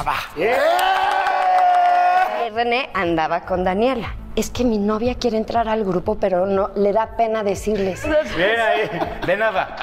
[0.00, 0.16] Cabá.
[2.46, 4.14] Y René andaba con Daniela.
[4.34, 8.02] Es que mi novia quiere entrar al grupo, pero no le da pena decirles.
[8.34, 8.88] Bien ahí,
[9.26, 9.76] de nada.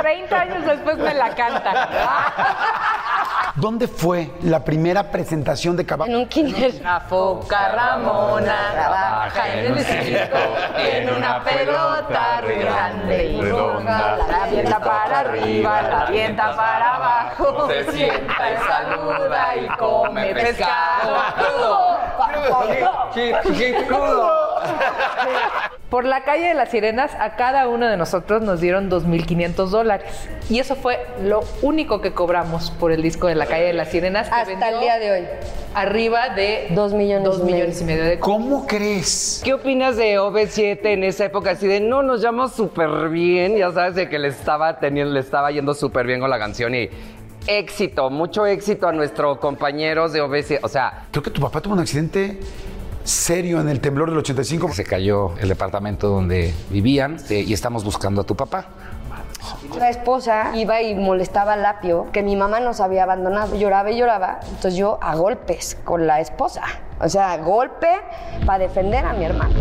[0.00, 2.95] 30 años después me la canta.
[3.56, 6.06] ¿Dónde fue la primera presentación de Cabá?
[6.06, 6.74] En un kinder.
[6.82, 10.38] La foca Ramona trabaja en el circo,
[10.76, 14.18] tiene una pelota grande y redonda.
[14.28, 17.68] La avienta para arriba, la avienta para abajo.
[17.68, 21.16] Se sienta y saluda y come pescado.
[25.90, 30.28] Por la calle de las sirenas, a cada uno de nosotros nos dieron 2.500 dólares.
[30.50, 33.88] Y eso fue lo único que cobramos por el disco de la calle de las
[33.90, 34.28] sirenas.
[34.28, 35.24] que Hasta el día de hoy.
[35.74, 37.54] Arriba de Dos millones dos y medio.
[37.54, 39.42] millones y medio de ¿Cómo crees?
[39.44, 41.50] ¿Qué opinas de OV7 en esa época?
[41.52, 45.20] Así de, no, nos llama súper bien, ya sabes, de que le estaba teniendo, le
[45.20, 46.88] estaba yendo súper bien con la canción y
[47.46, 50.60] éxito, mucho éxito a nuestros compañeros de OV7.
[50.62, 52.40] O sea, Creo que tu papá tuvo un accidente
[53.04, 54.72] serio en el temblor del 85.
[54.72, 58.66] Se cayó el departamento donde vivían eh, y estamos buscando a tu papá.
[59.78, 63.56] La esposa iba y molestaba a Lapio, que mi mamá nos había abandonado.
[63.56, 64.40] Lloraba y lloraba.
[64.42, 66.62] Entonces yo a golpes con la esposa.
[67.00, 67.88] O sea, golpe
[68.44, 69.54] para defender a mi hermano.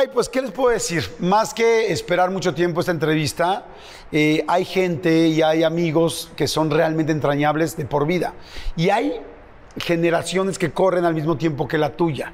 [0.00, 1.02] Ay, pues, ¿qué les puedo decir?
[1.18, 3.64] Más que esperar mucho tiempo esta entrevista,
[4.12, 8.32] eh, hay gente y hay amigos que son realmente entrañables de por vida.
[8.76, 9.20] Y hay
[9.76, 12.32] generaciones que corren al mismo tiempo que la tuya.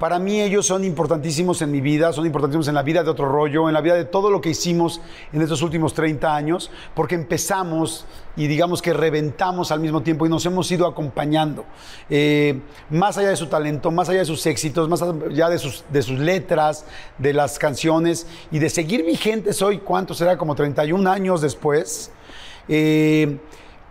[0.00, 3.28] Para mí ellos son importantísimos en mi vida, son importantísimos en la vida de otro
[3.28, 4.98] rollo, en la vida de todo lo que hicimos
[5.30, 10.30] en estos últimos 30 años, porque empezamos y digamos que reventamos al mismo tiempo y
[10.30, 11.66] nos hemos ido acompañando.
[12.08, 15.84] Eh, más allá de su talento, más allá de sus éxitos, más allá de sus,
[16.18, 16.86] letras,
[17.18, 20.38] de las canciones y de seguir vigentes hoy, ¿cuánto será?
[20.38, 22.10] Como 31 años después.
[22.68, 23.38] Eh,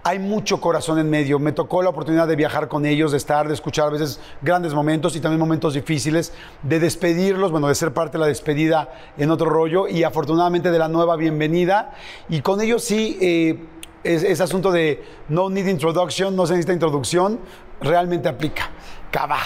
[0.09, 1.37] hay mucho corazón en medio.
[1.37, 4.73] Me tocó la oportunidad de viajar con ellos, de estar, de escuchar a veces grandes
[4.73, 8.89] momentos y también momentos difíciles, de despedirlos, bueno, de ser parte de la despedida
[9.19, 11.91] en otro rollo y afortunadamente de la nueva bienvenida.
[12.27, 13.63] Y con ellos sí, eh,
[14.03, 17.39] es- asunto de no need introduction, no se necesita introducción,
[17.79, 18.71] realmente aplica.
[19.11, 19.37] Cabá.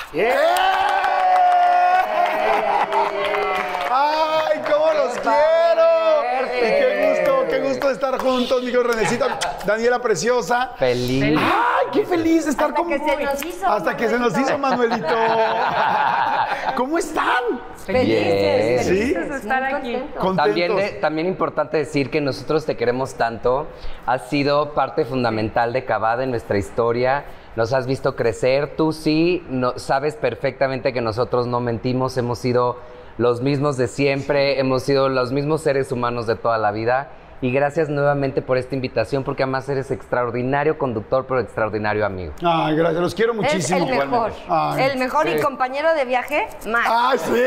[3.91, 6.23] ¡Ay, cómo los quiero!
[6.55, 10.71] Y qué gusto, qué gusto de estar juntos, mi querido Renecita, Daniela Preciosa.
[10.77, 11.37] feliz.
[11.37, 14.37] ¡Ay, qué feliz de estar Hasta con que se nos hizo, Hasta que se nos
[14.37, 15.07] hizo, Manuelito.
[16.75, 17.43] ¿Cómo están?
[17.87, 18.83] Bien.
[18.83, 19.13] ¿Sí?
[19.13, 19.93] de estar aquí.
[20.17, 20.35] Contentos.
[20.37, 23.67] También, de- también importante decir que nosotros te queremos tanto.
[24.05, 27.25] Has sido parte fundamental de Cavada en nuestra historia.
[27.55, 28.75] Nos has visto crecer.
[28.75, 32.17] Tú sí no, sabes perfectamente que nosotros no mentimos.
[32.17, 32.77] Hemos sido
[33.17, 34.59] los mismos de siempre.
[34.59, 37.09] Hemos sido los mismos seres humanos de toda la vida.
[37.43, 42.31] Y gracias nuevamente por esta invitación, porque además eres extraordinario conductor, pero extraordinario amigo.
[42.41, 43.85] Ay, gracias, los quiero Es muchísimo.
[43.85, 44.31] el mejor.
[44.47, 46.87] Ay, el mejor y compañero de viaje más.
[46.89, 47.43] ¡Ay, sí!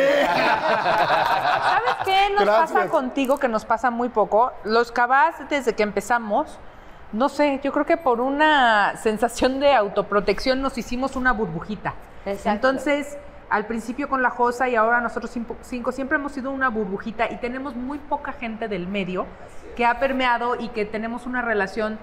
[1.63, 2.73] ¿Sabes qué nos Gracias.
[2.73, 4.53] pasa contigo que nos pasa muy poco?
[4.65, 6.59] Los cabás, desde que empezamos,
[7.13, 11.95] no sé, yo creo que por una sensación de autoprotección nos hicimos una burbujita.
[12.27, 12.51] Exacto.
[12.51, 13.17] Entonces,
[13.49, 17.31] al principio con la Josa y ahora nosotros cinco, cinco, siempre hemos sido una burbujita
[17.31, 19.27] y tenemos muy poca gente del medio
[19.77, 21.99] que ha permeado y que tenemos una relación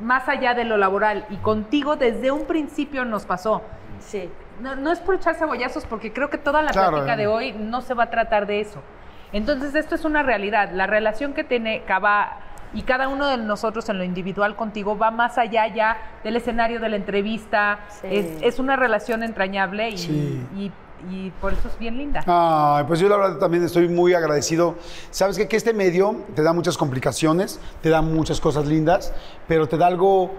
[0.00, 1.26] más allá de lo laboral.
[1.30, 3.62] Y contigo desde un principio nos pasó.
[4.00, 4.30] Sí.
[4.60, 7.16] No, no es por echar cebollazos, porque creo que toda la Claro, plática eh.
[7.16, 8.80] de hoy no se va a tratar de eso.
[9.32, 10.70] Entonces, esto es una realidad.
[10.72, 12.38] La relación que tiene Cava
[12.74, 16.80] y cada uno de nosotros en lo individual contigo va más allá ya del escenario
[16.80, 17.80] de la entrevista.
[18.00, 18.06] Sí.
[18.10, 20.46] Es, es una relación entrañable y, Sí.
[20.56, 20.72] y-
[21.10, 22.22] y por eso es bien linda.
[22.28, 24.76] Ay, pues yo la verdad también estoy muy agradecido.
[25.10, 25.48] Sabes qué?
[25.48, 29.12] que este medio te da muchas complicaciones, te da muchas cosas lindas,
[29.48, 30.30] pero te da algo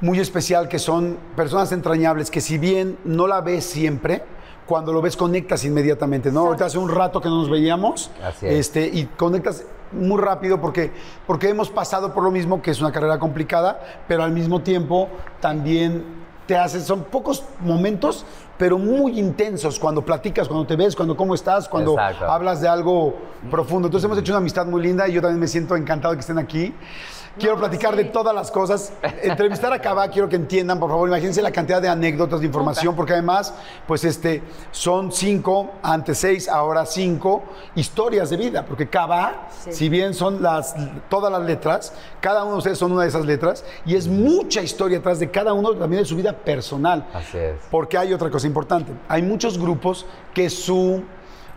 [0.00, 4.22] muy especial que son personas entrañables que si bien no la ves siempre,
[4.66, 6.40] cuando lo ves conectas inmediatamente, ¿no?
[6.46, 8.52] Ahorita hace un rato que no nos veíamos Así es.
[8.54, 10.92] este, y conectas muy rápido porque,
[11.26, 15.08] porque hemos pasado por lo mismo, que es una carrera complicada, pero al mismo tiempo
[15.40, 18.24] también te haces, son pocos momentos,
[18.58, 22.30] pero muy intensos cuando platicas, cuando te ves, cuando cómo estás, cuando Exacto.
[22.30, 23.16] hablas de algo
[23.50, 23.88] profundo.
[23.88, 26.20] Entonces hemos hecho una amistad muy linda y yo también me siento encantado de que
[26.20, 26.74] estén aquí.
[27.38, 28.92] Quiero platicar de todas las cosas.
[29.22, 32.94] Entrevistar a Cava, quiero que entiendan, por favor, imagínense la cantidad de anécdotas, de información,
[32.94, 33.54] porque además,
[33.86, 37.42] pues este, son cinco, antes seis, ahora cinco
[37.74, 40.74] historias de vida, porque Cava, si bien son las,
[41.08, 44.62] todas las letras, cada uno de ustedes son una de esas letras, y es mucha
[44.62, 47.06] historia atrás de cada uno también de su vida personal.
[47.14, 47.56] Así es.
[47.70, 48.92] Porque hay otra cosa importante.
[49.08, 51.02] Hay muchos grupos que su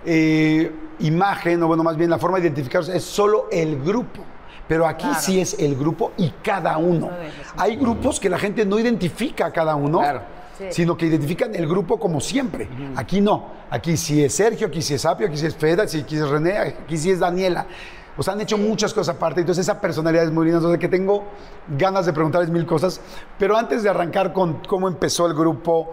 [0.06, 4.22] eh, imagen, o bueno, más bien la forma de identificarlos es solo el grupo.
[4.68, 7.10] Pero aquí sí es el grupo y cada uno.
[7.58, 10.22] Hay grupos que la gente no identifica a cada uno, Claro.
[10.70, 12.68] sino que identifican el grupo como siempre.
[12.96, 13.54] Aquí no.
[13.70, 16.30] Aquí sí es Sergio, aquí sí es Apio, aquí sí es Feda, aquí sí es
[16.30, 17.66] René, aquí sí es Daniela.
[18.18, 20.88] O sea, han hecho muchas cosas aparte, entonces esa personalidad es muy linda, entonces que
[20.88, 21.26] tengo
[21.78, 23.02] ganas de preguntarles mil cosas,
[23.38, 25.92] pero antes de arrancar con cómo empezó el grupo,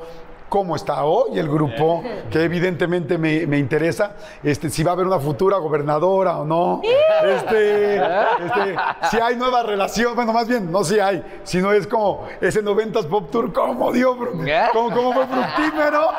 [0.53, 5.07] cómo está hoy el grupo, que evidentemente me, me interesa, este, si va a haber
[5.07, 6.83] una futura gobernadora o no,
[7.25, 8.77] este, este,
[9.11, 13.07] si hay nueva relación, bueno, más bien, no si hay, sino es como ese 90s
[13.07, 14.15] Pop Tour, cómo dio,
[14.47, 14.67] ¿Eh?
[14.75, 16.11] cómo, cómo fue fructífero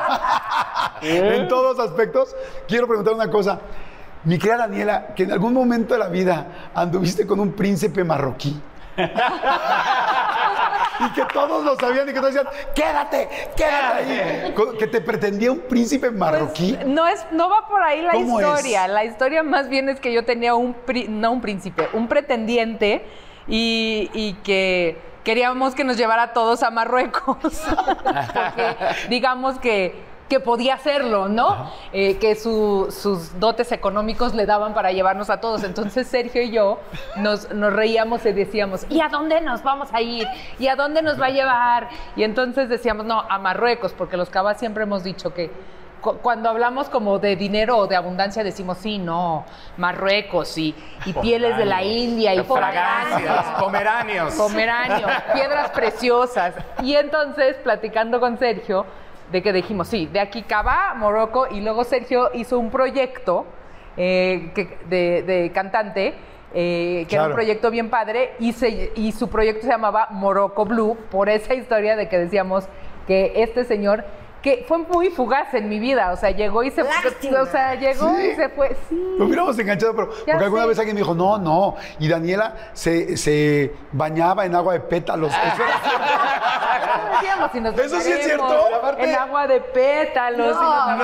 [1.04, 2.36] en todos aspectos.
[2.68, 3.60] Quiero preguntar una cosa.
[4.24, 8.60] Mi querida Daniela, que en algún momento de la vida anduviste con un príncipe marroquí.
[11.06, 14.56] y que todos lo sabían y que todos decían, quédate, quédate ahí.
[14.80, 16.74] Que te pretendía un príncipe marroquí.
[16.74, 18.88] Pues, no, es, no va por ahí la historia.
[18.88, 23.06] La historia más bien es que yo tenía un, pri- no un príncipe, un pretendiente
[23.48, 27.38] y, y que queríamos que nos llevara a todos a Marruecos.
[28.04, 28.76] Porque
[29.10, 29.96] digamos que,
[30.34, 31.70] que podía hacerlo, ¿no?
[31.92, 35.64] Eh, que su- sus dotes económicos le daban para llevarnos a todos.
[35.64, 36.80] Entonces Sergio y yo
[37.18, 40.28] nos, nos reíamos y decíamos, ¿y a dónde nos vamos a ir?
[40.58, 41.88] ¿Y a dónde nos va a llevar?
[42.16, 45.52] Y entonces decíamos, no, a Marruecos, porque los cabas siempre hemos dicho que
[46.02, 49.46] cu- cuando hablamos como de dinero o de abundancia decimos, sí, no,
[49.78, 50.74] Marruecos y,
[51.06, 53.60] y pieles de la India y Fragancias, fragancias.
[53.62, 54.34] pomeranios.
[54.34, 56.56] Pomeranio, piedras preciosas.
[56.82, 58.86] Y entonces, platicando con Sergio,
[59.32, 63.46] de que dijimos, sí, de aquí Cava, Morocco, y luego Sergio hizo un proyecto
[63.98, 66.14] eh, que- de, de cantante,
[66.54, 70.66] eh, que era un proyecto bien padre, y, se- y su proyecto se llamaba Morocco
[70.66, 72.68] Blue, por esa historia de que decíamos
[73.08, 74.04] que este señor
[74.44, 77.42] que fue muy fugaz en mi vida, o sea, llegó y se Lástima.
[77.42, 78.28] o sea, llegó Sí.
[78.32, 79.02] y se fue, sí.
[79.18, 81.76] Lo hubiéramos enganchado, pero Ya porque alguna vez alguien me dijo, no, no.
[81.98, 85.32] Y Daniela se, se bañaba en agua de pétalos.
[85.32, 85.74] Eso era-
[87.62, 88.68] nos Eso sí es cierto.
[88.98, 90.48] En agua de pétalos.
[90.48, 90.98] y nos No,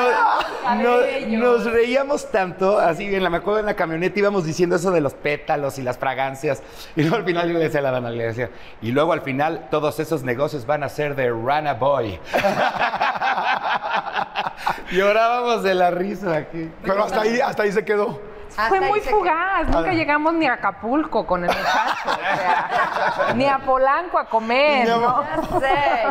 [0.75, 1.39] no- cabello.
[1.39, 5.01] nos reíamos tanto, así en la, me acuerdo en la camioneta íbamos diciendo eso de
[5.01, 6.61] los pétalos y las fragancias.
[6.95, 8.49] Y luego al final yo le decía a la dama, le decía,
[8.81, 12.19] y luego al final todos esos negocios van a ser de Rana Boy.
[14.91, 16.71] Llorábamos de la risa aquí.
[16.83, 18.19] Pero hasta ahí, hasta ahí se quedó.
[18.49, 23.45] Hasta Fue muy fugaz, nunca llegamos ni a Acapulco con el muchacho, o sea, ni
[23.45, 25.23] a Polanco a comer, ¿no?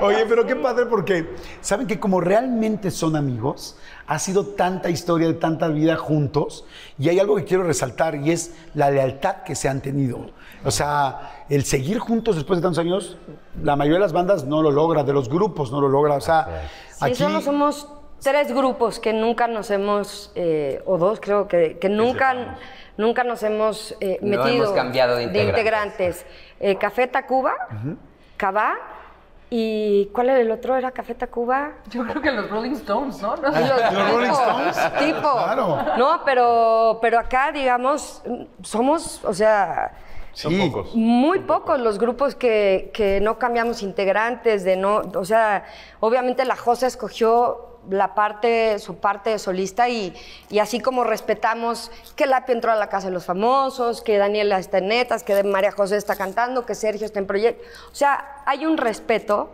[0.03, 3.77] Oye, pero qué padre porque saben que como realmente son amigos,
[4.07, 6.65] ha sido tanta historia de tanta vida juntos
[6.97, 10.31] y hay algo que quiero resaltar y es la lealtad que se han tenido.
[10.65, 13.17] O sea, el seguir juntos después de tantos años,
[13.63, 16.15] la mayoría de las bandas no lo logra, de los grupos no lo logra.
[16.17, 16.47] O sea,
[16.91, 17.89] Sí, aquí solo somos
[18.23, 22.59] tres grupos que nunca nos hemos, eh, o dos creo que, que nunca,
[22.97, 25.59] nunca nos hemos eh, No metido hemos cambiado de integrantes.
[25.59, 26.27] integrantes.
[26.61, 27.55] Eh, Café Tacuba,
[28.37, 28.75] Cabá,
[29.51, 30.77] y ¿cuál era el otro?
[30.77, 31.71] ¿Era Café Tacuba?
[31.91, 33.35] Yo creo que los Rolling Stones, ¿no?
[33.37, 34.77] Los, ¿Los Rolling Stones?
[34.99, 35.33] tipo.
[35.33, 35.79] Claro.
[35.97, 38.23] No, pero, pero acá, digamos,
[38.63, 39.93] somos, o sea,
[40.39, 40.73] sí.
[40.95, 45.65] muy pocos los grupos que, que no cambiamos integrantes, de no, o sea,
[46.01, 50.15] obviamente la Josa escogió la parte, su parte de solista y,
[50.51, 54.59] y así como respetamos que Lapio entró a la Casa de los Famosos, que Daniela
[54.59, 57.65] está en Netas, que María José está cantando, que Sergio está en Proyecto.
[57.91, 59.51] O sea, hay un respeto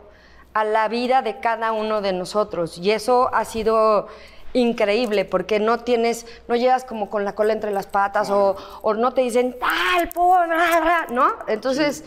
[0.52, 4.08] a la vida de cada uno de nosotros y eso ha sido
[4.54, 8.94] increíble porque no tienes, no llegas como con la cola entre las patas o, o
[8.94, 11.34] no te dicen tal, po, bla, bla", ¿no?
[11.46, 12.04] Entonces,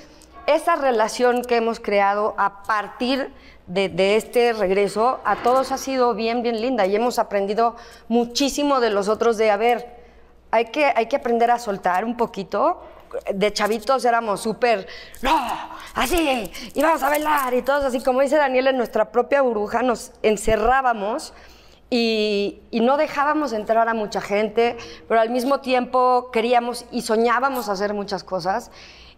[0.48, 3.32] esa relación que hemos creado a partir
[3.68, 7.76] de, de este regreso, a todos ha sido bien, bien linda y hemos aprendido
[8.08, 9.86] muchísimo de los otros de, a ver,
[10.50, 12.82] hay que, hay que aprender a soltar un poquito.
[13.34, 14.86] De chavitos éramos súper,
[15.22, 15.32] no,
[15.96, 19.82] así, y vamos a bailar, y todos así, como dice Daniel, en nuestra propia burbuja
[19.82, 21.34] nos encerrábamos
[21.90, 24.78] y, y no dejábamos entrar a mucha gente,
[25.08, 28.72] pero al mismo tiempo queríamos y soñábamos hacer muchas cosas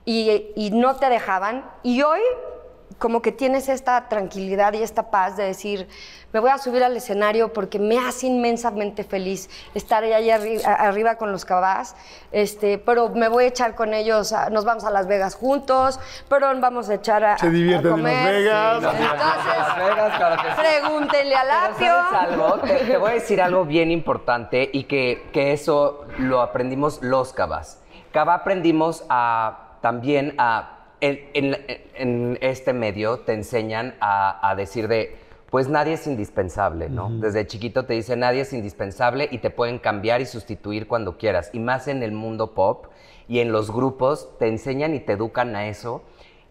[0.06, 1.70] y, y no te dejaban.
[1.84, 2.22] Y hoy
[3.00, 5.88] como que tienes esta tranquilidad y esta paz de decir,
[6.34, 11.16] me voy a subir al escenario porque me hace inmensamente feliz estar ahí arri- arriba
[11.16, 11.96] con los cabás,
[12.32, 16.00] este, pero me voy a echar con ellos, a- nos vamos a Las Vegas juntos,
[16.28, 18.34] pero vamos a echar a, Se divierten a en Las comer.
[18.36, 18.84] Vegas.
[18.84, 20.56] Las Entonces, Vegas, claro que sí.
[20.60, 21.94] pregúntenle a Lapio.
[22.68, 27.34] Te, te voy a decir algo bien importante y que, que eso lo aprendimos los
[27.34, 27.80] cabas.
[28.12, 30.76] Cava aprendimos a, también a...
[31.02, 31.58] En, en-
[31.96, 35.18] en este medio te enseñan a, a decir de,
[35.50, 37.10] pues nadie es indispensable, ¿no?
[37.10, 41.50] Desde chiquito te dicen nadie es indispensable y te pueden cambiar y sustituir cuando quieras.
[41.54, 42.88] Y más en el mundo pop
[43.28, 46.04] y en los grupos te enseñan y te educan a eso.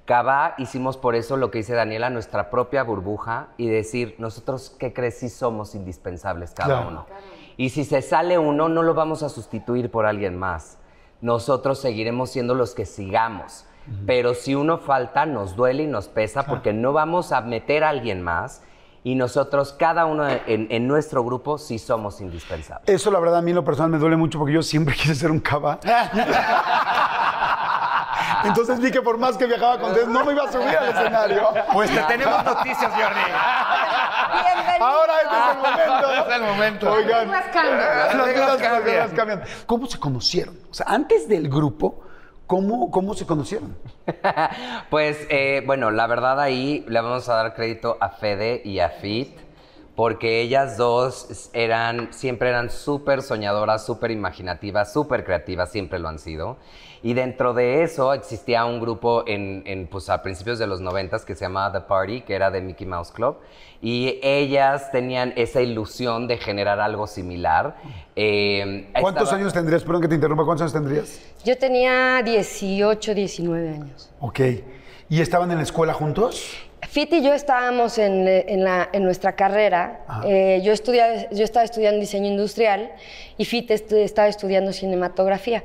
[0.06, 4.94] Cava hicimos por eso lo que dice Daniela, nuestra propia burbuja y decir, nosotros, ¿qué
[4.94, 5.18] crees?
[5.18, 6.88] Sí somos indispensables cada Claro.
[6.88, 7.06] uno.
[7.58, 10.78] Y si se sale uno, no lo vamos a sustituir por alguien más.
[11.20, 13.66] Nosotros seguiremos siendo los que sigamos.
[14.06, 17.90] Pero si uno falta, nos duele y nos pesa porque no vamos a meter a
[17.90, 18.62] alguien más.
[19.04, 22.88] Y nosotros, cada uno en, en nuestro grupo, sí somos indispensables.
[22.88, 25.14] Eso, la verdad, a mí en lo personal me duele mucho porque yo siempre quise
[25.14, 25.78] ser un cava.
[28.44, 30.88] Entonces vi que por más que viajaba con ustedes, no me iba a subir al
[30.88, 31.48] escenario.
[31.72, 33.20] Pues te tenemos noticias, Jordi.
[34.42, 34.86] Bienvenido.
[34.86, 36.10] Ahora este es el momento.
[36.10, 36.92] Este es el momento.
[36.92, 37.30] Oigan.
[37.30, 37.78] Las cambian.
[37.78, 38.26] Las
[38.74, 39.42] reglas cambian.
[39.66, 40.58] ¿Cómo se conocieron?
[40.70, 42.04] O sea, antes del grupo,
[42.48, 43.76] ¿cómo, cómo se conocieron?
[44.90, 48.88] Pues eh, bueno, la verdad ahí le vamos a dar crédito a Fede y a
[48.88, 49.36] Fit,
[49.94, 56.18] porque ellas dos eran, siempre eran súper soñadoras, súper imaginativas, súper creativas, siempre lo han
[56.18, 56.56] sido.
[57.02, 61.24] Y dentro de eso existía un grupo en, en, pues, a principios de los noventas
[61.24, 63.36] que se llamaba The Party, que era de Mickey Mouse Club.
[63.80, 67.76] Y ellas tenían esa ilusión de generar algo similar.
[68.16, 69.84] Eh, ¿Cuántos estaba- años tendrías?
[69.84, 70.44] Perdón que te interrumpa.
[70.44, 71.20] ¿Cuántos años tendrías?
[71.44, 74.10] Yo tenía 18, 19 años.
[74.20, 74.40] Ok.
[75.08, 76.52] ¿Y estaban en la escuela juntos?
[76.88, 80.04] Fit y yo estábamos en, en la- en nuestra carrera.
[80.24, 82.90] Eh, yo, estudia- yo estaba estudiando diseño industrial
[83.36, 85.62] y Fit estu- estaba estudiando cinematografía.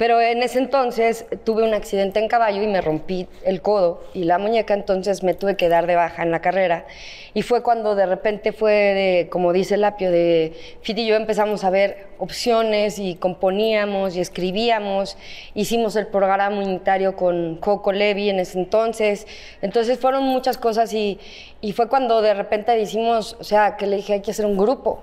[0.00, 4.24] Pero en ese entonces tuve un accidente en caballo y me rompí el codo y
[4.24, 6.86] la muñeca, entonces me tuve que dar de baja en la carrera.
[7.34, 11.64] Y fue cuando de repente fue, como dice el apio, de Fit y yo empezamos
[11.64, 15.18] a ver opciones y componíamos y escribíamos.
[15.52, 19.26] Hicimos el programa unitario con Coco Levi en ese entonces.
[19.60, 21.18] Entonces fueron muchas cosas y,
[21.60, 24.56] y fue cuando de repente decimos, o sea, que le dije, hay que hacer un
[24.56, 25.02] grupo.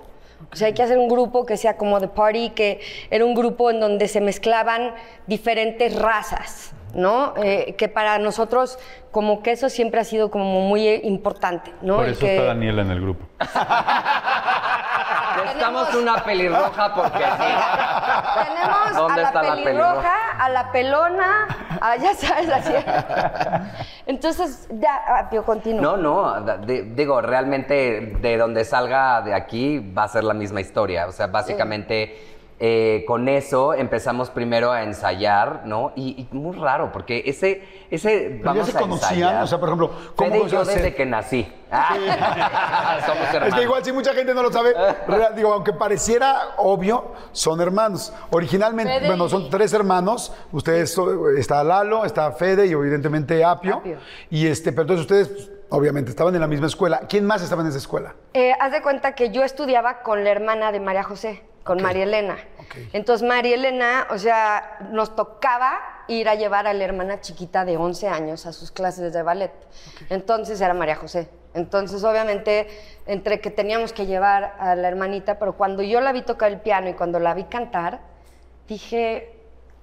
[0.52, 2.80] O sea, hay que hacer un grupo que sea como The Party, que
[3.10, 4.94] era un grupo en donde se mezclaban
[5.26, 7.34] diferentes razas, ¿no?
[7.36, 8.78] Eh, que para nosotros
[9.10, 11.96] como que eso siempre ha sido como muy eh, importante, ¿no?
[11.96, 13.26] Por eso que- está Daniela en el grupo.
[15.42, 18.44] Necesitamos una pelirroja porque sí.
[18.44, 20.44] Tenemos a ¿Dónde la está la pelirroja, pelirroja?
[20.44, 21.48] a la pelona,
[21.80, 22.72] a, ya sabes, así.
[24.06, 25.80] Entonces, ya, ah, Pío, continúa.
[25.80, 31.06] No, no, digo, realmente de donde salga de aquí va a ser la misma historia.
[31.06, 35.92] O sea, básicamente eh, con eso empezamos primero a ensayar, ¿no?
[35.94, 39.12] Y, y muy raro, porque ese, ese ¿Pero vamos ya se a conocían?
[39.14, 39.42] ensayar.
[39.44, 41.52] O sea, por ejemplo, ¿cómo Fede y yo desde que nací.
[41.70, 43.48] Ah, Somos hermanos.
[43.48, 44.74] Es que igual si mucha gente no lo sabe,
[45.06, 48.12] real- digo, aunque pareciera obvio, son hermanos.
[48.30, 50.32] Originalmente, Fede bueno, son tres hermanos.
[50.52, 50.96] Ustedes,
[51.38, 53.76] está Lalo, está Fede y evidentemente Apio.
[53.76, 53.98] Apio.
[54.30, 57.02] Y este, pero entonces ustedes, obviamente, estaban en la misma escuela.
[57.08, 58.14] ¿Quién más estaba en esa escuela?
[58.34, 62.04] Eh, haz de cuenta que yo estudiaba con la hermana de María José, con María
[62.04, 62.38] Elena.
[62.94, 67.76] Entonces, María Elena, o sea, nos tocaba ir a llevar a la hermana chiquita de
[67.76, 69.52] 11 años a sus clases de ballet.
[70.08, 71.28] Entonces era María José.
[71.52, 72.68] Entonces, obviamente,
[73.04, 76.60] entre que teníamos que llevar a la hermanita, pero cuando yo la vi tocar el
[76.60, 78.00] piano y cuando la vi cantar,
[78.66, 79.30] dije,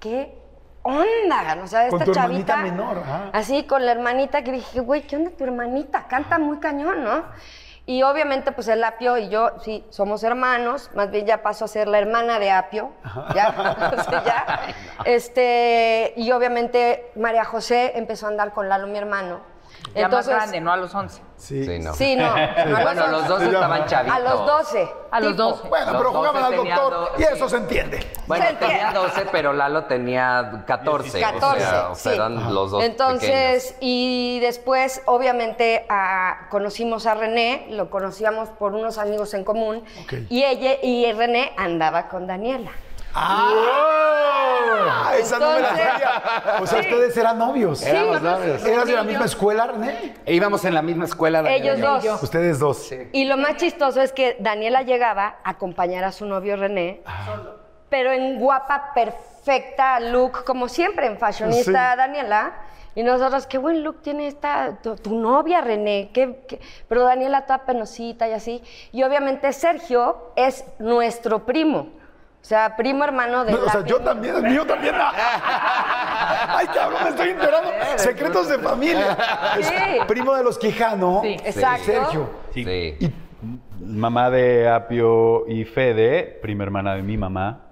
[0.00, 0.36] ¿qué
[0.82, 1.56] onda?
[1.62, 2.56] O sea, Con esta tu hermanita chavita.
[2.56, 3.30] menor, ajá.
[3.32, 6.08] Así, con la hermanita, que dije, güey, ¿qué onda tu hermanita?
[6.08, 7.24] Canta muy cañón, ¿no?
[7.88, 11.68] Y obviamente, pues el Apio y yo, sí, somos hermanos, más bien ya paso a
[11.68, 12.90] ser la hermana de Apio,
[13.32, 14.74] ya, o sea, ya.
[15.04, 19.40] Este, y obviamente María José empezó a andar con Lalo, mi hermano.
[19.94, 21.22] Ya más grande, no a los 11.
[21.36, 21.64] Sí.
[21.64, 21.94] Sí, no.
[21.94, 22.24] Sí, no.
[22.66, 23.52] no, a Bueno, los dos Sí, ya.
[23.52, 24.16] estaban chavitos.
[24.16, 24.88] A los 12.
[25.10, 25.42] A los tipo.
[25.42, 25.68] 12.
[25.68, 27.28] Bueno, Los pero jugaban al 12 doctor do- y sí.
[27.32, 28.10] eso se entiende.
[28.26, 28.76] Bueno, Se entiende.
[28.78, 31.20] tenía 12, pero Lalo tenía 14.
[31.20, 32.16] 14, o sea, o sea, sí.
[32.18, 38.98] eran los dos Entonces, y después, obviamente, a- conocimos a René, lo conocíamos por unos
[38.98, 40.14] amigos en común, Ok.
[40.28, 42.70] y ella y René andaba con Daniela.
[43.18, 45.12] ¡Ah!
[45.18, 46.22] Esa no me la sabía.
[46.60, 47.82] O sea, ustedes eran novios.
[47.82, 48.64] Éramos novios.
[48.64, 50.14] ¿Eras de la misma escuela, René?
[50.26, 51.40] E íbamos en la misma escuela.
[51.42, 52.12] Daniela Ellos y yo.
[52.12, 52.22] dos.
[52.22, 52.92] Ustedes dos.
[53.12, 57.00] Y lo más chistoso es que Daniela llegaba a acompañar a su novio René,
[57.88, 61.96] pero en guapa, perfecta look, como siempre en fashionista Sí.
[61.96, 62.52] Daniela.
[62.94, 66.60] Y nosotros, qué buen look tiene esta, tu, tu novia René, qué- qué-".
[66.88, 68.62] pero Daniela toda penosita y así.
[68.92, 71.88] Y obviamente Sergio es nuestro primo,
[72.46, 73.50] o sea, primo hermano de...
[73.50, 74.94] No, o sea, yo también, el mío también.
[76.48, 77.70] Ay, cabrón, me estoy enterando.
[77.96, 79.16] Secretos de familia.
[79.60, 79.74] Sí.
[80.06, 81.22] primo de los Quijano.
[81.24, 81.36] Sí.
[81.44, 81.84] Exacto.
[81.84, 82.30] Sergio.
[82.52, 82.60] Sí.
[83.00, 83.10] Y
[83.84, 87.62] Mamá de Apio y Fede, prima hermana de mi mamá.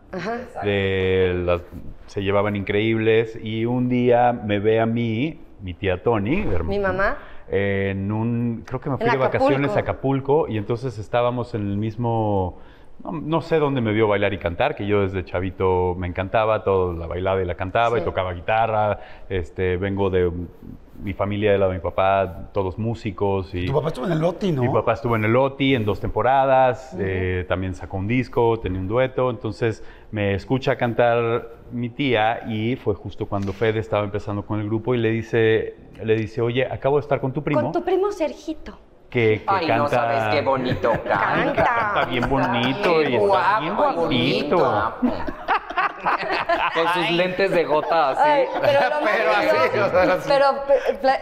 [0.64, 1.62] De las-
[2.06, 6.80] se llevaban increíbles y un día me ve a mí, mi tía Tony, herm- Mi
[6.80, 7.16] mamá.
[7.48, 11.76] en un, creo que me fui de vacaciones a Acapulco y entonces estábamos en el
[11.76, 12.58] mismo,
[13.02, 16.62] no, no sé dónde me vio bailar y cantar, que yo desde chavito me encantaba,
[16.64, 20.30] todo la bailaba y la cantaba y tocaba guitarra, este, vengo de
[21.02, 23.66] mi familia del lado de mi papá, todos músicos y...
[23.66, 24.62] Tu papá estuvo en el Loti, ¿no?
[24.62, 28.80] Mi papá estuvo en el OTI en dos temporadas, eh, también sacó un disco, tenía
[28.80, 29.82] un dueto, entonces
[30.12, 34.94] me escucha cantar mi tía y fue justo cuando Fede estaba empezando con el grupo
[34.94, 38.12] y le dice, le dice, oye, acabo de estar con tu primo, Con tu primo
[38.12, 38.78] Sergito.
[39.14, 39.76] Que, que Ay, canta...
[39.76, 41.64] no sabes qué bonito canta.
[41.64, 43.26] Canta bien bonito y está
[43.60, 43.76] guapo, bien y
[44.50, 44.58] guapito.
[44.58, 45.06] guapo.
[46.74, 48.20] Con sus lentes de gota así.
[48.24, 50.28] Ay, pero Pero así, o sea, así.
[50.28, 50.46] pero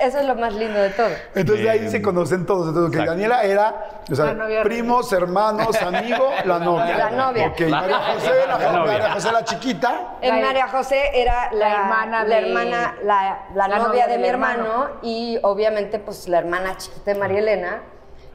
[0.01, 1.09] eso es lo más lindo de todo.
[1.35, 1.91] Entonces de ahí Bien.
[1.91, 2.69] se conocen todos.
[2.69, 3.07] Entonces, que.
[3.07, 3.75] Daniela era,
[4.11, 6.97] o sea, La primos, hermanos, amigo, la novia.
[6.97, 7.47] La novia.
[7.49, 8.93] Ok, María José, la, La novia.
[8.93, 10.17] María José la chiquita.
[10.21, 13.89] En La- María José era la, la hermana la de- hermana, la, la la novia,
[13.89, 14.91] novia de del mi hermano, hermano.
[15.03, 17.82] y obviamente pues la hermana chiquita de María Elena.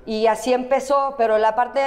[0.08, 1.82] Y así empezó, pero la parte,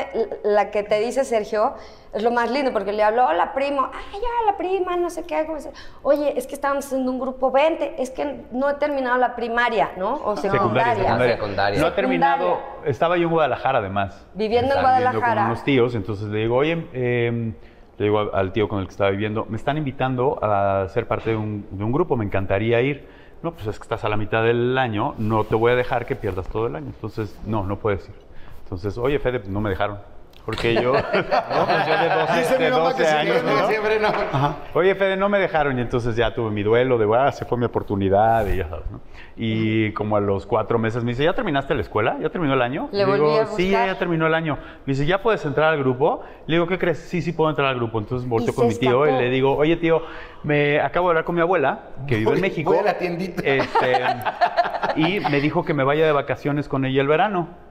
[0.45, 1.73] la que te dice Sergio,
[2.13, 5.47] es lo más lindo, porque le habló, hola primo, ay, hola prima, no sé qué,
[5.47, 5.73] ¿cómo se-
[6.03, 9.93] oye, es que estábamos haciendo un grupo 20, es que no he terminado la primaria,
[9.97, 10.21] ¿no?
[10.23, 10.95] O secundaria.
[10.97, 11.37] Secundaria, secundaria.
[11.37, 11.81] Secundaria.
[11.81, 14.27] No ha terminado, estaba yo en Guadalajara además.
[14.35, 15.35] Viviendo en Guadalajara.
[15.43, 17.53] con unos tíos, entonces le digo, oye, eh,
[17.97, 21.07] le digo al- al tío con el que estaba viviendo, me están invitando a ser
[21.09, 23.09] parte de un, de un grupo, me encantaría ir.
[23.43, 26.05] No, pues es que estás a la mitad del año, no te voy a dejar
[26.07, 26.89] que pierdas todo el año.
[26.89, 28.15] Entonces, no, no puedes ir.
[28.65, 29.99] Entonces, oye, Fede, pues no me dejaron.
[30.45, 33.43] Porque yo, no, pues yo de 12, Dice mi de mamá 12 que sí, años,
[33.45, 33.61] ¿no?
[33.61, 33.69] ¿no?
[33.69, 34.09] Siempre no.
[34.75, 37.59] Oye, Fede, no me dejaron y entonces ya tuve mi duelo de, ah, se fue
[37.59, 39.01] mi oportunidad y ya sabes, ¿no?
[39.37, 42.17] Y como a los cuatro meses me dice, ¿ya terminaste la escuela?
[42.21, 42.89] ¿Ya terminó el año?
[42.93, 44.59] Le volví digo, a sí, ya, terminó el año.
[44.87, 46.23] Me dice, ¿ya puedes entrar al grupo?
[46.47, 46.99] Le digo, ¿qué crees?
[46.99, 47.99] Sí, sí puedo entrar al grupo.
[47.99, 50.03] Entonces volteo con mi tío y le digo, oye, tío,
[50.43, 52.71] me acabo de hablar con mi abuela, que vive Voy- en México.
[52.71, 53.43] voy a la tiendita.
[53.45, 54.03] Este,
[54.97, 57.70] y me dijo que me vaya de vacaciones con ella el verano.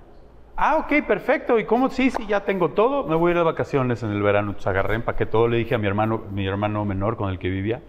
[0.61, 1.57] Ah, ok, perfecto.
[1.57, 1.89] ¿Y cómo?
[1.89, 3.05] Sí, sí, ya tengo todo.
[3.05, 4.49] Me voy a ir de vacaciones en el verano.
[4.49, 5.47] Entonces agarré, empaqué todo.
[5.47, 7.81] Le dije a mi hermano, mi hermano menor con el que vivía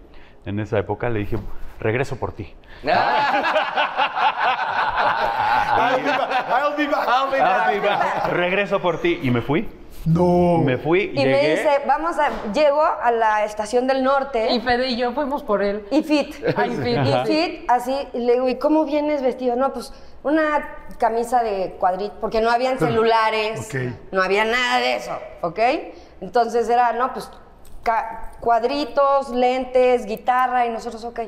[0.45, 1.37] en esa época, le dije,
[1.81, 2.55] regreso por ti.
[2.83, 2.95] I'll
[5.97, 6.47] be back.
[6.47, 7.07] I'll be back.
[7.09, 8.29] Ah, sí, va.
[8.29, 9.19] regreso por ti.
[9.21, 9.67] Y me fui.
[10.05, 10.57] No.
[10.59, 11.11] Me fui.
[11.13, 14.51] Y me dice, vamos a, llego a la estación del norte.
[14.51, 15.85] Y Fede y yo fuimos por él.
[15.91, 16.35] Y fit.
[16.55, 16.97] Ay, fit.
[17.05, 19.55] Y fit, así, y le digo, ¿y cómo vienes vestido?
[19.55, 23.81] No, pues una camisa de cuadrito, porque no habían celulares, Ok.
[24.11, 25.59] no había nada de eso, ¿ok?
[26.21, 27.29] Entonces era, no, pues
[28.39, 31.21] cuadritos, lentes, guitarra, y nosotros, ok.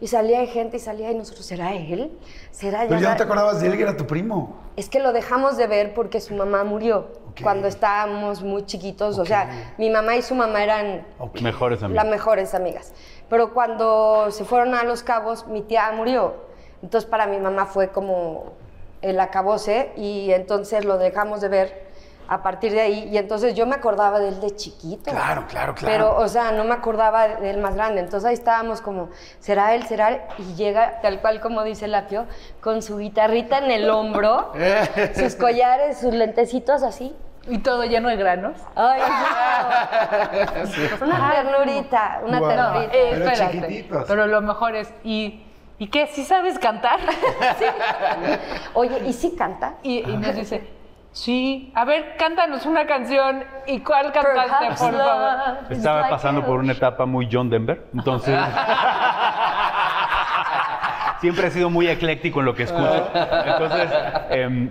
[0.00, 2.16] Y salía de gente y salía, y nosotros, ¿será él?
[2.50, 4.56] ¿Será Pero ya no te acordabas de él, que era tu primo.
[4.76, 7.42] es que lo dejamos de ver porque su mamá murió Ok.
[7.42, 9.18] cuando estábamos muy chiquitos.
[9.18, 11.06] O sea, mi mamá y su mamá eran
[11.42, 12.02] Mejores amigos.
[12.04, 12.92] las mejores amigas.
[13.28, 16.34] Pero cuando se fueron a Los Cabos, mi tía murió.
[16.82, 18.52] Entonces para mi mamá fue como
[19.02, 21.86] el acabose y entonces lo dejamos de ver
[22.28, 23.08] a partir de ahí.
[23.10, 25.10] Y entonces yo me acordaba de él de chiquito.
[25.10, 25.92] Claro, claro, claro.
[25.92, 28.00] Pero, o sea, no me acordaba de él más grande.
[28.00, 29.84] Entonces ahí estábamos como, ¿será él?
[29.86, 30.20] ¿Será él?
[30.38, 32.26] Y llega, tal cual como dice Lapio,
[32.60, 34.52] con su guitarrita en el hombro,
[35.14, 37.14] sus collares, sus lentecitos así.
[37.48, 38.56] Y todo lleno de granos.
[38.74, 39.00] Ay,
[41.00, 41.06] no.
[41.06, 42.94] Una ternurita, una ternurita.
[42.94, 43.52] Eh, Pero espérate.
[43.60, 44.04] chiquititos.
[44.08, 45.44] Pero lo mejor es, ¿y,
[45.78, 46.06] ¿y qué?
[46.08, 46.98] ¿Sí sabes cantar?
[48.74, 49.74] Oye, ¿y sí canta?
[49.82, 50.68] y, y nos dice,
[51.12, 51.72] sí.
[51.76, 53.44] A ver, cántanos una canción.
[53.66, 55.32] ¿Y cuál cantaste, Perhaps por favor?
[55.62, 58.38] love Estaba like pasando por una etapa muy John Denver, entonces
[61.20, 63.08] siempre he sido muy ecléctico en lo que escucho.
[63.14, 63.90] Entonces
[64.30, 64.70] em,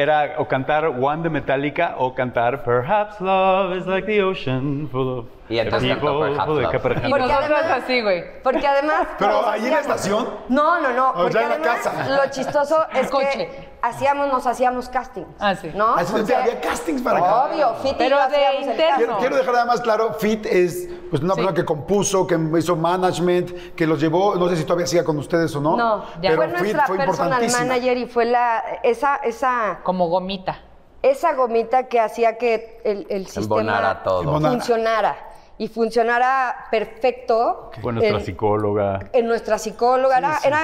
[0.00, 5.18] era o cantar One de Metallica o cantar Perhaps Love is like the ocean full
[5.18, 6.70] of Y entonces cantó people Perhaps full of- Love.
[6.72, 8.42] que Perhaps Y Porque nosotros además- así, güey.
[8.42, 9.06] Porque además...
[9.18, 10.28] Pero ahí en la estación.
[10.48, 11.10] No, no, no.
[11.10, 12.08] O Porque ya en la además casa.
[12.08, 13.28] lo chistoso es Coche.
[13.34, 15.26] que hacíamos, nos hacíamos castings.
[15.40, 15.70] Ah, sí.
[15.74, 15.94] ¿No?
[15.96, 17.44] Así sea, había castings para acá.
[17.46, 18.86] Obvio, Fit y Pero yo de hacíamos el interno.
[18.88, 19.04] casting.
[19.06, 21.40] Quiero, quiero dejar además claro, Fit es pues, una Sí.
[21.40, 25.18] persona que compuso, que hizo management, que los llevó, no sé si todavía siga con
[25.18, 25.76] ustedes o no.
[25.76, 27.64] No, pero fue Fit nuestra fue personal importantísima.
[27.66, 30.60] manager y fue la esa esa Como gomita.
[31.02, 34.20] esa gomita que hacía que el, el sistema Embonara todo.
[34.22, 34.52] Embonara.
[34.54, 35.16] funcionara
[35.60, 37.70] y funcionara perfecto.
[37.82, 38.98] fue nuestra en- psicóloga.
[39.12, 40.16] en nuestra psicóloga.
[40.16, 40.48] era, sí.
[40.48, 40.60] era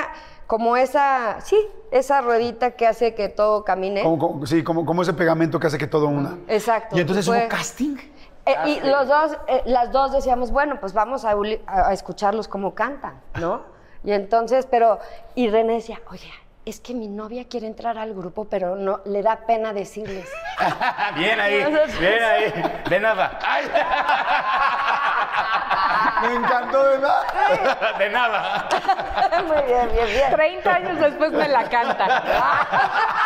[0.47, 1.57] como esa, sí,
[1.91, 4.03] esa ruedita que hace que todo camine.
[4.03, 6.39] Como- como- sí, como, como ese pegamento que hace que todo una.
[6.49, 6.97] Exacto.
[6.97, 7.97] Y entonces Fue- hubo casting.
[8.47, 11.93] Eh, y los dos, eh, las dos decíamos, bueno, pues vamos a, uli- a- a
[11.93, 13.65] escucharlos como cantan, ¿no?
[14.03, 14.99] Y entonces, pero,
[15.35, 16.31] y René decía, oye,
[16.65, 20.29] es que mi novia quiere entrar al grupo, pero no, le da pena decirles.
[21.17, 21.57] bien ahí,
[22.01, 22.53] bien ahí.
[22.89, 23.39] De nada.
[23.45, 23.65] Ay.
[26.23, 27.97] Me encantó, ¿verdad?
[27.99, 28.69] De nada.
[29.47, 30.31] Muy bien, bien, bien.
[30.33, 32.23] 30 años después me la canta.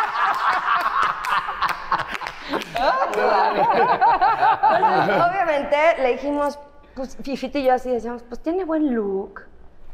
[4.75, 6.59] Entonces, obviamente le dijimos,
[6.95, 9.41] pues Fifita y yo así decíamos, pues tiene buen look,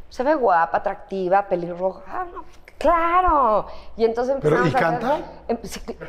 [0.09, 2.01] se ve guapa, atractiva, pelirroja.
[2.07, 2.45] Ah, no,
[2.77, 3.67] claro.
[3.95, 5.17] Y entonces Pero, empezamos ¿y a canta?
[5.47, 5.57] em-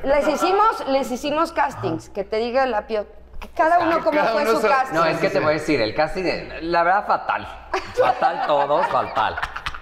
[0.05, 2.87] les hicimos, les hicimos castings, que te diga la
[3.55, 4.95] cada uno como fue uno su casting.
[4.95, 6.25] No, es que te voy a decir, el casting,
[6.63, 7.49] la verdad, fatal.
[7.95, 9.37] Fatal todo, fatal.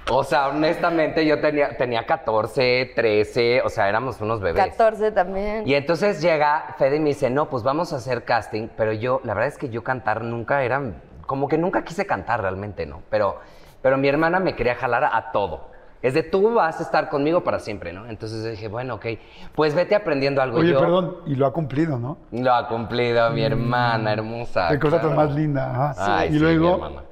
[0.09, 4.65] O sea, honestamente, yo tenía, tenía 14, 13, o sea, éramos unos bebés.
[4.65, 5.67] 14 también.
[5.67, 9.21] Y entonces llega Fede y me dice, no, pues vamos a hacer casting, pero yo,
[9.25, 10.81] la verdad es que yo cantar nunca era,
[11.27, 13.03] como que nunca quise cantar realmente, ¿no?
[13.11, 13.41] Pero,
[13.83, 15.71] pero mi hermana me quería jalar a todo.
[16.03, 18.07] Es de tú vas a estar conmigo para siempre, ¿no?
[18.07, 19.07] Entonces dije, bueno, ok,
[19.55, 20.59] pues vete aprendiendo algo.
[20.59, 22.19] Oye, yo perdón, y lo ha cumplido, ¿no?
[22.31, 24.69] Lo ha cumplido mi hermana hermosa.
[24.69, 25.71] Qué cosa tan más linda.
[25.71, 26.19] ajá.
[26.19, 27.03] Ay, y sí, luego, mi hermana.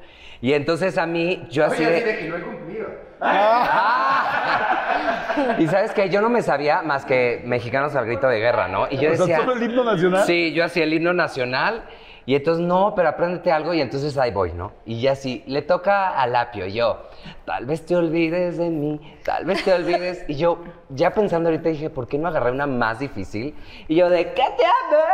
[0.40, 2.04] Y entonces a mí, yo así de...
[2.04, 2.86] que lo he cumplido.
[5.58, 8.86] Y sabes que yo no me sabía más que mexicanos al grito de guerra, ¿no?
[8.90, 9.38] Y yo o sea, decía...
[9.38, 10.24] solo el himno nacional.
[10.26, 11.82] Sí, yo hacía el himno nacional
[12.26, 14.72] y entonces, no, pero apréndete algo y entonces ahí voy, ¿no?
[14.86, 17.02] Y ya sí, le toca a Lapio, yo,
[17.44, 20.24] tal vez te olvides de mí, tal vez te olvides.
[20.26, 20.58] Y yo,
[20.88, 23.54] ya pensando ahorita, dije, ¿por qué no agarré una más difícil?
[23.88, 25.04] Y yo, de, ¿qué te amé?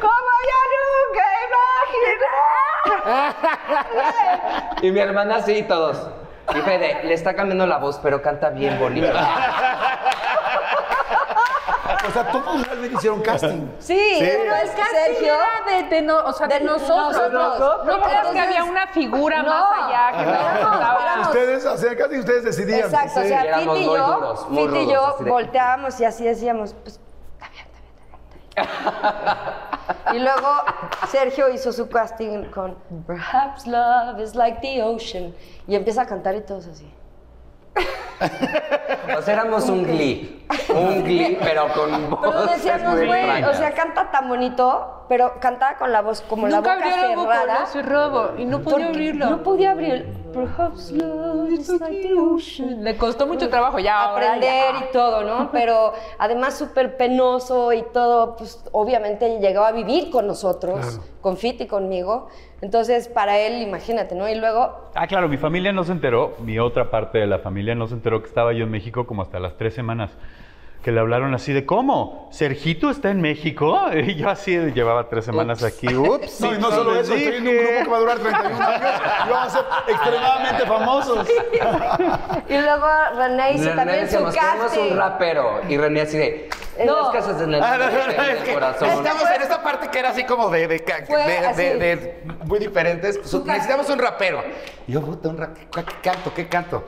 [0.00, 2.12] Como yo nunca imaginé.
[4.82, 6.08] Y mi hermana así, y todos.
[6.54, 9.08] Y Fede, le está cambiando la voz, pero canta bien bonito.
[12.08, 13.68] O sea, todos realmente hicieron casting.
[13.78, 15.34] Sí, pero El es casting Sergio.
[15.34, 17.30] era de, de no- o sea, de, de nosotros.
[17.32, 17.86] nosotros.
[17.86, 21.66] No creas que había una figura No, más allá que nos éramos- estaba- éramos- Ustedes
[21.66, 22.80] hacían casting, ustedes decidían.
[22.80, 26.98] Exacto, o sea, Fit y yo, duros, Fit y yo volteábamos y así decíamos, pues,
[27.34, 27.80] está bien, está
[28.62, 29.34] bien, está
[30.06, 30.16] bien.
[30.16, 30.48] Y luego
[31.08, 35.34] Sergio hizo su casting con Perhaps love is like the ocean.
[35.66, 36.92] Y empieza a cantar y todos así.
[39.16, 40.46] O sea, éramos un glee.
[40.68, 42.20] Un glee, pero con voz.
[42.22, 46.60] Pero decíamos, güey, o sea, canta tan bonito, pero cantaba con la voz como Nunca
[46.60, 47.60] la boca abrió la boca, cerrada.
[47.60, 49.30] lo cerraba y no podía abrirlo.
[49.30, 50.20] No podía abrir.
[50.32, 52.84] Perhaps love is like the ocean.
[52.84, 54.86] Le costó mucho trabajo ya ahora aprender ya.
[54.88, 55.50] y todo, ¿no?
[55.50, 61.60] Pero además súper penoso y todo, pues obviamente llegaba a vivir con nosotros, con Fit
[61.60, 62.28] y conmigo.
[62.60, 64.28] Entonces, para él, imagínate, ¿no?
[64.28, 67.74] Y luego, Ah, claro, mi familia no se enteró, mi otra parte de la familia
[67.74, 70.10] no se enteró que estaba yo en México como hasta las tres semanas.
[70.82, 72.28] Que le hablaron así de, ¿cómo?
[72.32, 73.78] ¿Sergito está en México?
[73.94, 75.94] Y yo así llevaba tres semanas aquí.
[75.94, 76.40] Ups.
[76.40, 77.64] No, y no solo eso, estoy en un dije.
[77.66, 78.82] grupo que va a durar 31 años
[79.26, 81.28] y vamos a ser extremadamente famosos.
[82.48, 84.92] y luego René hizo René también su casting.
[84.92, 85.60] un rapero.
[85.68, 86.48] Y René así de,
[86.80, 87.02] en No.
[87.02, 88.88] las casas en el, Ah, no, no, es que corazón.
[88.88, 93.20] estamos en esta parte que era así como de, de, de- de- de muy diferentes.
[93.24, 94.42] Su- necesitamos un rapero.
[94.86, 96.34] Y yo, puta, un rap, ¿qué, qué canto?
[96.34, 96.84] ¿Qué canto?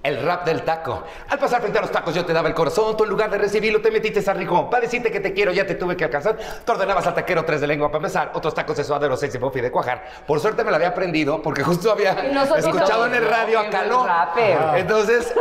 [0.00, 1.02] El rap del taco.
[1.28, 3.38] Al pasar frente a los tacos yo te daba el corazón, tú en lugar de
[3.38, 4.70] recibirlo te metiste a rigón.
[4.70, 6.36] Para decirte que te quiero ya te tuve que alcanzar.
[6.36, 9.38] Te ordenabas al taquero tres de lengua para empezar, otros tacos de suadero, seis de
[9.40, 10.04] buffy de cuajar.
[10.26, 14.06] Por suerte me lo había aprendido porque justo había escuchado en el radio a Caló.
[14.06, 14.58] rapper.
[14.76, 15.34] Entonces,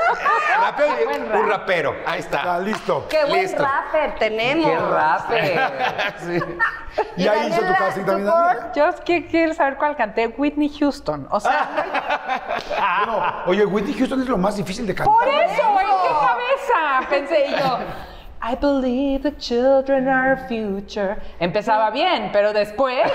[0.60, 1.96] rapero y un rapero.
[2.06, 2.58] Ahí Está está.
[2.60, 3.06] listo.
[3.08, 3.62] ¡Qué buen Listo.
[3.62, 4.66] rapper tenemos!
[4.70, 6.54] ¡Qué rapper!
[7.16, 8.28] Y ahí hizo tu casting también.
[8.28, 8.72] ¿tú Daniela.
[8.74, 10.28] Yo quiero saber cuál canté.
[10.28, 11.26] Whitney Houston.
[11.30, 11.68] O sea,
[13.06, 15.12] Bueno, oye, Whitney Houston es lo más difícil de cantar.
[15.14, 17.08] por eso, ¿en qué cabeza?
[17.10, 17.78] Pensé yo.
[18.46, 21.16] I believe the children are our future.
[21.40, 23.02] Empezaba bien, pero después.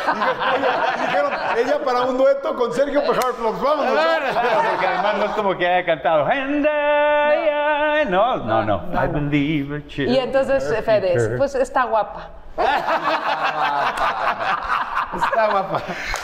[1.01, 3.61] Dijeron, ella para un dueto con Sergio Pejarflox.
[3.61, 3.93] Vámonos.
[3.93, 6.25] Porque además no es como que haya cantado.
[6.25, 8.81] "And I- I-" No, no, no.
[8.93, 11.37] I believe a child Y entonces are Fede, future.
[11.37, 12.31] pues está guapa.
[15.15, 15.81] Está guapa.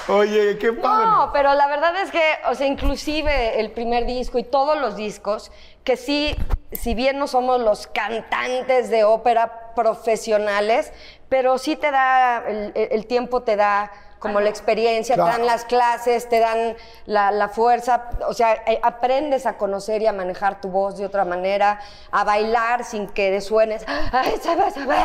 [0.09, 1.05] Oye, qué padre.
[1.05, 4.95] No, pero la verdad es que, o sea, inclusive el primer disco y todos los
[4.95, 5.51] discos,
[5.83, 6.35] que sí,
[6.71, 10.93] si bien no somos los cantantes de ópera profesionales,
[11.29, 15.65] pero sí te da, el, el tiempo te da como la experiencia, te dan las
[15.65, 20.61] clases, te dan la, la fuerza, o sea, eh, aprendes a conocer y a manejar
[20.61, 21.79] tu voz de otra manera,
[22.11, 24.95] a bailar sin que suenes, "Ay, sabe, sabe,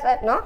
[0.00, 0.42] sabe", ¿no?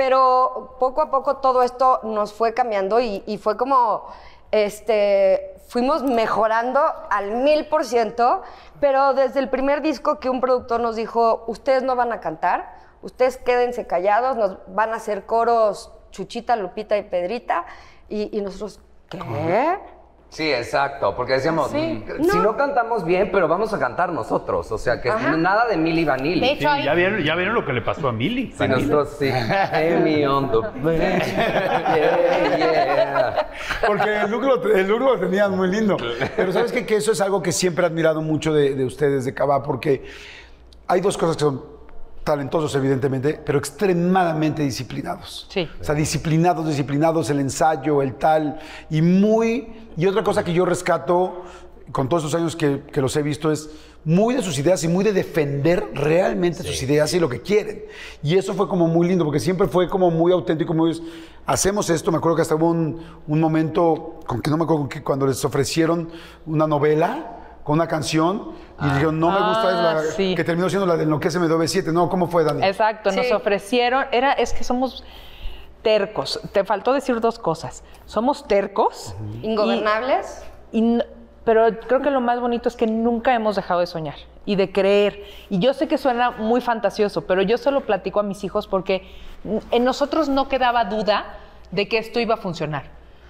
[0.00, 4.06] Pero poco a poco todo esto nos fue cambiando y, fue como,
[4.50, 8.40] este, fuimos mejorando al mil por ciento,
[8.80, 12.78] pero desde el primer disco que un productor nos dijo, ustedes no van a cantar,
[13.02, 17.66] ustedes quédense callados, nos van a hacer coros Chuchita, Lupita y Pedrita,
[18.08, 19.78] y, y nosotros, ¿qué?
[20.30, 22.04] Sí, exacto, porque decíamos, Sí.
[22.30, 26.04] si no cantamos bien, pero vamos a cantar nosotros, o sea, que nada de Milli
[26.04, 26.38] Vanilli.
[26.40, 28.54] De Sí, hecho, hay- ya, vieron, ya vieron lo que le pasó a Milly.
[28.56, 29.28] Sí, nosotros sí.
[29.28, 31.24] Amy on the bench.
[31.26, 33.48] Yeah, yeah.
[33.84, 35.96] Porque el look lo, el look lo tenían muy lindo.
[36.36, 36.86] Pero sabes qué?
[36.86, 40.04] que eso es algo que siempre he admirado mucho de, de ustedes, de Cabá, porque
[40.86, 41.64] hay dos cosas que son
[42.24, 45.46] talentosos, evidentemente, pero extremadamente disciplinados.
[45.50, 45.68] Sí.
[45.80, 48.58] O sea, disciplinados, disciplinados, el ensayo, el tal,
[48.90, 49.72] y muy...
[49.96, 51.42] Y otra cosa que yo rescato
[51.92, 53.70] con todos esos años que, que los he visto es
[54.04, 57.82] muy de sus ideas y muy de defender realmente sus ideas y lo que quieren.
[58.22, 61.02] Y eso fue como muy lindo, porque siempre fue como muy auténtico, muy...
[61.46, 64.82] Hacemos esto, me acuerdo que hasta hubo un, un momento, con que no me acuerdo
[64.82, 66.10] con qué, cuando les ofrecieron
[66.46, 70.34] una novela con una canción y dijeron, no me gusta Ah, es la- sí.
[70.34, 71.92] que terminó siendo la de Enloquece MW7.
[71.92, 72.64] No, ¿cómo fue, Dani?
[72.64, 75.04] Exacto, nos ofrecieron, era, es que somos
[75.82, 76.40] tercos.
[76.52, 77.82] Te faltó decir dos cosas.
[78.06, 79.14] Somos tercos.
[79.42, 80.44] Ingobernables.
[80.72, 80.98] y
[81.44, 84.14] pero creo que lo más bonito es que nunca hemos dejado de soñar
[84.44, 85.24] y de creer.
[85.48, 88.66] Y yo sé que suena muy fantasioso, pero yo se lo platico a mis hijos
[88.68, 89.10] porque
[89.70, 91.38] en nosotros no quedaba duda
[91.70, 92.84] de que esto iba a funcionar.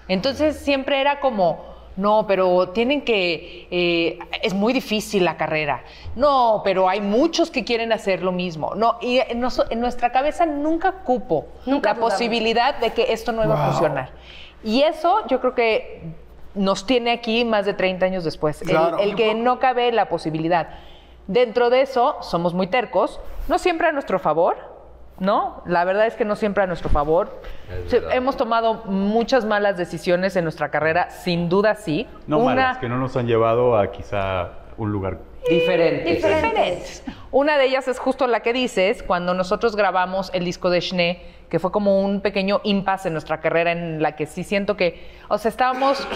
[0.09, 1.65] Entonces siempre era como,
[2.01, 5.85] no, pero tienen que, eh, es muy difícil la carrera.
[6.17, 8.75] No, pero hay muchos que quieren hacer lo mismo.
[8.75, 12.15] No, y en, nuestra cabeza nunca cupo Nunca la dudamos.
[12.15, 14.11] posibilidad de que esto no iba a funcionar.
[14.65, 16.03] Y eso yo creo que
[16.55, 18.63] nos tiene aquí más de 30 años después.
[18.63, 20.69] El, que no cabe la posibilidad.
[21.27, 24.57] Dentro de eso, somos muy tercos, no siempre a nuestro favor,
[25.21, 25.63] ¿no?
[25.67, 27.41] La verdad es que no siempre a nuestro favor.
[28.13, 32.09] Hemos tomado muchas malas decisiones en nuestra carrera, sin duda sí.
[32.27, 35.19] No Una, malas, que no nos han llevado a quizá un lugar.
[35.49, 36.17] Diferentes.
[36.17, 37.05] diferentes.
[37.31, 41.23] Una de ellas es justo la que dices, cuando nosotros grabamos el disco de Schnee,
[41.49, 45.07] que fue como un pequeño impasse en nuestra carrera en la que sí siento que,
[45.29, 46.07] o sea, estábamos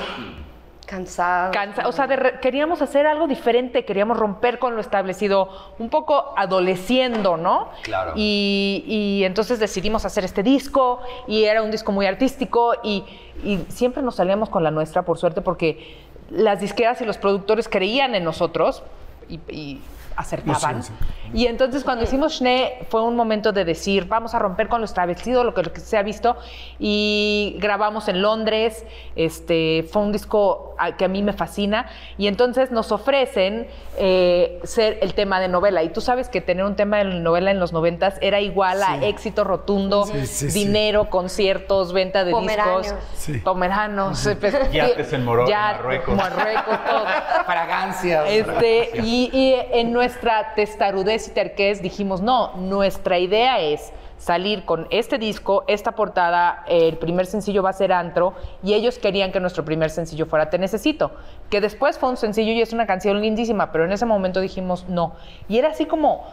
[0.86, 1.54] Cansados.
[1.56, 6.34] cansa- o sea, de queríamos hacer algo diferente, queríamos romper con lo establecido, un poco
[6.36, 7.68] adoleciendo, ¿no?
[7.82, 8.12] Claro.
[8.16, 13.04] Y, y entonces decidimos hacer este disco y era un disco muy artístico y,
[13.42, 15.96] y siempre nos salíamos con la nuestra, por suerte, porque
[16.30, 18.82] las disqueras y los productores creían en nosotros
[19.28, 19.80] y, y
[20.16, 20.82] acertaban.
[20.82, 20.92] Sí,
[21.34, 24.84] Y entonces cuando hicimos Schnee fue un momento de decir, vamos a romper con lo
[24.84, 26.36] establecido, lo que, lo que se ha visto,
[26.78, 28.84] y grabamos en Londres,
[29.16, 31.86] este, fue un disco a- que a mí me fascina,
[32.18, 33.66] y entonces nos ofrecen
[33.96, 37.50] eh, ser el tema de novela, y tú sabes que tener un tema de novela
[37.50, 40.64] en los noventas era igual a éxito rotundo, Sí, sí, sí.
[40.64, 42.82] dinero, conciertos, venta de Pomeranos.
[42.82, 43.32] discos, Sí.
[43.38, 46.14] pomeranos, pues, Yates en Moro- en yates, Marruecos.
[46.16, 47.04] Marruecos, todo.
[47.46, 48.24] Fragancias.
[48.28, 54.86] Este, y, y en nuestra testarudez y terquez dijimos, no, nuestra idea es salir con
[54.90, 59.40] este disco, esta portada, el primer sencillo va a ser Antro, y ellos querían que
[59.40, 61.12] nuestro primer sencillo fuera Te Necesito,
[61.50, 64.88] que después fue un sencillo y es una canción lindísima, pero en ese momento dijimos
[64.88, 65.14] no.
[65.48, 66.24] Y era así como,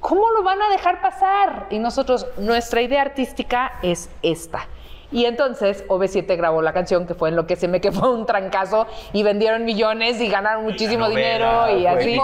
[0.00, 1.66] ¿cómo lo van a dejar pasar?
[1.70, 4.68] Y nosotros, nuestra idea artística es esta.
[5.12, 8.10] Y entonces OV7 grabó la canción que fue en lo que se me que fue
[8.12, 12.18] un trancazo y vendieron millones y ganaron muchísimo novela dinero y así.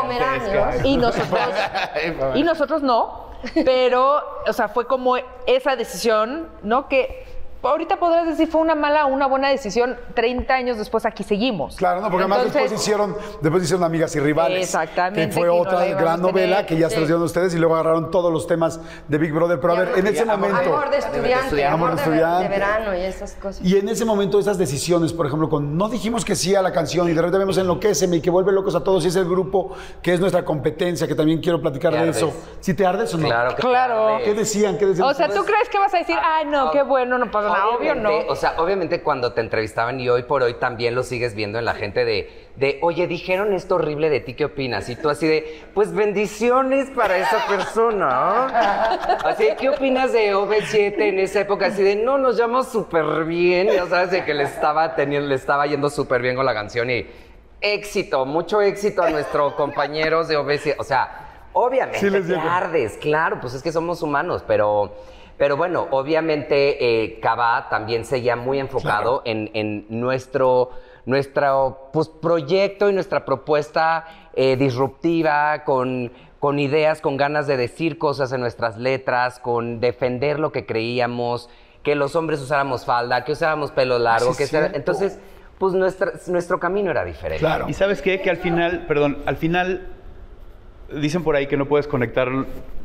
[0.85, 1.41] Y nosotros,
[2.35, 3.29] y nosotros no,
[3.65, 6.89] pero, o sea, fue como esa decisión, ¿no?
[6.89, 7.25] Que
[7.63, 11.77] ahorita podrás decir fue una mala o una buena decisión, 30 años después aquí seguimos.
[11.77, 14.63] Claro, no, porque además Entonces, después hicieron, después hicieron Amigas y Rivales.
[14.65, 17.01] Exactamente, Que fue que otra gran novela que ya se Sí.
[17.01, 19.61] los dieron ustedes y luego agarraron todos los temas de Big Brother.
[19.61, 20.73] Pero a Y ver, en ese amor- momento.
[20.77, 22.43] Amor de estudiante, Amor de estudiante.
[22.45, 23.65] de verano y esas cosas.
[23.65, 26.73] Y en ese momento esas decisiones, por ejemplo, con no dijimos que sí a la
[26.73, 29.25] canción y de repente vemos Enloquéceme y que vuelve locos a todos y es el
[29.25, 32.33] grupo que es nuestra competencia, que también quiero platicar ¿Te de eso.
[32.61, 33.27] ¿Si te ardes o no?
[33.27, 34.19] Claro que Claro.
[34.25, 34.79] ¿Qué decían?
[34.79, 35.09] ¿Qué decían?
[35.09, 37.95] O sea, ¿tú crees que vas a decir, ay, no, qué bueno, no pasa Obvio
[37.95, 38.09] no.
[38.09, 41.59] Obviamente, O sea, obviamente cuando te entrevistaban y hoy por hoy también lo sigues viendo
[41.59, 44.89] en la gente de, de, oye, dijeron esto horrible de ti, ¿qué opinas?
[44.89, 48.47] Y tú así de, pues bendiciones para esa persona.
[49.25, 51.67] Así, de, ¿qué opinas de OV7 en esa época?
[51.67, 53.69] Así de, no, nos llama súper bien.
[53.69, 56.91] Ya sabes, de que le estaba, teniendo, le estaba yendo súper bien con la canción
[56.91, 57.07] y
[57.61, 60.77] éxito, mucho éxito a nuestros compañeros de OV7.
[60.79, 64.95] O sea, obviamente Sí les te ardes, claro, pues es que somos humanos, pero,
[65.39, 70.71] pero bueno, obviamente eh, Cabá también seguía muy enfocado en, en nuestro,
[71.07, 77.99] nuestro pues, proyecto y nuestra propuesta eh, disruptiva, con, con ideas, con ganas de decir
[77.99, 81.49] cosas en nuestras letras, con defender lo que creíamos,
[81.83, 85.19] que los hombres usáramos falda, que usáramos pelo largo, que entonces,
[85.59, 87.39] pues nuestra- nuestro camino era diferente.
[87.41, 87.67] Claro.
[87.69, 88.21] Y sabes qué?
[88.21, 89.87] Que al final, perdón, al final
[90.93, 92.29] dicen por ahí que no puedes conectar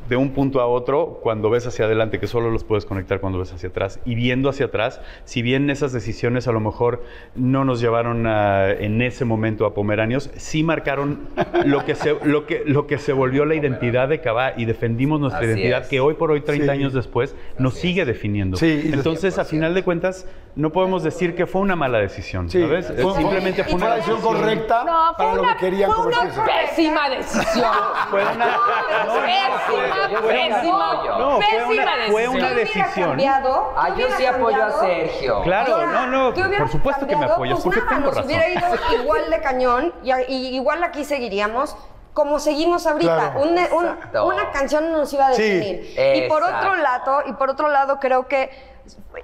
[0.09, 3.39] de un punto a otro cuando ves hacia adelante, que solo los puedes conectar cuando
[3.39, 3.99] ves hacia atrás.
[4.05, 7.03] Y viendo hacia atrás, si bien esas decisiones a lo mejor
[7.35, 11.27] no nos llevaron a- en ese momento a Pomeranios, sí marcaron
[11.65, 15.19] lo que se, lo que, lo que se volvió la identidad de Cabá y defendimos
[15.19, 15.87] nuestra Así identidad es.
[15.87, 16.79] que hoy por hoy, 30 Sí.
[16.79, 18.57] años después, nos sigue definiendo.
[18.57, 22.61] Sí, Entonces, a final de cuentas, no podemos decir que fue una mala decisión, Sí,
[22.61, 22.93] ¿sabes?
[23.01, 25.91] fue- Simplemente fue Fue una la decisión correcta No, fue para lo una, que querían
[25.91, 27.71] fue una pésima decisión.
[28.11, 28.57] Fue una- pésima,
[29.05, 31.17] yo soy pésima, apoyo.
[31.17, 32.29] No, fue pésima una- fue decisión.
[32.35, 33.07] una ¿Qué hubiera decisión.
[33.09, 33.73] cambiado?
[33.75, 34.71] Ah, ¿Qué yo sí apoyo a?
[34.79, 35.41] Sergio.
[35.43, 38.15] Claro, no, no, ¿qué hubiera por supuesto que me apoyas, Pues porque nada, tengo nos
[38.15, 38.25] razón.
[38.25, 38.67] hubiera ido
[39.03, 41.75] igual de cañón y, y igual aquí seguiríamos
[42.13, 43.31] como seguimos ahorita.
[43.31, 43.41] Claro.
[43.41, 44.25] Un- un- Exacto.
[44.27, 45.41] una canción no nos iba a Sí.
[45.41, 46.15] definir.
[46.25, 48.51] Y por otro lado, y por otro lado creo que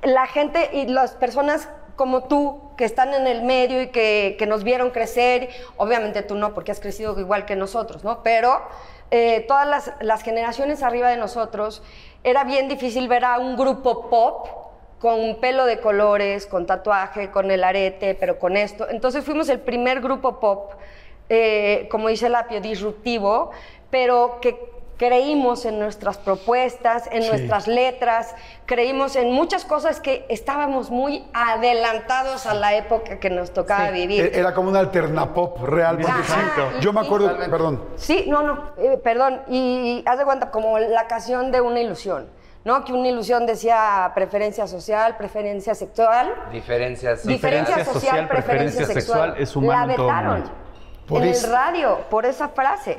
[0.03, 4.47] la gente y las personas como tú que están en el medio y que, que
[4.47, 8.23] nos vieron crecer, obviamente tú no, porque has crecido igual que nosotros, ¿no?
[8.23, 8.61] Pero
[9.11, 11.81] eh, todas las, las generaciones arriba de nosotros,
[12.23, 14.47] era bien difícil ver a un grupo pop
[14.99, 18.87] con pelo de colores, con tatuaje, con el arete, pero con esto.
[18.89, 20.73] Entonces fuimos el primer grupo pop,
[21.29, 23.51] eh, como dice Lapio, disruptivo,
[23.89, 28.35] pero que creímos en nuestras propuestas, en nuestras letras,
[28.65, 34.25] creímos en muchas cosas que estábamos muy adelantados a la época que nos tocaba vivir.
[34.25, 35.95] E- Era como un alternapop real.
[35.97, 37.81] Porque Ajá, sí, y- yo me y- acuerdo, perdón.
[37.95, 39.41] Sí, no, no, eh, perdón.
[39.47, 42.29] Y, haz de cuenta, como la canción de una ilusión,
[42.65, 42.83] ¿no?
[42.83, 46.35] Que una ilusión decía preferencia social, preferencia sexual.
[46.51, 49.35] Diferencia, social, preferencia, sexual.
[49.37, 50.43] es humano La en todo vetaron
[51.11, 52.97] en el radio, por esa frase,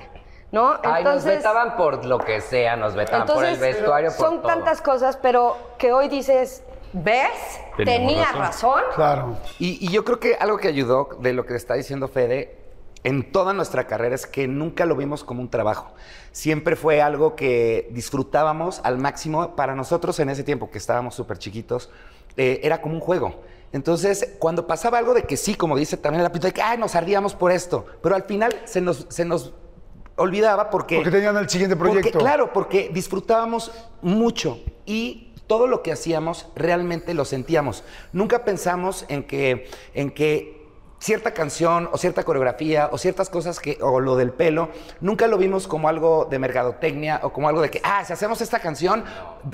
[0.53, 0.79] ¿no?
[0.83, 4.37] Ay, nos vetaban por lo que sea, nos vetaban por el entonces, vestuario, por son
[4.43, 4.49] todo.
[4.49, 7.31] tantas cosas, pero que hoy dices, ¿ves?
[7.77, 8.41] Tenía razón.
[8.81, 8.83] razón.
[8.95, 9.37] Claro.
[9.59, 12.57] Y, y yo creo que algo que ayudó de lo que está diciendo Fede
[13.03, 15.93] en toda nuestra carrera es que nunca lo vimos como un trabajo.
[16.33, 19.57] Siempre fue algo que disfrutábamos al máximo.
[19.57, 21.91] Para nosotros en ese tiempo que estábamos súper chiquitos,
[22.37, 23.37] eh, era como un juego.
[23.73, 26.77] Entonces, cuando pasaba algo de que sí, como dice también la pinta, de que "Ay,
[26.77, 29.55] nos ardíamos por esto, pero al final se nos, se nos
[30.21, 30.97] olvidaba porque...
[30.97, 32.19] Porque tenían el siguiente Porque, proyecto.
[32.19, 37.83] claro, porque disfrutábamos mucho y todo lo que hacíamos realmente lo sentíamos.
[38.13, 40.61] Nunca pensamos en que, en que
[41.01, 44.69] cierta canción o cierta coreografía o ciertas cosas que, o lo del pelo,
[45.01, 48.41] nunca lo vimos como algo de mercadotecnia o como algo de que, ah, si hacemos
[48.43, 49.05] esta canción,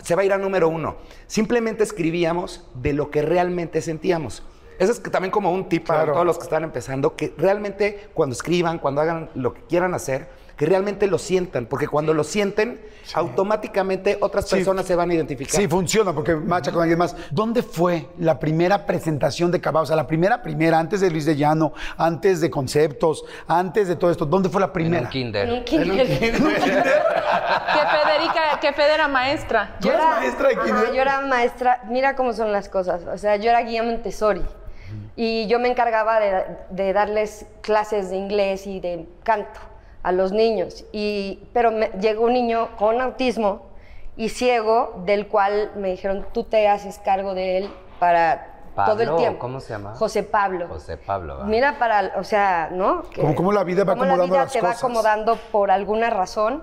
[0.03, 0.97] se va a ir a número uno.
[1.29, 4.43] Simplemente escribíamos de lo que realmente sentíamos.
[4.79, 6.13] Eso es que también como un tip para Claro.
[6.15, 10.29] todos los que están empezando, que realmente cuando escriban, cuando hagan lo que quieran hacer,
[10.57, 12.81] que realmente lo sientan, porque cuando lo sienten,
[13.15, 14.57] automáticamente otras Sí.
[14.57, 15.55] personas se van a identificar.
[15.61, 17.15] Sí, funciona porque macha con alguien más.
[17.31, 19.83] ¿Dónde fue la primera presentación de Cabá?
[19.83, 23.97] O sea, la primera, primera, antes de Luis de Llano, antes de Conceptos, antes de
[23.97, 24.25] todo esto.
[24.25, 25.03] ¿Dónde fue la En primera?
[25.05, 25.49] un kinder.
[25.49, 26.07] En un kinder.
[27.67, 29.77] Que Federica, que Fede era maestra.
[29.81, 30.93] ¿Tú eres maestra de ajá, kinder?
[30.95, 33.03] yo era maestra, mira cómo son las cosas.
[33.13, 34.43] O sea, yo era guía Montessori.
[35.17, 39.61] Y yo me encargaba de, de darles clases de inglés y de canto
[40.07, 40.85] a los niños.
[40.93, 43.63] Y, pero me- llegó un niño con autismo
[44.17, 48.53] y ciego, del cual me dijeron, tú te haces cargo de él para
[48.87, 49.41] todo el tiempo.
[49.41, 49.95] ¿cómo se llama?
[49.97, 50.69] José Pablo.
[50.69, 51.43] José Pablo.
[51.45, 53.03] Mira para, o sea, ¿no?
[53.11, 55.73] Que- Como- como la vida va cómo acomodando la vida las te va acomodando por
[55.73, 56.63] alguna razón.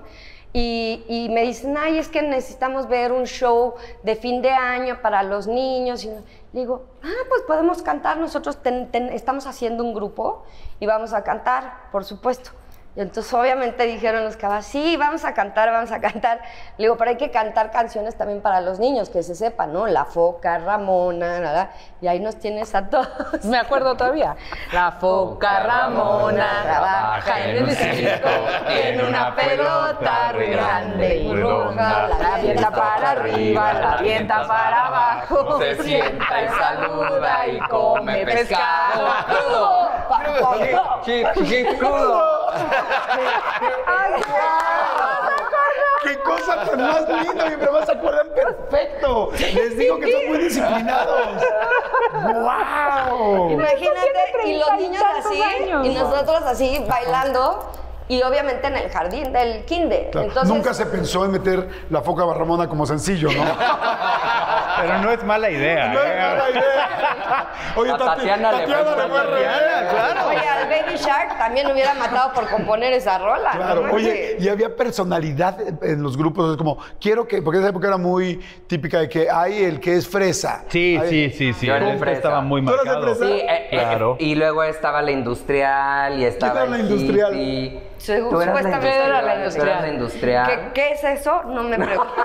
[0.53, 5.01] Y, y me dicen, ay, es que necesitamos ver un show de fin de año
[5.01, 6.05] para los niños.
[6.05, 6.21] Y le
[6.61, 8.17] digo, ah, pues podemos cantar.
[8.17, 10.43] Nosotros ten- ten- estamos haciendo un grupo
[10.79, 12.51] y vamos a cantar, por supuesto.
[12.95, 16.41] Y entonces obviamente dijeron los cabas, sí, vamos a cantar, vamos a cantar.
[16.77, 19.87] Le digo, pero hay que cantar canciones también para los niños, que se sepan, ¿no?
[19.87, 21.71] La Foca, Ramona, nada.
[22.01, 23.07] Y ahí nos tienes a todos.
[23.45, 24.35] Me acuerdo todavía.
[24.73, 28.29] La foca Ramona trabaja en el circo
[28.67, 32.07] en una pelota muy grande y roja.
[32.19, 35.59] La avienta para arriba, la avienta para abajo.
[35.59, 39.07] Se sienta y saluda y come pescado.
[39.27, 39.89] Crudo.
[41.77, 42.53] Crudo.
[43.85, 44.21] Ay,
[46.03, 47.49] ¡Qué cosa tan más linda!
[47.49, 49.31] Mi mamá se acuerdan perfecto.
[49.39, 51.43] Les digo que son muy disciplinados.
[52.13, 53.49] ¡Wow!
[53.51, 54.09] Imagínate,
[54.45, 55.85] y los niños así, años.
[55.85, 57.71] y nosotros así bailando,
[58.07, 60.09] y obviamente en el jardín del kinder.
[60.11, 63.43] Claro, Entonces, Nunca se pensó en meter la foca barramona como sencillo, ¿no?
[64.81, 65.87] Pero no es mala idea.
[65.93, 66.19] No es ¿eh?
[66.19, 67.49] mala idea.
[67.75, 69.49] Oye, A Tati- Tatiana le Tatiana fue le fue re bien,
[69.89, 70.27] claro.
[70.27, 73.51] Oye, al Baby Shark también hubiera matado por componer esa rola.
[73.51, 73.93] Claro, ¿no?
[73.93, 77.97] oye, y había personalidad en los grupos, es como, quiero que, porque esa época era
[77.97, 80.65] muy típica de que hay el que es fresa.
[80.67, 81.65] Sí, Hay- sí, sí, sí.
[81.67, 82.17] Yo era fresa.
[82.17, 83.15] estaba muy ¿Tú eras de marcado.
[83.15, 83.25] fresa?
[83.25, 84.17] Sí, eh, eh, Claro.
[84.19, 87.33] y luego estaba la industrial y estaba era la industrial?
[87.33, 87.93] hippie.
[88.05, 89.01] Supuestamente industrial.
[89.07, 90.45] era la eras la industrial.
[90.47, 91.43] ¿Qué, qué es eso?
[91.45, 92.13] No me preguntes.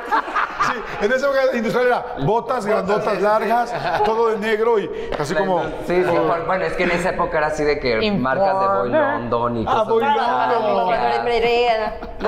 [0.69, 0.75] Sí,
[1.07, 3.73] en esa época industrial era botas grandotas largas,
[4.05, 5.63] todo de negro y así como...
[5.87, 8.67] Sí, sí, por- bueno, es que en esa época era así de que marcas de
[8.79, 10.19] Boy London y Ah, cosas Boy así.
[10.19, 10.89] London.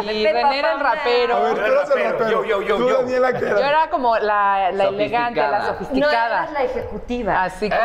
[0.05, 1.37] Y René era el rapero.
[1.37, 2.31] A ver, tú eras el rapero.
[2.31, 2.99] Yo, yo, yo, Tú, yo.
[2.99, 3.69] Daniela, ¿qué Yo era?
[3.69, 6.47] era como la, la elegante, la Sofisticada.
[6.47, 7.43] No, la ejecutiva.
[7.43, 7.83] Así como.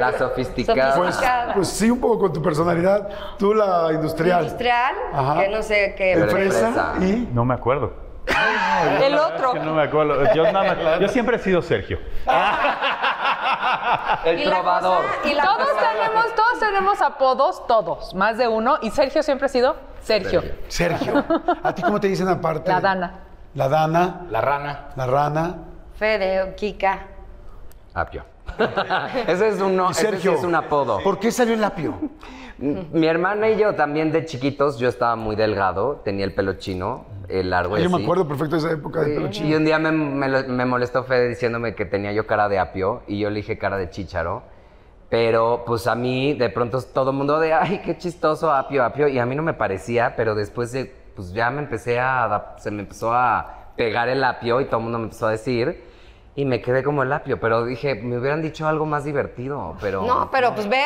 [0.00, 0.94] La sofisticada.
[0.96, 1.54] Pues, Sofisticada.
[1.54, 3.08] pues sí, un poco con tu personalidad.
[3.38, 4.42] Tú la industrial.
[4.44, 5.40] Industrial, Ajá.
[5.40, 6.16] que no sé qué.
[6.28, 6.94] Fresa.
[7.00, 7.28] y...
[7.32, 7.92] No me acuerdo.
[9.02, 9.52] El otro.
[9.52, 10.32] Que no me acuerdo.
[10.34, 11.98] Yo, nada más- yo siempre he sido Sergio.
[14.24, 15.02] El Y la trovador.
[15.04, 18.78] cosa- y la Todos cosa- tenemos, todos tenemos apodos, todos, más de uno.
[18.82, 20.42] Y Sergio siempre ha sido Sergio.
[20.68, 21.24] Sergio.
[21.62, 22.70] ¿A ti cómo te dicen aparte?
[22.70, 23.14] La Dana.
[23.54, 24.88] La Dana, La rana.
[24.96, 25.54] la rana.
[25.96, 26.98] Fede, Kika.
[27.94, 28.24] Apio.
[29.26, 30.32] ese es uno, Y ese sí Sergio.
[30.34, 30.98] es un apodo.
[31.02, 31.94] ¿Por qué salió el apio?
[32.58, 37.04] Mi hermana y yo también de chiquitos, yo estaba muy delgado, tenía el pelo chino,
[37.28, 38.04] el largo y Yo me así.
[38.04, 39.56] acuerdo perfecto de esa época de pelo Y chino.
[39.58, 43.02] un día me, me lo- me molestó Fede diciéndome que tenía yo cara de apio
[43.06, 44.42] y yo le dije cara de chícharo.
[45.08, 49.06] Pero pues a mí de pronto todo el mundo de, ay, qué chistoso apio, apio.
[49.06, 52.58] Y a mí no me parecía, pero después de, pues ya me empecé a, adap-
[52.58, 55.84] se me empezó a pegar el apio y todo el mundo me empezó a decir.
[56.36, 60.02] Y me quedé como el apio, pero dije, me hubieran dicho algo más divertido, pero...
[60.02, 60.84] No, pero pues ve,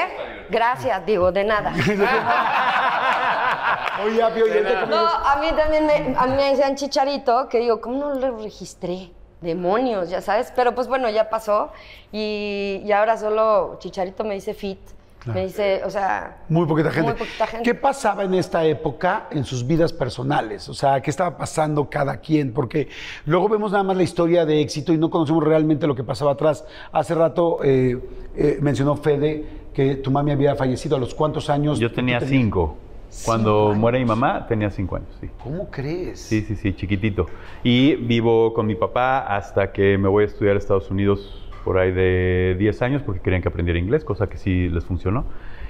[0.49, 1.73] gracias, digo, de nada.
[4.05, 7.49] Oye, apio, ¿y ahorita cómo No, a mí también me, a mí me decían chicharito,
[7.49, 9.11] que digo, ¿cómo no lo registré?
[9.41, 10.53] Demonios, ya sabes.
[10.55, 11.73] Pero pues bueno, ya pasó.
[12.13, 14.79] Y, y ahora solo chicharito me dice fit.
[15.27, 16.39] Me dice, o sea.
[16.49, 17.11] Muy poquita gente.
[17.11, 17.65] Muy poquita gente.
[17.65, 20.69] ¿Qué pasaba en esta época en sus vidas personales?
[20.69, 22.53] O sea, ¿qué estaba pasando cada quien?
[22.53, 22.89] Porque
[23.27, 26.33] luego vemos nada más la historia de éxito y no conocemos realmente lo que pasaba
[26.33, 26.65] atrás.
[26.93, 27.99] Hace rato eh,
[28.35, 29.45] eh, mencionó Fede
[29.75, 30.97] que tu mami había fallecido.
[30.97, 31.79] ¿A los cuántos años?
[31.79, 32.77] Yo tenía cinco.
[33.25, 35.29] Cuando muere mi mamá, tenía cinco años, sí.
[35.43, 36.21] ¿Cómo crees?
[36.21, 37.27] Sí, sí, sí, chiquitito.
[37.65, 41.79] Y vivo con mi papá hasta que me voy a estudiar a Estados Unidos por
[41.79, 45.25] ahí de 10 años porque querían que aprendiera inglés, cosa que sí les funcionó.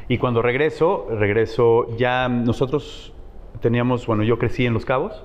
[0.08, 3.14] Y cuando regreso, regreso ya nosotros
[3.60, 5.22] teníamos, bueno, yo crecí en Los Cabos.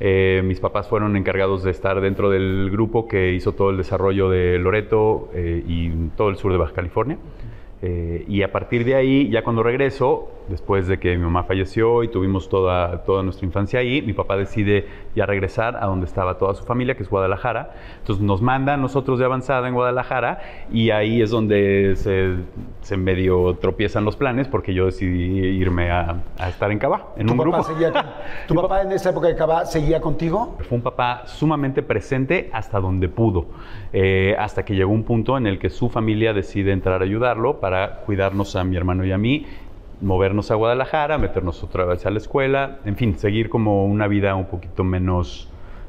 [0.00, 4.28] Eh, mis papás fueron encargados de estar dentro del grupo que hizo todo el desarrollo
[4.28, 7.18] de Loreto eh, y todo el sur de Baja California.
[7.84, 12.04] Eh, y a partir de ahí, ya cuando regreso, después de que mi mamá falleció
[12.04, 16.38] y tuvimos toda, toda nuestra infancia ahí, mi papá decide ya regresar a donde estaba
[16.38, 17.72] toda su familia, que es Guadalajara.
[17.98, 20.40] Entonces nos manda a nosotros de avanzada en Guadalajara
[20.72, 22.36] y ahí es donde se,
[22.82, 27.26] se medio tropiezan los planes porque yo decidí irme a, a estar en Caba, en
[27.26, 27.62] ¿Tu un papá, grupo.
[27.64, 28.02] seguía con-
[28.46, 30.56] ¿Tu papá en esa época de Cabá seguía contigo?
[30.68, 33.46] Fue un papá sumamente presente hasta donde pudo,
[33.92, 37.58] eh, hasta que llegó un punto en el que su familia decide entrar a ayudarlo
[37.60, 37.71] para
[38.06, 39.46] cuidarnos a mi hermano y a mí,
[40.00, 44.34] movernos a Guadalajara, meternos otra vez a la escuela, en fin, seguir como una vida
[44.34, 45.48] un poquito menos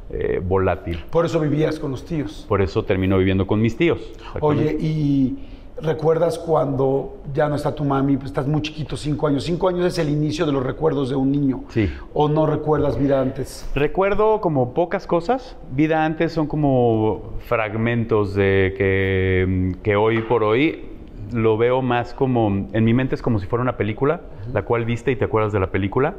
[0.09, 1.03] eh, volátil.
[1.09, 2.45] Por eso vivías con los tíos.
[2.47, 3.99] Por eso terminó viviendo con mis tíos.
[4.41, 5.37] Oye, ¿y
[5.81, 8.17] recuerdas cuando ya no está tu mami?
[8.17, 9.43] Pues estás muy chiquito, cinco años.
[9.43, 11.63] Cinco años es el inicio de los recuerdos de un niño.
[11.69, 11.91] Sí.
[12.13, 13.67] ¿O no recuerdas vida antes?
[13.73, 15.57] Recuerdo como pocas cosas.
[15.71, 20.92] Vida antes son como fragmentos de que, que hoy por hoy
[21.31, 24.21] lo veo más como, en mi mente es como si fuera una película,
[24.53, 26.15] la cual viste y te acuerdas de la película,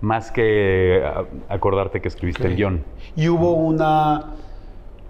[0.00, 2.84] más que a- acordarte que escribiste el guion.
[3.14, 4.34] ¿Y hubo una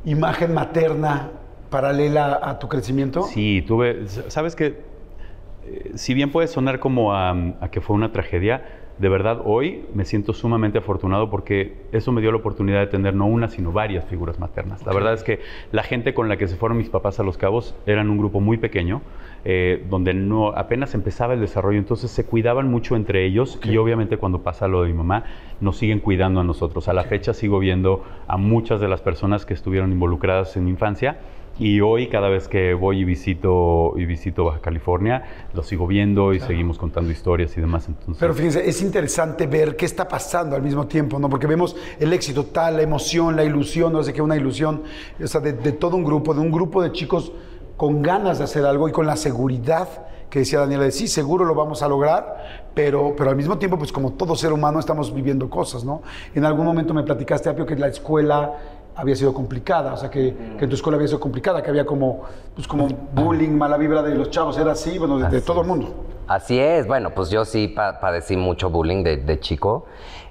[0.04, 1.30] imagen materna
[1.70, 3.22] paralela a tu crecimiento?
[3.22, 4.84] Sí, tuve, sabes que
[5.94, 7.30] si bien puede sonar como a,
[7.60, 8.64] a que fue una tragedia,
[8.98, 13.14] de verdad hoy me siento sumamente afortunado porque eso me dio la oportunidad de tener
[13.14, 14.86] no una, sino varias figuras maternas.
[14.86, 15.40] La verdad es que
[15.72, 18.40] la gente con la que se fueron mis papás a Los Cabos eran un grupo
[18.40, 19.02] muy pequeño,
[19.48, 24.16] eh, donde no apenas empezaba el desarrollo, entonces se cuidaban mucho entre ellos y obviamente
[24.16, 25.22] cuando pasa lo de mi mamá,
[25.60, 26.88] nos siguen cuidando a nosotros.
[26.88, 30.70] A la fecha sigo viendo a muchas de las personas que estuvieron involucradas en mi
[30.70, 31.20] infancia
[31.60, 35.22] y hoy cada vez que voy y visito y visito Baja California,
[35.54, 37.86] lo sigo viendo y seguimos contando historias y demás.
[37.86, 41.30] Entonces, Pero fíjense, es interesante ver qué está pasando al mismo tiempo, ¿no?
[41.30, 44.82] Porque vemos el éxito tal, la emoción, la ilusión, no sé qué, una ilusión,
[45.22, 47.32] o sea, de, de todo un grupo, de un grupo de chicos
[47.76, 49.88] con ganas de hacer algo y con la seguridad
[50.30, 53.78] que decía Daniela, de sí, seguro lo vamos a lograr, pero, pero al mismo tiempo,
[53.78, 56.02] pues como todo ser humano estamos viviendo cosas, ¿no?
[56.34, 58.52] En algún momento me platicaste, Apio, que la escuela
[58.96, 61.86] había sido complicada, o sea, que, que en tu escuela había sido complicada, que había
[61.86, 62.22] como,
[62.54, 65.66] pues como bullying, mala vibra de los chavos, era así, bueno, de, de todo el
[65.68, 65.94] mundo.
[66.26, 69.84] Así es, bueno, pues yo sí pa- padecí mucho bullying de, de chico.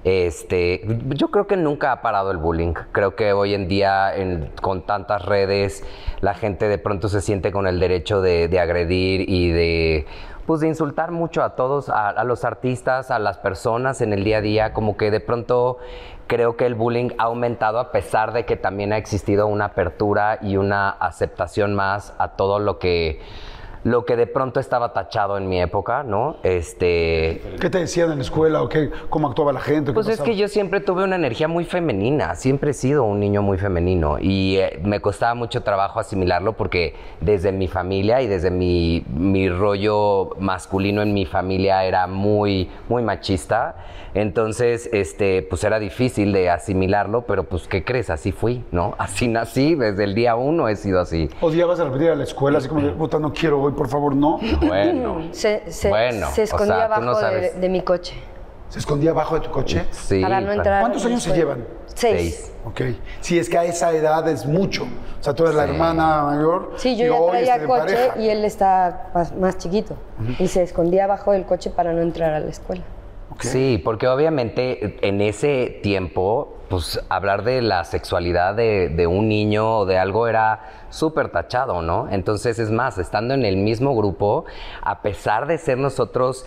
[0.06, 0.82] Este,
[1.16, 2.74] yo creo que nunca ha parado el bullying.
[2.91, 4.14] Creo que hoy en día,
[4.62, 5.84] con tantas redes,
[6.22, 10.06] la gente de pronto se siente con el derecho de, de agredir y de,
[10.45, 14.24] pues, de insultar mucho a todos, a, a los artistas, a las personas en el
[14.24, 14.74] día a día.
[14.74, 15.80] Como que de pronto
[16.28, 20.38] creo que el bullying ha aumentado a pesar de que también ha existido una apertura
[20.39, 23.22] y una aceptación más a todo lo que
[23.86, 26.38] lo que de pronto estaba tachado en mi época, ¿no?
[26.41, 29.91] Este, ¿Qué te decían en la escuela o qué, cómo actuaba la gente?
[29.91, 33.19] ¿Qué pues es que yo siempre tuve una energía muy femenina, siempre he sido un
[33.19, 38.27] niño muy femenino y eh, me costaba mucho trabajo asimilarlo porque desde mi familia y
[38.27, 43.75] desde mi, mi rollo masculino en mi familia era muy, muy machista,
[44.15, 48.09] entonces este, pues era difícil de asimilarlo, pero pues ¿qué crees?
[48.09, 48.95] Así fui, ¿no?
[48.97, 51.29] Así nací, desde el día uno he sido así.
[51.39, 54.39] ¿Odiabas a repetir a la escuela así como, puta, no quiero hoy, por favor, no?
[54.61, 58.15] Bueno, Se, se- Bueno, se o escondía sea, tú no abajo de, de mi coche
[58.69, 59.86] ¿Se escondía abajo de tu coche?
[59.91, 60.21] sí.
[60.21, 60.82] para no entrar.
[60.82, 61.65] ¿Cuántos a la años se llevan?
[61.93, 62.36] Seis.
[62.36, 62.51] Seis.
[62.65, 62.82] Ok.
[63.21, 64.84] Sí, es que a esa edad es mucho.
[64.84, 65.71] O sea, tú eres la Sí.
[65.71, 66.73] hermana mayor.
[66.78, 68.17] Sí, yo y ya hoy traía coche pareja.
[68.19, 69.95] y él está más, más chiquito.
[70.39, 72.82] Y se escondía abajo del coche para no entrar a la escuela.
[73.32, 73.43] Ok.
[73.43, 79.86] Sí, porque obviamente en ese tiempo, pues hablar de la sexualidad de, un niño o
[79.86, 82.07] de algo era súper tachado, ¿no?
[82.09, 84.45] Entonces, es más, estando en el mismo grupo,
[84.82, 86.45] a pesar de ser nosotros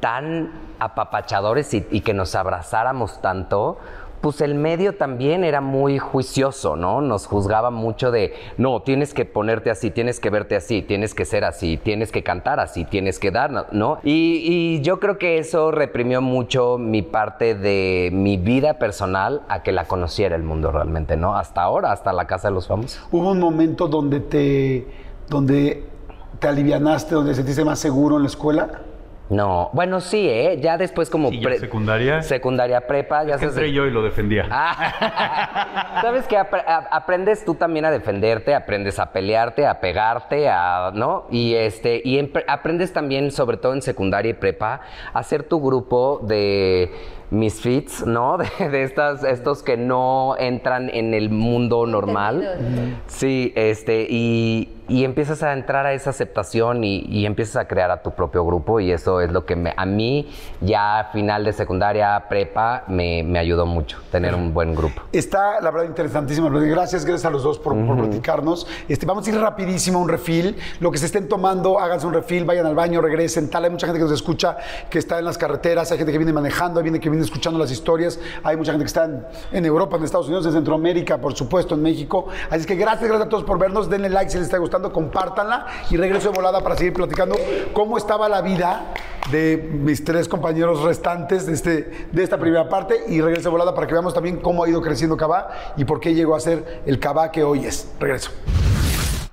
[0.00, 3.78] tan apapachadores y que nos abrazáramos tanto,
[4.20, 7.00] pues el medio también era muy juicioso, ¿no?
[7.00, 11.24] Nos juzgaba mucho de, no, tienes que ponerte así, tienes que verte así, tienes que
[11.24, 13.98] ser así, tienes que cantar así, tienes que dar, ¿no?
[14.02, 19.62] Y, y yo creo que eso reprimió mucho mi parte de mi vida personal a
[19.62, 21.36] que la conociera el mundo realmente, ¿no?
[21.36, 23.00] Hasta ahora, hasta la casa de los famosos.
[23.10, 24.86] Hubo un momento donde te,
[25.28, 25.84] donde
[26.38, 28.82] te alivianaste, donde te sentiste más seguro en la escuela.
[29.30, 30.58] No, bueno, sí, ¿eh?
[30.60, 31.28] Ya después como...
[31.28, 32.22] Sí, ya secundaria.
[32.22, 34.46] Secundaria, prepa, ya Es que se- entré yo y lo defendía.
[34.50, 41.26] Ah, Sabes que aprendes tú también a defenderte, aprendes a pelearte, a pegarte, a, ¿no?
[41.30, 44.80] Y este y aprendes también, sobre todo en secundaria y prepa,
[45.12, 46.90] a hacer tu grupo de
[47.30, 48.38] misfits, ¿no?
[48.58, 52.98] De, de estas, estos que no entran en el mundo normal.
[53.06, 57.90] Sí, este, y, y empiezas a entrar a esa aceptación y, y empiezas a crear
[57.90, 60.28] a tu propio grupo y eso es lo que me- a mí
[60.60, 65.02] ya a final de secundaria, prepa, me, me ayudó mucho, tener un buen grupo.
[65.12, 66.48] Está, la verdad, interesantísima.
[66.50, 68.66] Gracias, gracias a los dos por, por platicarnos.
[68.88, 70.56] Este, vamos a ir rapidísimo a un refil.
[70.80, 73.50] Lo que se estén tomando, háganse un refil, vayan al baño, regresen.
[73.50, 74.56] Tal, hay mucha gente que nos escucha
[74.90, 77.58] que está en las carreteras, hay gente que viene manejando, hay gente que viene escuchando
[77.58, 79.08] las historias, hay mucha gente que está
[79.52, 82.26] en, Europa, en Estados Unidos, en Centroamérica, por supuesto, en México.
[82.50, 83.88] Así que gracias, gracias a todos por vernos.
[83.88, 87.36] Denle like si les está gustando, compártanla y regreso de volada para seguir platicando
[87.72, 88.94] cómo estaba la vida
[89.30, 93.74] de mis tres compañeros restantes de, este, de esta primera parte y regreso de volada
[93.74, 96.82] para que veamos también cómo ha ido creciendo Cabá y por qué llegó a ser
[96.86, 97.88] el Cabá que hoy es.
[98.00, 98.30] Regreso.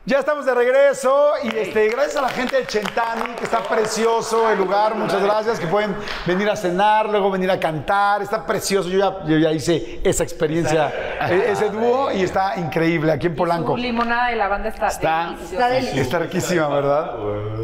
[0.08, 4.52] Ya estamos de regreso y este, gracias a la gente de Chentani, que está precioso
[4.52, 5.96] el lugar, muchas gracias, que pueden
[6.28, 10.22] venir a cenar, luego venir a cantar, está precioso, yo ya, yo ya hice esa
[10.22, 10.94] experiencia,
[11.28, 13.72] e- ese dúo y está increíble aquí en Polanco.
[13.72, 15.54] Su limonada de lavanda está, Está- deliciosa.
[15.54, 16.02] Está delicioso.
[16.02, 17.12] Está riquísima, ¿verdad?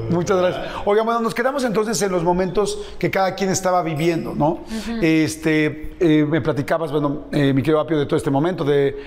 [0.09, 0.65] Muchas gracias.
[0.85, 4.61] Oigan, bueno, nos quedamos entonces en los momentos que cada quien estaba viviendo, ¿no?
[4.99, 8.97] Este, eh, me platicabas, bueno, eh, mi querido Apio, de todo este momento, de,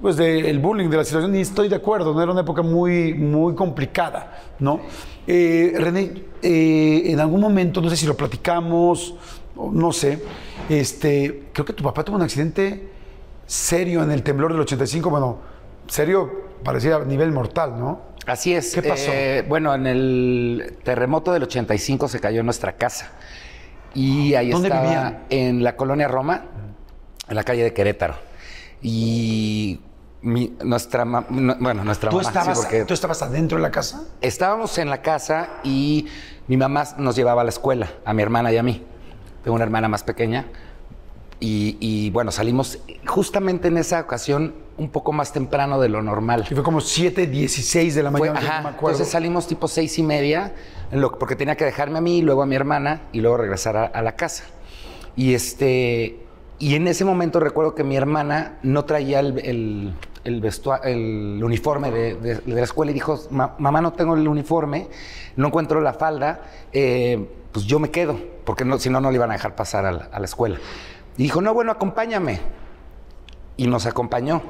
[0.00, 2.22] pues, del bullying, de la situación, y estoy de acuerdo, ¿no?
[2.22, 4.80] Era una época muy, muy complicada, ¿no?
[5.26, 9.14] Eh, René, eh, en algún momento, no sé si lo platicamos,
[9.56, 10.22] no sé,
[10.68, 12.88] este, creo que tu papá tuvo un accidente
[13.46, 15.38] serio en el temblor del 85, bueno,
[15.88, 16.30] serio,
[16.62, 18.08] parecía a nivel mortal, ¿no?
[18.26, 18.74] Así es.
[18.74, 19.10] ¿Qué pasó?
[19.10, 23.10] Eh, bueno, en el terremoto del 85 se cayó nuestra casa.
[23.94, 25.24] Y ahí ¿Dónde estaba vivían?
[25.30, 26.44] en la colonia Roma,
[27.26, 28.16] en la calle de Querétaro.
[28.82, 29.80] Y
[30.22, 33.70] mi- nuestra ma- no- bueno, nuestra ¿Tú mamá, sí, porque ¿Tú estabas adentro de la
[33.70, 34.02] casa?
[34.20, 36.06] estábamos en la casa y
[36.48, 38.84] mi mamá nos llevaba a la escuela, a mi hermana y a mí.
[39.44, 40.46] Tengo una hermana más pequeña.
[41.40, 46.44] Y, y, bueno, salimos justamente en esa ocasión un poco más temprano de lo normal.
[46.50, 48.96] Y fue como 7, 16 de la Fue- mañana, ajá, no me acuerdo.
[48.96, 50.52] entonces salimos tipo seis y media,
[50.90, 53.76] en lo- porque tenía que dejarme a mí, luego a mi hermana y luego regresar
[53.76, 54.44] a, a la casa.
[55.14, 56.18] Y este,
[56.58, 59.94] y en ese momento recuerdo que mi hermana no traía el, el,
[60.24, 64.14] el vestua- el uniforme de, de- de la escuela y dijo, "Ma- mamá no tengo
[64.14, 64.88] el uniforme,
[65.36, 66.42] no encuentro la falda,
[66.72, 69.86] eh, pues yo me quedo, porque no, si no, no le iban a dejar pasar
[69.86, 70.58] a la, a la escuela.
[71.16, 72.40] Y dijo, no, bueno, acompáñame
[73.56, 74.42] y nos acompañó.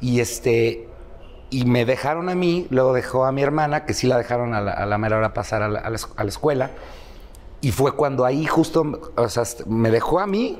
[0.00, 0.88] Y este
[1.48, 4.60] y me dejaron a mí, luego dejó a mi hermana, que sí la dejaron a
[4.60, 6.70] la, a la mera hora pasar a la, a la a la escuela.
[7.60, 10.58] Y fue cuando ahí justo, o sea, me dejó a mí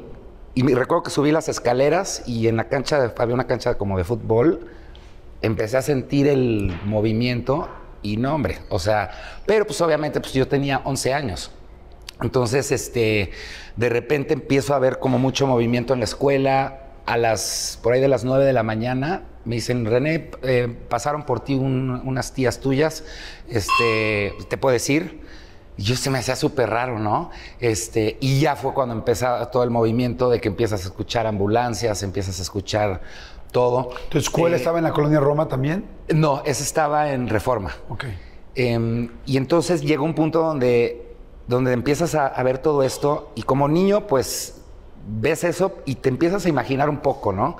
[0.57, 3.74] y me recuerdo que subí las escaleras y en la cancha, de- había una cancha
[3.76, 4.66] como de fútbol,
[5.42, 7.68] empecé a sentir el movimiento
[8.02, 9.11] y no, hombre, o sea,
[9.46, 11.52] pero pues obviamente pues yo tenía 11 años.
[12.22, 13.30] Entonces, este,
[13.76, 16.80] de repente empiezo a ver como mucho movimiento en la escuela.
[17.04, 21.22] A las, por ahí de las 9 de la mañana, me dicen, René, eh, pasaron
[21.24, 23.04] por ti un- unas tías tuyas,
[23.48, 25.20] este, ¿te puedo decir?
[25.77, 27.31] Y yo se me hacía súper raro, ¿no?
[27.61, 32.03] Este, y ya fue cuando empezaba todo el movimiento de que empiezas a escuchar ambulancias,
[32.03, 33.03] empiezas a escuchar
[33.53, 33.91] todo.
[34.09, 35.85] ¿Tu escuela Eh, estaba en la colonia Roma también?
[36.14, 37.77] No, esa estaba en Reforma.
[37.89, 38.05] Ok.
[38.55, 41.14] Em, y entonces llegó un punto donde,
[41.47, 44.62] donde empiezas a, a ver todo esto y como niño, pues
[45.07, 47.59] ves eso y te empiezas a imaginar un poco, ¿no?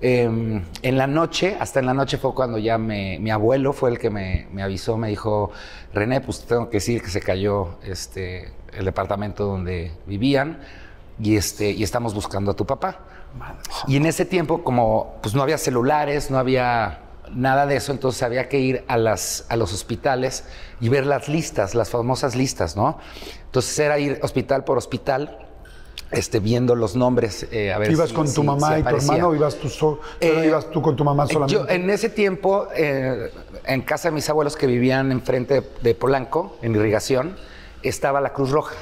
[0.00, 3.90] Em, en la noche, hasta en la noche fue cuando ya me- mi abuelo fue
[3.90, 5.50] el que me, avisó, me dijo,
[5.94, 10.58] René, pues tengo que decir que se cayó este, el departamento donde vivían
[11.18, 12.98] y, este, y estamos buscando a tu papá.
[13.86, 17.00] Y en ese tiempo, como pues no había celulares, no había
[17.34, 20.44] nada de eso, entonces había que ir a, las, a los hospitales
[20.80, 22.98] y ver las listas, las famosas listas, ¿no?
[23.46, 25.45] Entonces era ir hospital por hospital,
[26.10, 28.82] este, viendo los nombres, eh, a ver ¿Ibas si- con tu si- mamá si y
[28.84, 31.54] tu hermano o ibas tú, so- solo Eh, ibas tú con tu mamá solamente?
[31.54, 33.30] Yo en ese tiempo, eh,
[33.64, 37.36] en casa de mis abuelos que vivían enfrente de, Polanco, en irrigación,
[37.82, 38.74] estaba la Cruz Roja.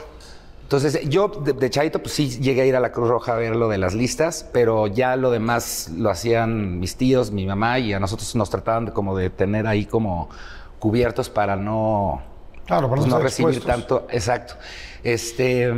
[0.62, 3.36] Entonces, yo de, de chavito, pues sí llegué a ir a la Cruz Roja a
[3.36, 7.78] ver lo de las listas, pero ya lo demás lo hacían mis tíos, mi mamá,
[7.78, 10.30] y a nosotros nos trataban de, como de tener ahí como
[10.78, 12.22] cubiertos para no,
[12.66, 13.86] Claro, para pues, no recibir expuestos.
[13.88, 14.06] tanto.
[14.10, 14.54] Exacto.
[15.02, 15.70] Este,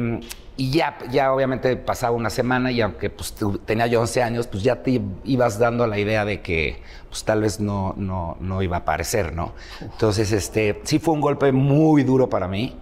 [0.57, 3.35] y ya, ya obviamente pasaba una semana y aunque pues,
[3.67, 7.43] tenía yo 11 años, pues ya te ibas dando la idea de que pues, tal
[7.43, 9.53] vez no, no, no iba a aparecer, ¿no?
[9.81, 12.77] Entonces, este, sí fue un golpe muy duro para mí.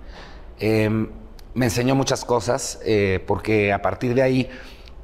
[0.60, 1.08] Em,
[1.54, 4.50] me enseñó muchas cosas eh, porque a partir de ahí,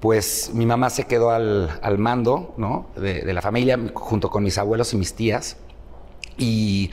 [0.00, 2.86] pues mi mamá se quedó al, al mando, ¿no?
[2.96, 5.56] De, la familia junto con mis abuelos y mis tías
[6.40, 6.90] y,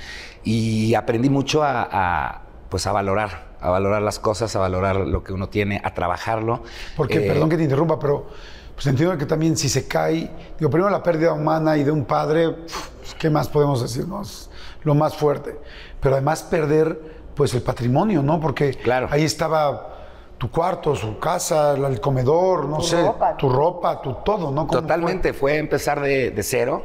[0.95, 5.49] aprendí mucho a, pues a valorar, a valorar las cosas, a valorar lo que uno
[5.49, 6.61] tiene, a trabajarlo.
[6.95, 8.27] Porque, Eh, perdón que te interrumpa, pero
[8.75, 10.29] pues entiendo que también si se cae,
[10.59, 14.07] digo, primero la pérdida humana y de un padre, pues, ¿qué más podemos decir?
[14.07, 14.21] no?
[14.21, 14.49] Es
[14.83, 15.57] lo más fuerte.
[15.99, 16.99] Pero además perder,
[17.35, 18.39] pues, el patrimonio, ¿no?
[18.39, 19.07] Porque Claro.
[19.09, 19.95] ahí estaba
[20.37, 23.35] tu cuarto, su casa, el comedor, no Tu sé, ropa.
[23.37, 24.67] tu ropa, tu todo, ¿no?
[24.67, 24.81] ¿Cómo fue?
[24.81, 25.57] Totalmente, fue?
[25.57, 26.83] empezar de, de cero,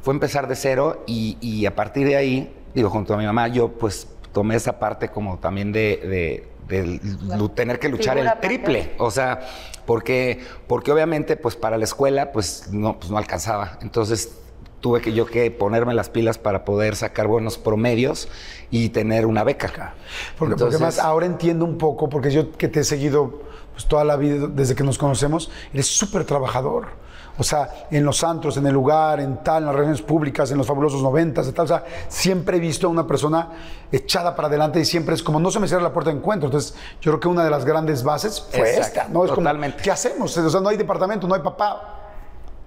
[0.00, 3.48] fue empezar de cero y, y a partir de ahí, digo, junto a mi mamá,
[3.48, 7.00] yo pues tomé esa parte como también de, de- de
[7.36, 9.40] lu- tener que luchar el triple, o sea,
[9.86, 14.34] porque, porque obviamente pues para la escuela pues no, pues no alcanzaba, entonces
[14.80, 18.28] tuve que yo que ponerme las pilas para poder sacar buenos promedios
[18.70, 19.94] y tener una beca.
[20.38, 24.04] Porque, porque además ahora entiendo un poco, porque yo que te he seguido pues, toda
[24.04, 26.88] la vida desde que nos conocemos, eres súper trabajador.
[27.36, 30.58] O sea, en los antros, en el lugar, en tal, en las reuniones públicas, en
[30.58, 31.64] los fabulosos noventas, de tal.
[31.64, 33.48] O sea, siempre he visto a una persona
[33.90, 36.46] echada para adelante y siempre es como no se me cierra la puerta de encuentro.
[36.46, 39.24] Entonces, yo creo que una de las grandes bases fue Exacto, esta, ¿no?
[39.24, 39.76] Es totalmente.
[39.78, 40.36] como, ¿qué hacemos?
[40.36, 42.00] O sea, no hay departamento, no hay papá.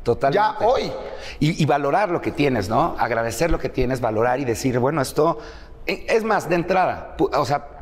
[0.04, 0.36] Totalmente.
[0.60, 0.92] Ya hoy.
[1.40, 2.96] Y, y valorar lo que tienes, ¿no?
[2.98, 5.38] Agradecer lo que tienes, valorar y decir, bueno, esto.
[5.86, 7.77] eh, Es más, de entrada, o sea,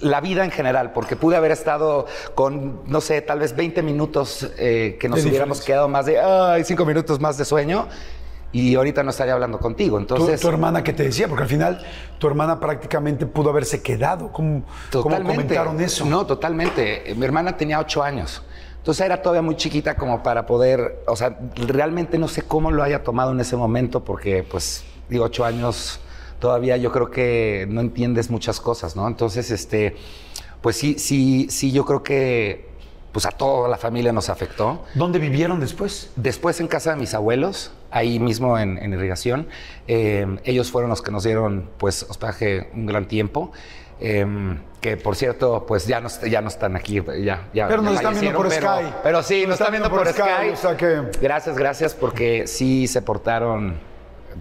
[0.00, 4.48] la vida en general, porque pude haber estado con, no sé, tal vez 20 minutos
[4.58, 5.66] eh, que nos De hubiéramos diferencia.
[5.74, 7.88] quedado más de, ay, 5 minutos más de sueño.
[8.52, 9.96] Y ahorita no estaría hablando contigo.
[9.96, 11.84] Tu, Entonces, tu hermana que te decía, porque al final
[12.18, 14.30] tu hermana prácticamente pudo haberse quedado.
[14.30, 16.04] ¿Cómo, cómo comentaron eso?
[16.04, 17.14] No, totalmente.
[17.16, 18.42] Mi hermana tenía ocho años.
[18.76, 22.82] Entonces era todavía muy chiquita como para poder, o sea, realmente no sé cómo lo
[22.84, 25.98] haya tomado en ese momento porque, pues, digo, ocho años
[26.38, 29.06] todavía yo creo que no entiendes muchas cosas, ¿no?
[29.08, 29.96] Entonces, este,
[30.60, 32.68] pues sí, sí, sí, yo creo que,
[33.12, 34.84] pues a toda la familia nos afectó.
[34.94, 36.10] ¿Dónde vivieron después?
[36.16, 39.46] Después en casa de mis abuelos, ahí mismo en, en irrigación,
[39.86, 43.52] eh, ellos fueron los que nos dieron pues hospedaje un gran tiempo.
[44.00, 44.26] eh,
[44.80, 48.20] que por cierto, pues ya no, ya no están aquí, ya, ya Pero nos están
[48.20, 48.84] viendo por pero- Sky.
[49.02, 50.50] Pero sí, nos están viendo por Sky.
[50.52, 53.76] O sea que Gracias, gracias, porque sí se portaron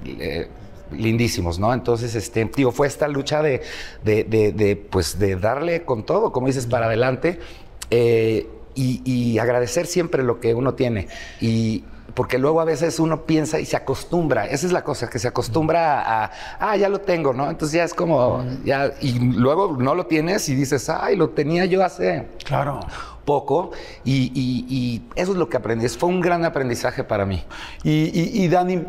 [0.05, 0.49] eh,
[0.93, 1.73] lindísimos, ¿no?
[1.73, 3.61] Entonces, este, digo, fue esta lucha de,
[4.03, 7.39] de, de- de, pues, de darle con todo, como dices, para adelante
[7.89, 11.07] eh, y, y agradecer siempre lo que uno tiene.
[11.41, 11.83] Y
[12.15, 15.27] porque luego a veces uno piensa y se acostumbra, esa es la cosa, que se
[15.27, 17.49] acostumbra a, ah, ya lo tengo, ¿no?
[17.49, 21.65] Entonces ya es como, ya, y luego no lo tienes y dices, ay, lo tenía
[21.65, 22.81] yo hace Claro.
[23.25, 23.71] poco
[24.03, 25.87] y, y- y eso es lo que aprendí.
[25.89, 27.43] Fue un gran aprendizaje para mí.
[27.83, 28.83] Y, y- y Dani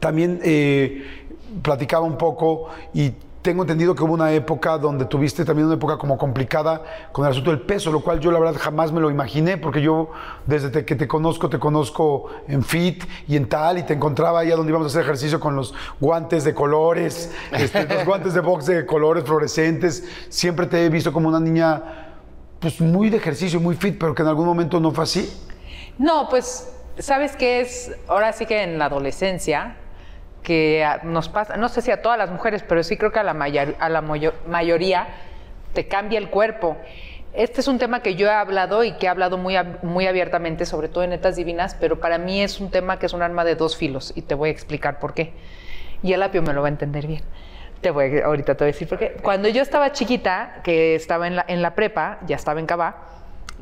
[0.00, 1.21] también eh,
[1.62, 5.98] platicaba un poco y tengo entendido que hubo una época donde tuviste también una época
[5.98, 9.10] como complicada con el asunto del peso, lo cual yo la verdad jamás me lo
[9.10, 10.10] imaginé, porque yo
[10.46, 14.54] desde que te conozco, te conozco en fit y en tal, y te encontraba allá
[14.54, 18.66] donde íbamos a hacer ejercicio con los guantes de colores, este, los guantes de box
[18.66, 20.04] de colores fluorescentes.
[20.28, 21.82] Siempre te he visto como una niña
[22.60, 25.28] pues muy de ejercicio, muy fit, pero que en algún momento no fue así.
[25.98, 27.90] No, pues, ¿sabes qué es?
[28.06, 29.76] Ahora sí que en la adolescencia,
[30.42, 33.22] que nos pasa, no sé si a todas las mujeres, pero sí creo que a
[33.22, 35.06] la, mayor- a la mayo- mayoría
[35.72, 36.76] te cambia el cuerpo.
[37.32, 40.66] Este es un tema que yo he hablado y que he hablado muy, muy abiertamente,
[40.66, 43.44] sobre todo en Netas Divinas, pero para mí es un tema que es un arma
[43.44, 45.32] de dos filos y te voy a explicar por qué.
[46.02, 47.22] Y el apio me lo va a entender bien.
[47.80, 49.16] Te voy, ahorita te voy a decir por qué.
[49.22, 52.96] Cuando yo estaba chiquita, que estaba en la, en la prepa, ya estaba en Cabá,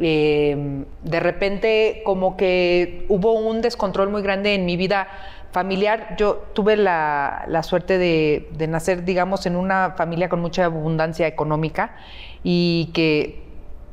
[0.01, 5.09] eh, de repente como que hubo un descontrol muy grande en mi vida
[5.53, 6.17] familiar.
[6.19, 11.27] Yo tuve la, la suerte de, de nacer, digamos, en una familia con mucha abundancia
[11.27, 11.97] económica
[12.43, 13.43] y que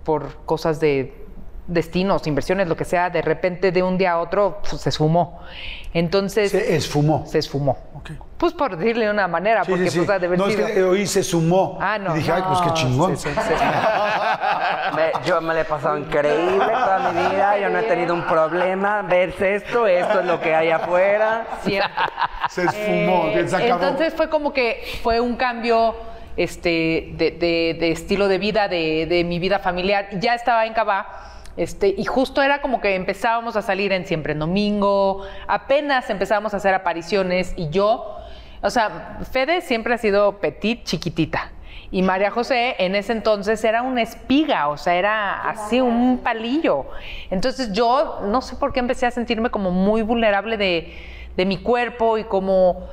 [0.03, 1.26] por cosas de
[1.67, 5.39] destinos, inversiones, lo que sea, de repente de un día a otro pues, se esfumó.
[5.93, 6.51] Entonces...
[6.51, 7.25] Se esfumó.
[7.27, 7.77] Se esfumó.
[8.37, 9.97] Pues por decirle de una manera, Sí, porque sí, sí.
[9.99, 11.77] pues ha de haber No, es que oí se sumó.
[11.81, 12.13] Ah, no.
[12.15, 13.17] Y dije, ay, pues qué chingón.
[13.17, 13.53] sí, sí, sí.
[14.95, 18.23] Me- Yo me la he pasado increíble toda mi vida, yo no he tenido un
[18.23, 19.01] problema.
[19.01, 21.47] Ves esto, esto es lo que hay afuera.
[21.63, 21.91] Siempre.
[22.49, 23.83] Se esfumó, Eh, se acabó.
[23.83, 25.95] Entonces fue como que fue un cambio
[26.37, 30.07] este, de, de- de estilo de vida, de, de mi vida familiar.
[30.19, 31.23] Ya estaba en Cabá.
[31.57, 36.53] Este, y justo era como que empezábamos a salir en Siempre en Domingo, apenas empezábamos
[36.53, 38.15] a hacer apariciones y yo,
[38.61, 41.51] o sea, Fede siempre ha sido petit, chiquitita.
[41.89, 46.85] Y María José en ese entonces era una espiga, o sea, era así un palillo.
[47.31, 50.93] Entonces yo no sé por qué empecé a sentirme como muy vulnerable de,
[51.37, 52.89] de mi cuerpo y como,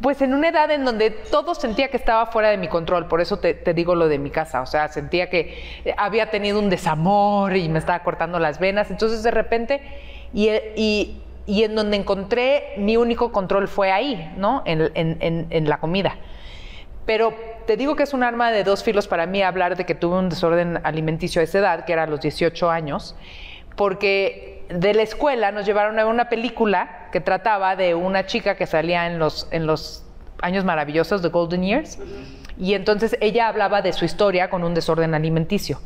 [0.00, 3.06] pues en una edad en donde todo sentía que estaba fuera de mi control.
[3.06, 5.56] Por eso te, digo lo de mi casa, o sea, sentía que
[5.96, 8.90] había tenido un desamor y me estaba cortando las venas.
[8.90, 9.80] Entonces de repente,
[10.32, 14.62] y, y, y en donde encontré mi único control fue ahí, ¿no?
[14.66, 16.16] En, en- en- en la comida.
[17.06, 17.34] Pero
[17.66, 20.16] te digo que es un arma de dos filos para mí hablar de que tuve
[20.18, 23.14] un desorden alimenticio a esa edad, que era a los 18 años,
[23.76, 28.56] porque de la escuela nos llevaron a ver una película que trataba de una chica
[28.56, 30.04] que salía en los, en los
[30.42, 31.98] años maravillosos de Golden Years.
[32.58, 35.80] Y entonces ella hablaba de su historia con un desorden alimenticio.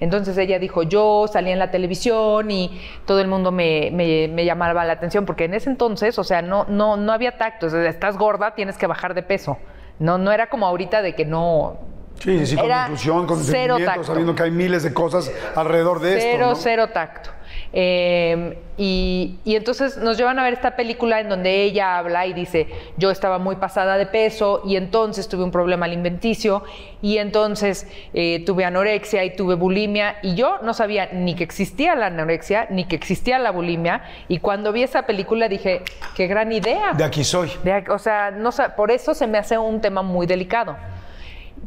[0.00, 4.44] Entonces ella dijo, yo salí en la televisión y todo el mundo me, me- me
[4.44, 7.66] llamaba la atención, porque en ese entonces, o sea, no, no, no había tacto.
[7.66, 9.58] O sea, estás gorda, tienes que bajar de peso.
[9.98, 11.78] No, no era como ahorita de que no...
[12.20, 14.04] Sí, sí, sí, con inclusión, con cero tacto.
[14.04, 16.46] sabiendo que hay miles de cosas alrededor de Cero, esto.
[16.48, 16.54] ¿no?
[16.56, 17.30] cero tacto.
[17.72, 22.32] Eh, y, y entonces nos llevan a ver esta película en donde ella habla y
[22.32, 26.62] dice, yo estaba muy pasada de peso y entonces tuve un problema alimenticio
[27.00, 31.94] y entonces eh, tuve anorexia y tuve bulimia y yo no sabía ni que existía
[31.94, 35.82] la anorexia ni que existía la bulimia y cuando vi esa película dije,
[36.14, 36.92] qué gran idea.
[36.92, 37.50] De aquí soy.
[37.64, 40.76] De o sea, no, por eso se me hace un tema muy delicado.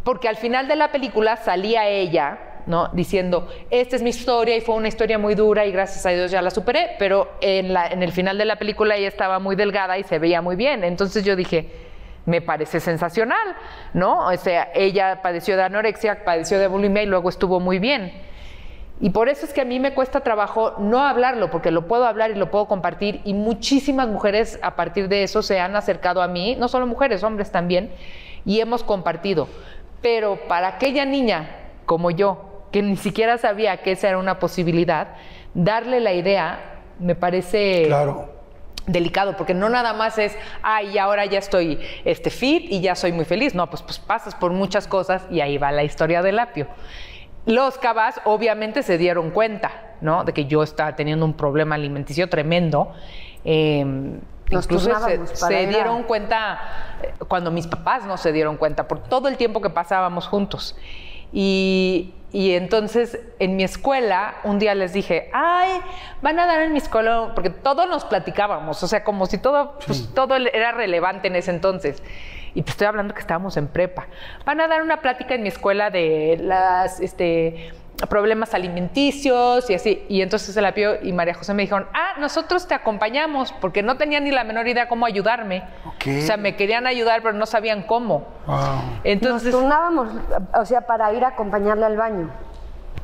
[0.03, 2.37] Porque al final de la película salía ella,
[2.93, 6.29] Diciendo, esta es mi historia y fue una historia muy dura y gracias a Dios
[6.29, 9.97] ya la superé, pero en, la, el final de la película ella estaba muy delgada
[9.97, 10.83] y se veía muy bien.
[10.83, 11.67] Entonces yo dije,
[12.27, 13.55] me parece sensacional,
[13.93, 14.27] ¿no?
[14.27, 18.13] O sea, ella padeció de anorexia, padeció de bulimia y luego estuvo muy bien.
[19.01, 22.05] Y por eso es que a mí me cuesta trabajo no hablarlo, porque lo puedo
[22.05, 23.21] hablar y lo puedo compartir.
[23.23, 27.23] Y muchísimas mujeres a partir de eso se han acercado a mí, no solo mujeres,
[27.23, 27.89] hombres también,
[28.45, 29.47] y hemos compartido.
[30.03, 31.55] Pero para aquella niña
[31.85, 35.15] como yo, que ni siquiera sabía que esa era una posibilidad,
[35.53, 36.59] darle la idea
[36.99, 38.29] me parece Claro.
[38.85, 43.11] delicado, porque no nada más es, ay, ahora ya estoy este, fit y ya soy
[43.11, 43.55] muy feliz.
[43.55, 46.67] No, pues, pues pasas por muchas cosas y ahí va la historia del apio.
[47.45, 50.23] Los cabas obviamente se dieron cuenta, ¿no?
[50.23, 52.93] De que yo estaba teniendo un problema alimenticio tremendo.
[53.45, 53.83] Eh,
[54.51, 56.59] Nos incluso se, se dieron cuenta
[57.27, 60.75] cuando mis papás no se dieron cuenta, por todo el tiempo que pasábamos juntos.
[61.31, 65.81] Y, y entonces en mi escuela un día les dije, ay,
[66.21, 69.79] van a dar en mi escuela, porque todos nos platicábamos, o sea, como si todo,
[69.85, 72.03] pues, todo era relevante en ese entonces.
[72.55, 74.07] Y te estoy hablando que estábamos en prepa.
[74.45, 77.71] Van a dar una plática en mi escuela de las, este,
[78.07, 80.05] problemas alimenticios y así.
[80.09, 83.97] Y entonces el apio y María José me dijeron, ah, nosotros te acompañamos, porque no
[83.97, 85.63] tenían ni la menor idea cómo ayudarme.
[85.85, 88.25] O sea, me querían ayudar, pero no sabían cómo.
[88.47, 88.57] Wow.
[89.03, 90.09] Entonces, Nos turnábamos,
[90.53, 92.29] o sea, para ir a acompañarle al baño.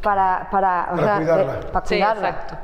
[0.02, 1.54] Para, para, o Para sea, cuidarla.
[1.56, 2.30] de- para sí, cuidarla.
[2.30, 2.56] exacto.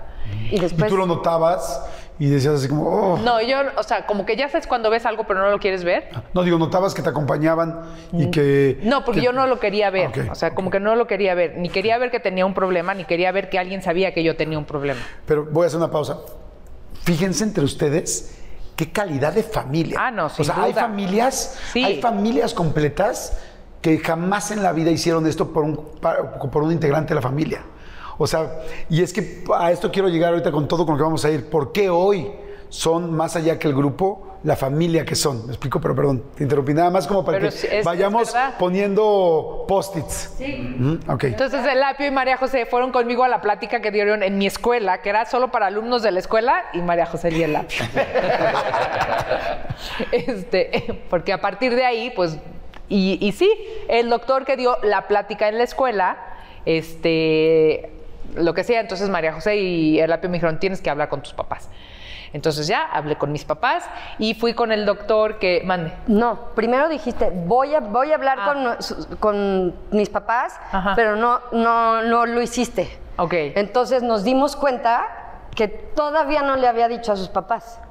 [0.52, 0.90] Y después...
[0.90, 1.84] tú lo notabas
[2.20, 3.18] y decías así como, oh.
[3.18, 5.84] No, yo, o sea, como que ya sabes cuando ves algo pero no lo quieres
[5.84, 6.10] ver.
[6.34, 8.80] No, digo, notabas que te acompañaban y que...
[8.84, 10.10] No, porque que- yo no lo quería ver.
[10.10, 11.58] Ok, O sea, como que no lo quería ver.
[11.58, 14.36] Ni quería ver que tenía un problema, ni quería ver que alguien sabía que yo
[14.36, 15.00] tenía un problema.
[15.26, 16.18] Pero voy a hacer una pausa.
[17.04, 18.38] Fíjense entre ustedes
[18.76, 19.98] qué calidad de familia.
[20.00, 21.84] Ah, no, O sin sea, hay familias, Sí.
[21.84, 23.38] hay familias completas
[23.82, 25.76] que jamás en la vida hicieron esto por un,
[26.52, 27.64] por un integrante de la familia.
[28.22, 28.60] O sea,
[28.90, 31.32] y es que a esto quiero llegar ahorita con todo con lo que vamos a
[31.32, 31.50] ir.
[31.50, 32.32] ¿Por qué hoy
[32.70, 35.46] son más allá que el grupo, la familia que son?
[35.48, 39.66] Me explico, pero perdón, te interrumpí nada más como para Pero que es- vayamos poniendo
[39.68, 40.36] post-its.
[40.38, 41.00] Sí.
[41.08, 41.24] ok.
[41.26, 44.46] Entonces el Apio y María José fueron conmigo a la plática que dieron en mi
[44.46, 47.84] escuela, que era solo para alumnos de la escuela, y María José y el Apio.
[50.12, 52.38] este, porque a partir de ahí, pues,
[52.90, 53.52] y, y sí,
[53.88, 56.18] el doctor que dio la plática en la escuela,
[56.66, 57.90] este,
[58.36, 61.22] lo que sea, entonces María José y el Apio me dijeron, tienes que hablar con
[61.22, 61.70] tus papás.
[62.34, 63.84] Entonces ya hablé con mis papás
[64.18, 65.92] y fui con el doctor que mande.
[66.08, 68.78] No, primero dijiste, voy a, voy a hablar Ah.
[68.80, 70.94] con, con mis papás, Ajá.
[70.96, 72.90] pero no, no, no lo hiciste.
[73.18, 73.34] Ok.
[73.56, 75.06] Entonces nos dimos cuenta
[75.56, 77.82] que todavía no le había dicho a sus papás.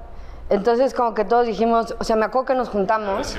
[0.49, 3.36] Entonces como que todos dijimos, o sea, me acuerdo que nos juntamos.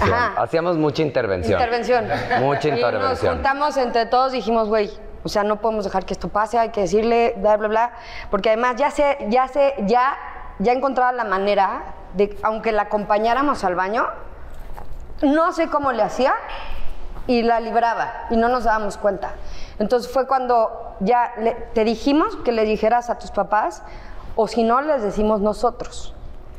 [0.00, 0.34] Ajá.
[0.40, 1.60] Hacíamos mucha intervención.
[1.60, 2.04] Intervención.
[2.40, 3.34] Mucha Y nos intervención.
[3.34, 4.88] juntamos entre todos y dijimos, güey,
[5.24, 7.90] o sea, no podemos dejar que esto pase, hay que decirle, bla, bla, bla.
[8.30, 9.48] Porque además ya sé, ya
[9.86, 10.16] ya,
[10.58, 11.82] ya encontraba la manera
[12.14, 14.06] de, aunque la acompañáramos al baño,
[15.22, 16.34] no sé cómo le hacía
[17.26, 19.32] y la libraba y no nos dábamos cuenta.
[19.78, 23.82] Entonces fue cuando ya le- te dijimos que le dijeras a tus papás
[24.36, 26.14] o si no les decimos nosotros.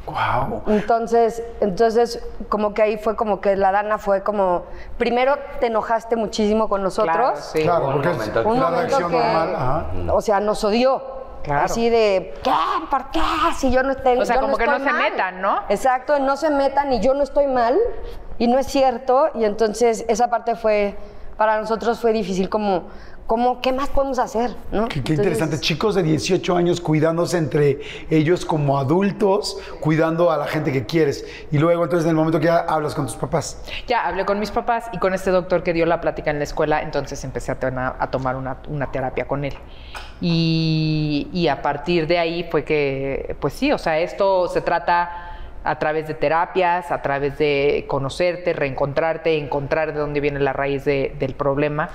[0.06, 0.64] Wow.
[0.68, 4.64] Entonces, entonces, como que ahí fue como que la Dana fue como,
[4.98, 7.16] primero te enojaste muchísimo con nosotros.
[7.16, 7.64] Claro, sí.
[7.64, 8.44] Claro, un porque es momento.
[8.48, 9.56] Un la momento reacción que, normal.
[9.56, 9.86] Ajá.
[10.14, 11.16] o sea, nos odió.
[11.44, 11.66] Claro.
[11.66, 12.52] Así de, ¿qué?
[12.90, 13.22] ¿Por qué?
[13.58, 15.12] Si yo no estoy O sea, yo como que no se mal".
[15.12, 15.60] metan, ¿no?
[15.70, 17.78] Exacto, no se metan y yo no estoy mal
[18.40, 19.30] y no es cierto.
[19.36, 20.96] Y entonces esa parte fue,
[21.38, 22.86] para nosotros fue difícil como,
[23.28, 24.52] como ¿qué más podemos hacer?
[24.72, 24.88] ¿no?
[24.88, 25.60] Qué, qué Entonces, interesante.
[25.60, 31.26] Chicos de 18 años cuidándose entre ellos como adultos, cuidando a la gente que quieres.
[31.52, 33.64] Y luego, entonces, en el momento que ya hablas con tus papás.
[33.88, 36.44] Ya hablé con mis papás y con este doctor que dio la plática en la
[36.44, 39.54] escuela, entonces empecé a, tena- a tomar una, una terapia con él.
[40.22, 45.32] Y, y a partir de ahí fue que, pues sí, o sea, esto se trata
[45.64, 50.86] a través de terapias, a través de conocerte, reencontrarte, encontrar de dónde viene la raíz
[50.86, 51.90] de- del problema.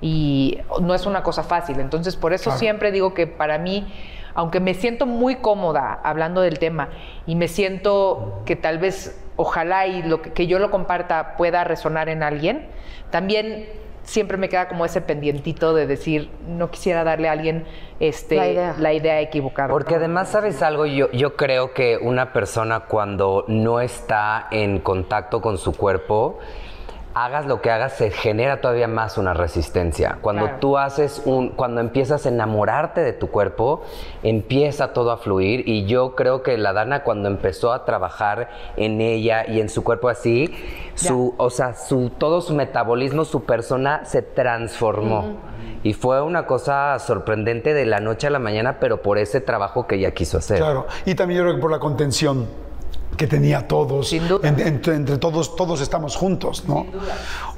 [0.00, 1.80] Y no es una cosa fácil.
[1.80, 2.58] Entonces, por eso Claro.
[2.58, 3.86] siempre digo que para mí,
[4.34, 6.88] aunque me siento muy cómoda hablando del tema
[7.26, 11.64] y me siento que tal vez, ojalá y lo que, que yo lo comparta pueda
[11.64, 12.68] resonar en alguien,
[13.10, 13.66] también
[14.04, 17.66] siempre me queda como ese pendientito de decir, no quisiera darle a alguien
[18.00, 18.74] este, La idea.
[18.78, 19.68] la idea equivocada.
[19.68, 20.86] Porque además, ¿sabes algo?
[20.86, 26.38] Yo, yo creo que una persona cuando no está en contacto con su cuerpo,
[27.24, 30.18] hagas lo que hagas, se genera todavía más una resistencia.
[30.20, 30.58] Cuando Claro.
[30.60, 33.82] tú haces un, cuando empiezas a enamorarte de tu cuerpo,
[34.22, 35.68] empieza todo a fluir.
[35.68, 39.84] Y yo creo que la Dana cuando empezó a trabajar en ella y en su
[39.84, 40.54] cuerpo así,
[40.94, 45.36] su, o sea, su, todo su metabolismo, su persona se transformó.
[45.82, 49.86] Y fue una cosa sorprendente de la noche a la mañana, pero por ese trabajo
[49.86, 50.58] que ella quiso hacer.
[50.58, 50.86] Claro.
[51.04, 52.46] Y también yo creo que por la contención
[53.18, 54.08] que tenía todos.
[54.08, 54.48] Sin duda.
[54.48, 56.86] En- entre, entre todos, todos estamos juntos, ¿no?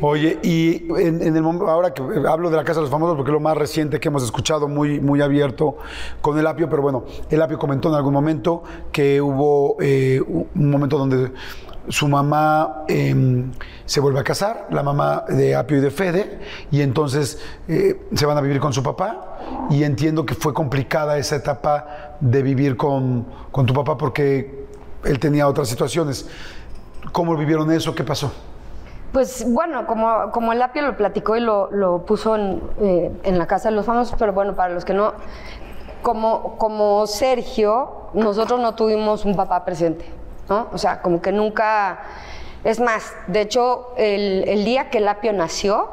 [0.00, 3.30] Oye, y en, en el ahora que hablo de la Casa de los Famosos, porque
[3.30, 5.76] es lo más reciente que hemos escuchado, muy, muy abierto
[6.20, 10.70] con el Apio, pero bueno, el Apio comentó en algún momento que hubo eh, un
[10.70, 11.30] momento donde
[11.88, 13.50] su mamá em,
[13.84, 16.38] se vuelve a casar, la mamá de Apio y de Fede,
[16.70, 19.26] y entonces eh, se van a vivir con su papá.
[19.70, 24.59] Y entiendo que fue complicada esa etapa de vivir con, con tu papá porque
[25.04, 26.28] él tenía otras situaciones.
[27.12, 27.94] ¿Cómo vivieron eso?
[27.94, 28.32] ¿Qué pasó?
[29.12, 33.38] Pues bueno, como, como el Apio lo platicó y lo, lo puso en, eh, en
[33.38, 35.14] la Casa de los Famosos, pero bueno, para los que no,
[36.02, 40.04] como, como Sergio, nosotros no tuvimos un papá presente,
[40.48, 40.68] ¿no?
[40.72, 42.00] O sea, como que nunca...
[42.62, 45.88] Es más, de hecho, el, el día que el Apio nació,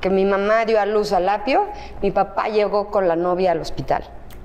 [0.00, 1.66] que mi mamá dio a luz al Apio,
[2.02, 4.04] mi papá llegó con la novia al hospital,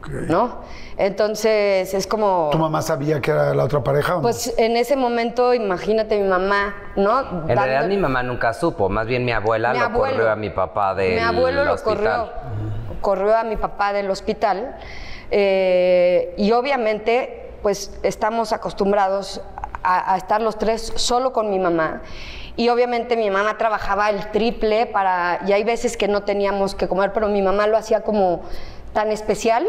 [0.09, 0.61] ¿no?
[0.97, 2.49] Entonces, es como...
[2.51, 4.13] ¿Tu mamá sabía que era la otra pareja?
[4.13, 4.21] o no?
[4.23, 7.43] Pues en ese momento, imagínate mi mamá, ¿no?
[7.47, 10.15] En realidad mi mamá nunca supo, más bien mi abuela Mi lo abuelo.
[10.17, 11.95] corrió a mi papá del Mi abuelo lo hospital.
[11.97, 12.29] corrió,
[13.01, 14.75] corrió a mi papá del hospital
[15.31, 19.41] eh, y obviamente pues estamos acostumbrados
[19.83, 22.01] a, a estar los tres solo con mi mamá
[22.57, 26.87] y obviamente mi mamá trabajaba el triple para y hay veces que no teníamos que
[26.87, 28.41] comer pero mi mamá lo hacía como
[28.93, 29.65] tan especial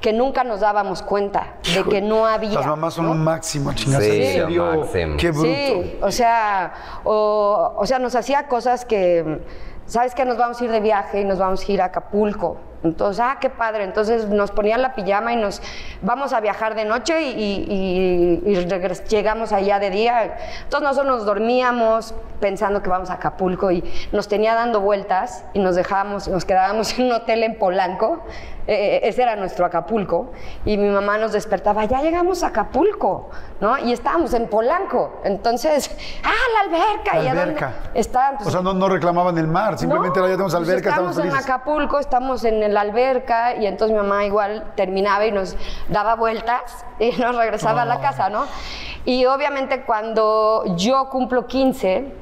[0.00, 2.50] que nunca nos dábamos cuenta de que no había.
[2.54, 3.12] Las mamás son ¿no?
[3.12, 4.02] un máximo, chingas.
[4.04, 4.64] Sí, ¿En serio?
[4.76, 5.16] máximo.
[5.16, 5.46] Qué bruto.
[5.46, 6.72] Sí, o sea,
[7.04, 9.40] o, o sea, nos hacía cosas que,
[9.86, 12.58] ¿sabes que Nos vamos a ir de viaje y nos vamos a ir a Acapulco.
[12.84, 13.82] Entonces, ah, qué padre.
[13.84, 15.60] Entonces nos ponían la pijama y nos
[16.02, 20.36] vamos a viajar de noche y, y- y- y regres- llegamos allá de día.
[20.62, 25.58] Entonces nosotros nos dormíamos pensando que vamos a Acapulco y nos tenía dando vueltas y
[25.58, 28.22] nos dejábamos, nos quedábamos en un hotel en Polanco.
[28.66, 30.32] Eh, ese era nuestro Acapulco.
[30.64, 33.78] Y mi mamá nos despertaba, ya llegamos a Acapulco, ¿no?
[33.78, 35.20] Y estábamos en Polanco.
[35.24, 35.90] Entonces,
[36.24, 37.16] ah, la alberca.
[37.16, 37.74] La ¿Y alberca.
[37.94, 40.90] Está, pues, O sea, no, no reclamaban el mar, simplemente no, ya tenemos pues alberca,
[40.90, 41.44] estamos, estamos en.
[41.44, 45.56] Acapulco, estamos en la alberca y entonces mi mamá igual terminaba y nos
[45.88, 48.46] daba vueltas y nos regresaba a la casa, ¿no?
[49.04, 52.12] Y obviamente cuando yo cumplo 15,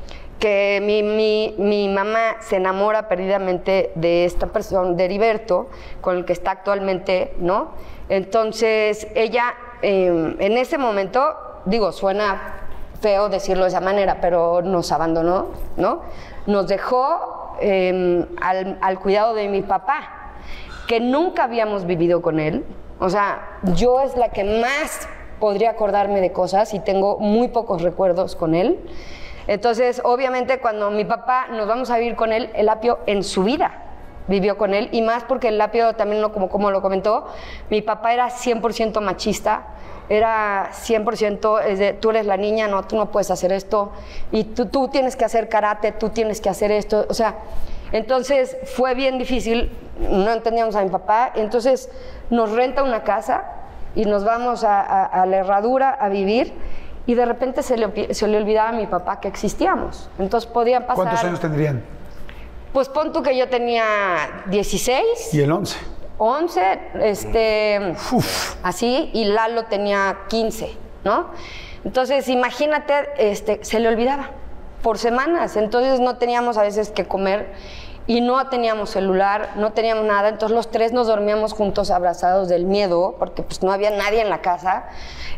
[0.45, 5.69] que mi, mi- mi mamá se enamora perdidamente de esta persona, de Heriberto,
[6.03, 7.69] con el que está actualmente, ¿no?
[8.11, 11.35] Entonces ella, eh, en ese momento,
[11.65, 12.57] digo, suena
[13.01, 15.47] feo decirlo de esa manera, pero nos abandonó,
[15.79, 16.03] ¿no?
[16.47, 20.35] Nos dejó eh, al, al cuidado de mi papá,
[20.87, 22.67] que nunca habíamos vivido con él.
[23.01, 25.09] O sea, yo es la que más
[25.41, 28.79] podría acordarme de cosas y tengo muy pocos recuerdos con él.
[29.47, 33.45] Entonces, obviamente, cuando mi papá nos vamos a vivir con él, el apio en su
[33.45, 33.81] vida
[34.27, 37.27] vivió con él y más porque el lapio también lo, como, lo comentó,
[37.71, 39.67] mi papá era 100% machista,
[40.09, 43.93] era 100% es de, tú eres la niña, no, tú no puedes hacer esto
[44.33, 47.37] y tú, tú tienes que hacer karate, tú tienes que hacer esto, o sea,
[47.93, 51.91] entonces fue bien difícil, no entendíamos a mi papá, entonces
[52.31, 53.45] nos renta una casa
[53.95, 56.53] y nos vamos a la herradura a vivir
[57.07, 60.83] y de repente se le, se le olvidaba a mi papá que existíamos, entonces podían
[60.87, 61.05] pasar...
[61.05, 61.83] ¿Cuántos años tendrían?
[62.73, 65.79] Pues pon tú que yo tenía 16, Y el 11.
[66.19, 67.95] 11, este,
[68.63, 71.31] así, y Lalo tenía 15, ¿no?
[71.85, 74.31] Entonces, imagínate, este, se le olvidaba
[74.83, 77.53] por semanas, entonces no teníamos a veces que comer
[78.07, 82.67] y no teníamos celular, no teníamos nada, entonces los tres nos dormíamos juntos abrazados del
[82.67, 84.85] miedo, porque pues no había nadie en la casa,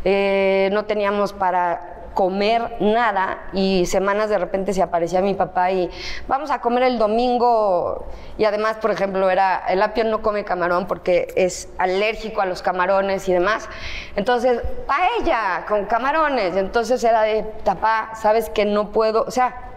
[0.03, 5.87] eh, no teníamos para comer nada y semanas de repente se aparecía mi papá y
[6.27, 8.07] vamos a comer el domingo
[8.39, 12.63] y además por ejemplo era el apio no come camarón porque es alérgico a los
[12.63, 13.69] camarones y demás.
[14.15, 19.76] Entonces paella con camarones entonces era de papá sabes que no puedo o sea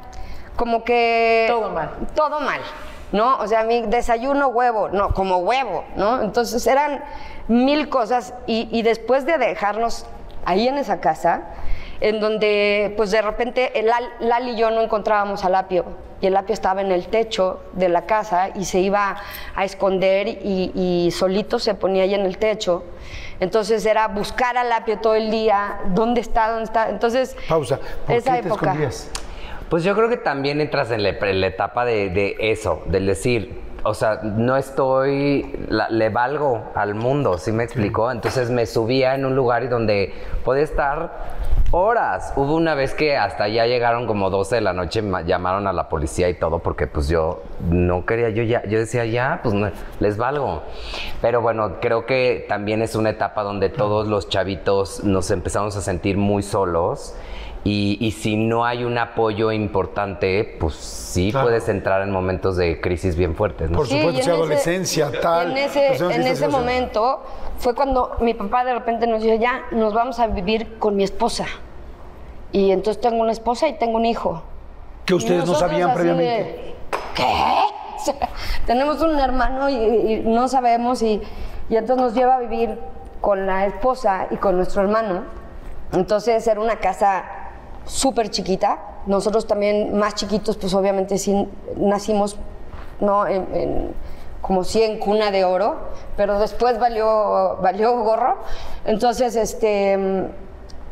[0.60, 1.90] como que Todo mal.
[2.14, 2.60] todo mal
[3.12, 7.02] no o sea mi desayuno huevo no como huevo no entonces eran
[7.48, 10.04] mil cosas y, y después de dejarnos
[10.44, 11.44] ahí en esa casa
[12.02, 15.84] en donde pues de repente el Lal- Lali y yo no encontrábamos al apio
[16.20, 19.16] y el apio estaba en el techo de la casa y se iba
[19.56, 20.70] a esconder y,
[21.06, 22.84] y solito se ponía ahí en el techo.
[23.40, 26.48] Entonces era buscar al apio todo el día, ¿dónde está?
[26.50, 26.90] ¿Dónde está?
[26.90, 27.78] Entonces, Pausa.
[28.06, 28.66] ¿Por esa qué te época.
[28.66, 29.10] escondías?
[29.70, 33.06] Pues yo creo que también entras en la, en la etapa de, de eso, del
[33.06, 38.10] decir, o sea, no estoy, la- le valgo al mundo, ¿sí me explicó?
[38.10, 40.12] Entonces me subía en un lugar donde
[40.44, 41.12] podía estar
[41.70, 42.32] horas.
[42.36, 45.72] Hubo una vez que hasta ya llegaron como 12 de la noche, ma- llamaron a
[45.72, 49.54] la policía y todo, porque pues yo no quería, yo ya, yo decía ya, pues
[49.54, 50.62] no, les valgo.
[51.22, 55.80] Pero bueno, creo que también es una etapa donde todos los chavitos nos empezamos a
[55.80, 57.14] sentir muy solos.
[57.62, 61.48] Y, y si no hay un apoyo importante, pues sí Claro.
[61.48, 63.76] puedes entrar en momentos de crisis bien fuertes, ¿no?
[63.76, 65.50] Por Sí, supuesto, ese- adolescencia, tal.
[65.50, 67.22] En ese, pues, en ese momento
[67.58, 71.04] fue cuando mi papá de repente nos dijo, ya, nos vamos a vivir con mi
[71.04, 71.44] esposa.
[72.52, 74.42] Y entonces tengo una esposa y tengo un hijo.
[75.04, 76.32] Que ustedes no sabían previamente.
[76.32, 76.74] de,
[77.14, 77.24] ¿Qué?
[77.96, 78.14] O sea,
[78.64, 81.20] tenemos un hermano y, y no sabemos y,
[81.68, 82.78] y entonces nos lleva a vivir
[83.20, 85.24] con la esposa y con nuestro hermano.
[85.92, 87.24] Entonces era una casa
[87.90, 88.78] súper chiquita.
[89.06, 92.36] Nosotros también más chiquitos, pues obviamente sí nacimos
[93.00, 93.26] ¿no?
[93.26, 93.92] en,
[94.40, 95.76] como sí en cuna de oro,
[96.16, 98.36] pero después valió, valió gorro.
[98.84, 100.28] Entonces, este,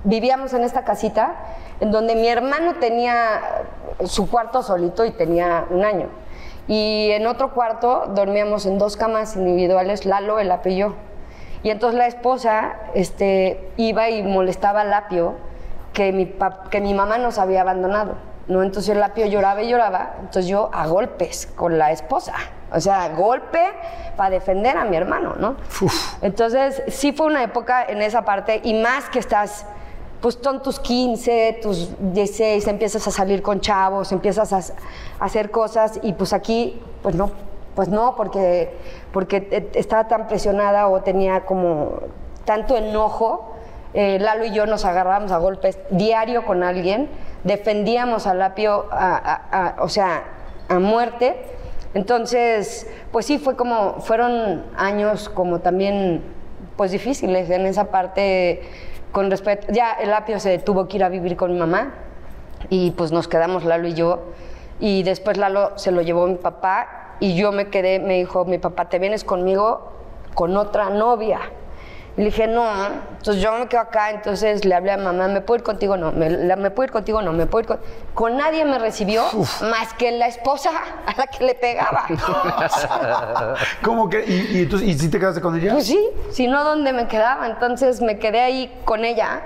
[0.05, 1.36] vivíamos en esta casita
[1.80, 3.64] en donde mi hermano tenía
[4.05, 6.09] su cuarto solito y tenía un año.
[6.66, 10.94] Y en otro cuarto dormíamos en dos camas individuales, Lalo, el yo.
[11.62, 15.47] Y entonces la esposa este, iba y molestaba al apio
[15.99, 18.14] que mi, pap- que mi mamá nos había abandonado.
[18.46, 18.62] ¿no?
[18.62, 22.34] Entonces el apio lloraba y lloraba, entonces yo a golpes con la esposa.
[22.72, 23.61] O sea, golpe
[24.16, 25.57] para defender a mi hermano, ¿no?
[26.22, 29.66] Entonces, sí fue una época en esa parte, y más que estás,
[30.20, 35.51] pues son tus 15, tus 16, empiezas a salir con chavos, empiezas a, a hacer
[35.51, 37.30] cosas, y pues aquí, pues no
[37.74, 38.74] pues no, porque,
[39.12, 42.01] porque eh, estaba tan presionada o tenía como
[42.44, 43.55] tanto enojo.
[44.01, 47.09] Eh, Lalo y yo nos agarrábamos a golpes diario con alguien,
[47.42, 50.22] defendíamos a Lapio, a- o sea,
[50.68, 51.34] a muerte.
[51.94, 56.22] Entonces, pues sí, fue como, fueron años como también,
[56.76, 58.62] pues difíciles en esa parte
[59.11, 61.92] con respecto, ya el Apio se tuvo que ir a vivir con mi mamá
[62.70, 64.20] y pues nos quedamos Lalo y yo.
[64.78, 68.59] Y después Lalo se lo llevó mi papá y yo me quedé, me dijo mi
[68.59, 69.90] papá, ¿te vienes conmigo
[70.34, 71.40] con otra novia?
[72.19, 72.69] Y le dije, no,
[73.16, 75.97] entonces yo me quedo acá, entonces le hablé a mamá, ¿me puedo ir contigo?
[75.97, 77.23] No, ¿me, la- ¿me puedo ir contigo?
[77.23, 77.81] No, ¿me puedo ir con...
[78.12, 79.23] Con nadie me recibió
[79.62, 80.71] más que la esposa
[81.07, 82.07] a la que le pegaba.
[83.85, 84.25] ¿Cómo que?
[84.27, 85.73] ¿Y, y, entonces, ¿y si te quedaste con ella?
[85.73, 85.99] Pues sí,
[86.33, 87.47] si no, ¿dónde me quedaba?
[87.47, 89.41] Entonces me quedé ahí con ella.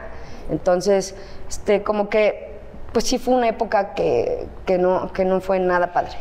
[0.51, 1.15] Entonces,
[1.49, 2.59] este, como que,
[2.93, 6.13] pues sí fue una época que, que, no, que no fue nada padre.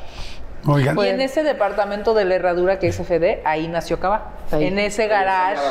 [0.67, 0.97] Oigan.
[0.99, 4.33] Y en ese departamento de la herradura que es FD, ahí nació Cava.
[4.51, 4.65] Ahí.
[4.67, 5.61] En ese garage,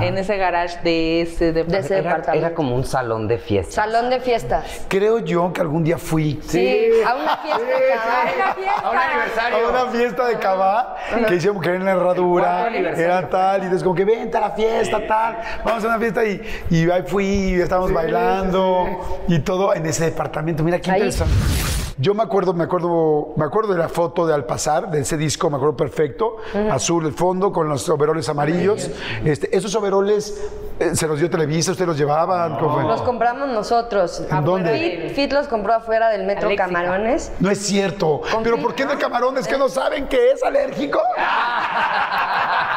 [0.00, 1.84] en ese garage de ese De departamento.
[1.86, 2.46] ese Era, departamento.
[2.46, 3.72] era como un salón de fiesta.
[3.72, 4.86] Salón de fiestas.
[4.88, 6.40] Creo yo que algún día fui.
[6.42, 7.62] Sí, a una fiesta.
[8.82, 9.66] A un aniversario.
[9.66, 10.96] A una fiesta de Cabá
[11.28, 14.40] que hicimos que era en la herradura, era tal, y entonces como que vente a
[14.40, 19.38] la fiesta, tal, vamos a una fiesta y, y ahí fui, y estábamos bailando y
[19.40, 20.64] todo en ese departamento.
[20.64, 20.96] Mira qué Ahí.
[21.02, 21.34] interesante.
[21.98, 25.16] Yo me acuerdo, me acuerdo, me acuerdo de la foto de Al pasar, de ese
[25.16, 26.36] disco, me acuerdo perfecto,
[26.70, 28.90] azul el fondo con los overoles amarillos.
[29.24, 30.42] Este, esos overoles
[30.78, 32.84] eh, se los dio Televisa, ustedes los llevaban, ¿cómo fue?
[32.84, 34.22] Los compramos nosotros.
[34.30, 35.08] ¿En dónde?
[35.08, 36.50] Fit, Fit los compró afuera del metro.
[36.54, 37.32] Camarones.
[37.40, 38.20] No es cierto.
[38.42, 38.58] Pero.
[38.58, 41.00] ¿por qué no camarones que no saben que es alérgico?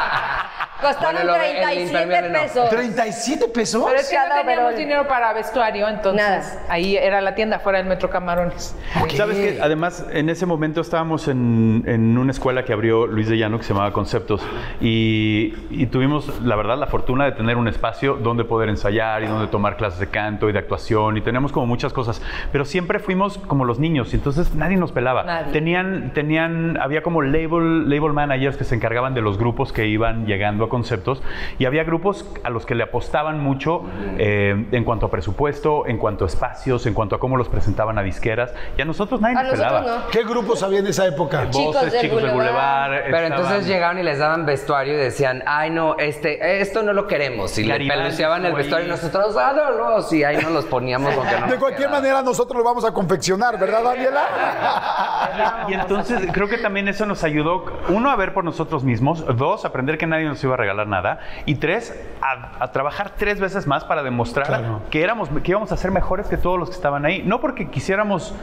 [0.82, 2.40] Costaron Bueno, lo- el 37 impermeable no.
[2.42, 2.70] pesos.
[2.72, 3.84] ¿37 pesos?
[3.86, 4.80] Pero es que no Cada teníamos overol.
[4.80, 6.44] dinero para vestuario, entonces Nada.
[6.70, 8.76] ahí era la tienda fuera del Metro Camarones.
[9.16, 13.38] Sabes que además en ese momento estábamos en, en una escuela que abrió Luis de
[13.38, 14.42] Llano que se llamaba Conceptos
[14.82, 19.28] y, y tuvimos la verdad la fortuna de tener un espacio donde poder ensayar y
[19.28, 22.22] donde tomar clases de canto y de actuación y tenemos como muchas cosas,
[22.52, 25.24] pero siempre fuimos como los niños y entonces nadie nos pelaba.
[25.24, 25.52] Nadie.
[25.52, 30.26] Tenían, tenían, había como label, label managers que se encargaban de los grupos que iban
[30.26, 31.22] llegando a Conceptos
[31.58, 33.84] y había grupos a los que le apostaban mucho
[34.18, 37.98] eh, en cuanto a presupuesto, en cuanto a espacios, en cuanto a cómo los presentaban
[37.98, 39.98] a disqueras y a nosotros nadie A nos nosotros pelaba.
[40.06, 40.08] no.
[40.12, 41.50] ¿Qué grupos había en esa época?
[41.50, 42.92] Chicos Voces, del chicos del Boulevard.
[42.92, 46.94] Pero estaban- entonces llegaban y les daban vestuario y decían, ay no, este, esto no
[46.94, 47.58] lo queremos.
[47.58, 51.14] Y le peluceaban el vestuario y nosotros, ah, no, no, sí, ahí nos los poníamos
[51.16, 52.02] aunque no De nos cualquier quedaba.
[52.02, 55.66] manera nosotros lo vamos a confeccionar, ¿verdad, Daniela?
[55.68, 59.66] Y entonces creo que también eso nos ayudó, uno, a ver por nosotros mismos, dos,
[59.66, 63.66] aprender que nadie nos iba a regalar nada, y tres, a, a trabajar tres veces
[63.66, 64.82] más para demostrar Claro.
[64.92, 67.24] que, éramos, que íbamos a ser mejores que todos los que estaban ahí.
[67.26, 68.36] No porque quisiéramos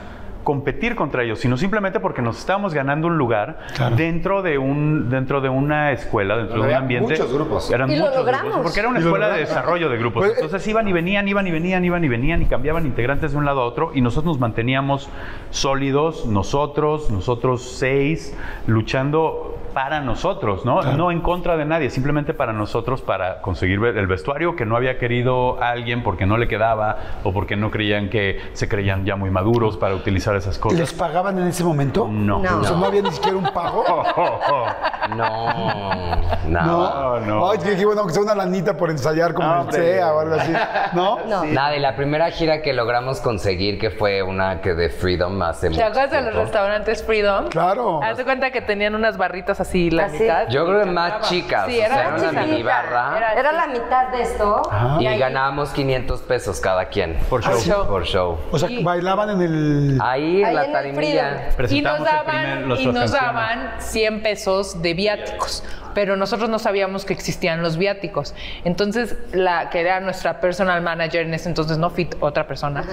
[0.44, 3.96] competir contra ellos, sino simplemente porque nos estábamos ganando un lugar Claro.
[3.96, 7.14] dentro de un dentro de una escuela, dentro de un ambiente.
[7.14, 7.68] muchos grupos.
[7.72, 8.44] Eran Y lo muchos logramos.
[8.44, 10.24] grupos, porque era una escuela de desarrollo de grupos.
[10.24, 13.32] Pues, eh, Entonces iban y venían, iban y venían, iban y venían y cambiaban integrantes
[13.32, 15.08] de un lado a otro y nosotros nos manteníamos
[15.50, 18.32] sólidos, nosotros, nosotros seis,
[18.68, 20.80] luchando para nosotros, ¿no?
[20.80, 24.96] No en contra de nadie, simplemente para nosotros, para conseguir el vestuario que no había
[24.96, 29.28] querido alguien porque no le quedaba o porque no creían que se creían ya muy
[29.28, 30.78] maduros para utilizar esas cosas.
[30.78, 32.08] ¿Les pagaban en ese momento?
[32.10, 32.38] No.
[32.38, 32.60] No.
[32.60, 33.84] O sea, no había ni siquiera un pago.
[33.96, 34.66] Oh, oh, oh.
[35.14, 36.66] No, no.
[36.66, 37.50] No, no.
[37.50, 39.76] Ay, que dije, bueno, que sea una lanita por ensayar como el Hombre.
[39.76, 40.52] CEA o algo así.
[40.94, 41.18] ¿No?
[41.26, 41.44] No.
[41.44, 45.68] Nada, y la primera gira que logramos conseguir, que fue una que de Freedom hace
[45.68, 47.48] ¿Te mucho acuerdas de los restaurantes Freedom?
[47.48, 48.02] Claro.
[48.02, 50.18] Haz de cuenta que tenían unas barritas así la Así.
[50.22, 50.48] mitad.
[50.48, 53.14] Yo creo que Y más chicas, Sí, o era sea, más era una mini barra.
[53.16, 54.62] Era- Era la mitad de esto.
[55.00, 57.16] Y ahí- ganábamos 500 pesos cada quien.
[57.28, 57.52] Por show.
[57.52, 57.86] Por show.
[57.86, 58.38] Por show.
[58.52, 59.98] O sea, Y- bailaban en el...
[60.02, 61.48] Ahí en Ahí la tarimilla.
[61.68, 62.24] Y nos daban,
[62.64, 65.62] primer- y nos daban 100 pesos de viáticos,
[65.96, 68.34] pero nosotros no sabíamos que existían los viáticos.
[68.66, 72.84] Entonces, la que era nuestra personal manager en ese entonces, no Fit, otra persona,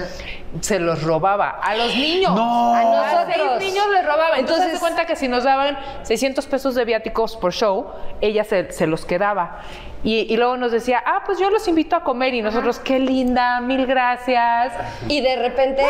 [0.61, 2.33] se los robaba a los niños.
[2.33, 2.73] No.
[2.73, 3.47] A A nosotros.
[3.59, 4.37] seis niños les robaba.
[4.39, 7.87] Entonces, Entonces- se cuenta que si nos daban 600 pesos de viáticos por show,
[8.21, 9.59] ella se, se los quedaba.
[10.03, 12.33] Y, y luego nos decía, ah, pues yo los invito a comer.
[12.33, 14.73] Y nosotros, qué linda, mil gracias.
[15.07, 15.81] Y de repente,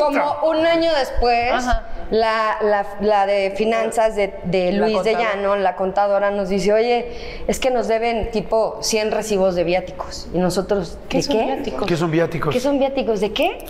[0.00, 1.64] como un año después,
[2.10, 5.12] la, la- la de finanzas de, de Luis de.
[5.14, 10.28] Llano, la contadora, nos dice, oye, es que nos deben tipo 100 recibos de viáticos.
[10.34, 11.44] Y nosotros, ¿Qué ¿de son qué?
[11.46, 11.86] viáticos?
[11.86, 12.52] ¿Qué son viáticos?
[12.54, 13.20] ¿Qué son viáticos?
[13.20, 13.64] ¿De qué?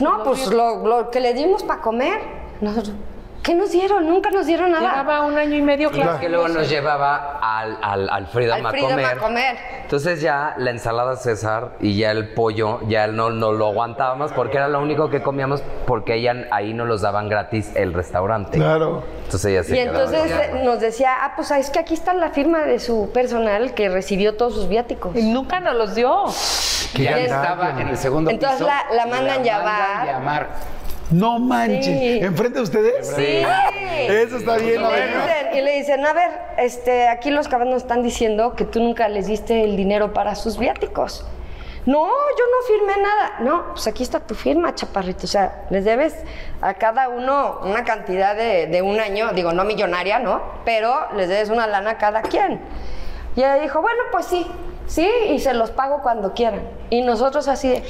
[0.00, 2.18] No, pues pues lo, lo que le dimos para comer.
[2.60, 2.94] Nosotros,
[3.42, 4.06] ¿Qué nos dieron?
[4.06, 4.90] Nunca nos dieron nada.
[4.90, 6.20] Llevaba un año y medio Y claro.
[6.20, 9.06] que luego nos llevaba al, al, al Freedom, Al Freedom a, comer.
[9.06, 9.56] a comer.
[9.84, 14.58] Entonces ya la ensalada César y ya el pollo ya no, no lo aguantábamos porque
[14.58, 18.58] era lo único que comíamos porque ella, ahí nos los daban gratis el restaurante.
[18.58, 19.04] Claro.
[19.24, 22.30] Entonces ella se Y entonces eh, nos decía, ah, pues es que aquí está la
[22.30, 25.16] firma de su personal que recibió todos sus viáticos.
[25.16, 26.24] Y nunca nos los dio.
[26.94, 28.68] Que ya Es- estaba en el segundo Entonces piso.
[28.68, 30.06] la- la mandan llamar.
[30.06, 30.48] llamar.
[31.10, 31.86] No manches.
[31.86, 32.18] Sí.
[32.22, 33.06] ¿Enfrente de ustedes?
[33.16, 33.42] Sí.
[34.08, 34.80] Eso está bien.
[34.80, 35.08] Y a le, ver.
[35.08, 38.80] dicen, y le dicen, a ver, este, aquí los cabrones nos están diciendo que tú
[38.80, 41.26] nunca les diste el dinero para sus viáticos.
[41.86, 43.36] No, yo no firmé nada.
[43.40, 45.24] No, pues aquí está tu firma, chaparrito.
[45.24, 46.14] O sea, les debes
[46.60, 50.42] a cada uno una cantidad de, de un año, digo, no millonaria, ¿no?
[50.66, 52.60] Pero les debes una lana a cada quien.
[53.38, 54.44] Y ella dijo, bueno, pues sí,
[54.88, 56.60] sí, y se los pago cuando quieran.
[56.90, 57.82] Y nosotros así de,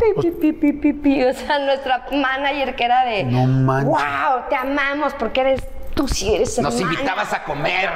[0.00, 1.24] pi, pi, pi, pi, pi, pi.
[1.24, 3.86] O sea, nuestra manager que era de, No manches.
[3.86, 5.62] wow, te amamos porque eres,
[5.94, 6.94] tú sí eres Nos hermana".
[6.94, 7.90] invitabas a comer.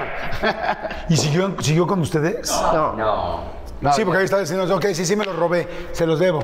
[1.09, 2.53] ¿Y siguió, siguió con ustedes?
[2.73, 2.93] No.
[2.93, 3.41] No.
[3.81, 6.39] No, sí, porque ahí está diciendo, ok, sí, sí me los robé, se los debo.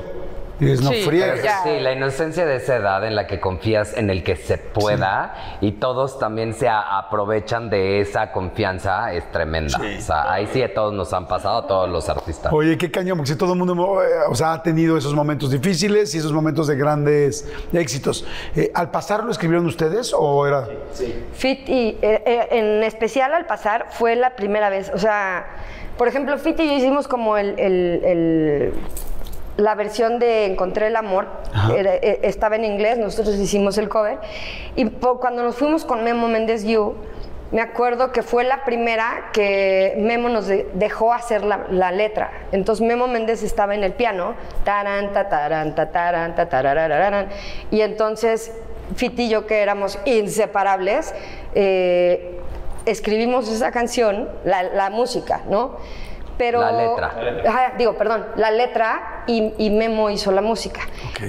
[0.59, 1.41] Y dices, no Sí, friegues.
[1.63, 5.57] Sí, la inocencia de esa edad en la que confías en el que se pueda
[5.61, 9.77] y todos también se aprovechan de esa confianza es tremenda.
[9.97, 12.51] O sea, ahí sí a todos nos han pasado, a todos los artistas.
[12.51, 15.51] Oye, qué cañón, porque si todo el mundo eh, o sea, ha tenido esos momentos
[15.51, 18.25] difíciles y esos momentos de grandes éxitos.
[18.55, 20.67] Eh, ¿Al pasar lo escribieron ustedes o era...?
[21.33, 24.91] Fit y eh, eh, en especial al pasar fue la primera vez.
[24.93, 25.45] O sea,
[25.97, 28.73] por ejemplo, Fit y yo hicimos como el, el- el-
[29.59, 31.27] la versión de Encontré el amor.
[31.75, 34.17] Era- eh, estaba en inglés, nosotros hicimos el cover.
[34.75, 36.95] Y cuando nos fuimos con Memo Méndez You,
[37.51, 42.29] me acuerdo que fue la primera que Memo nos de- dejó hacer la, la letra.
[42.51, 47.27] Entonces Memo Méndez estaba en el piano, taran, ta, taran, ta, taran, ta, tarararararan.
[47.71, 48.51] y entonces
[48.95, 51.13] Fit y yo, que éramos inseparables,
[51.53, 52.39] eh,
[52.85, 55.77] escribimos esa canción, la, la música, ¿no?
[56.39, 57.11] Pero, La letra.
[57.47, 60.79] Ajá, digo, perdón, la letra y, y Memo hizo la música.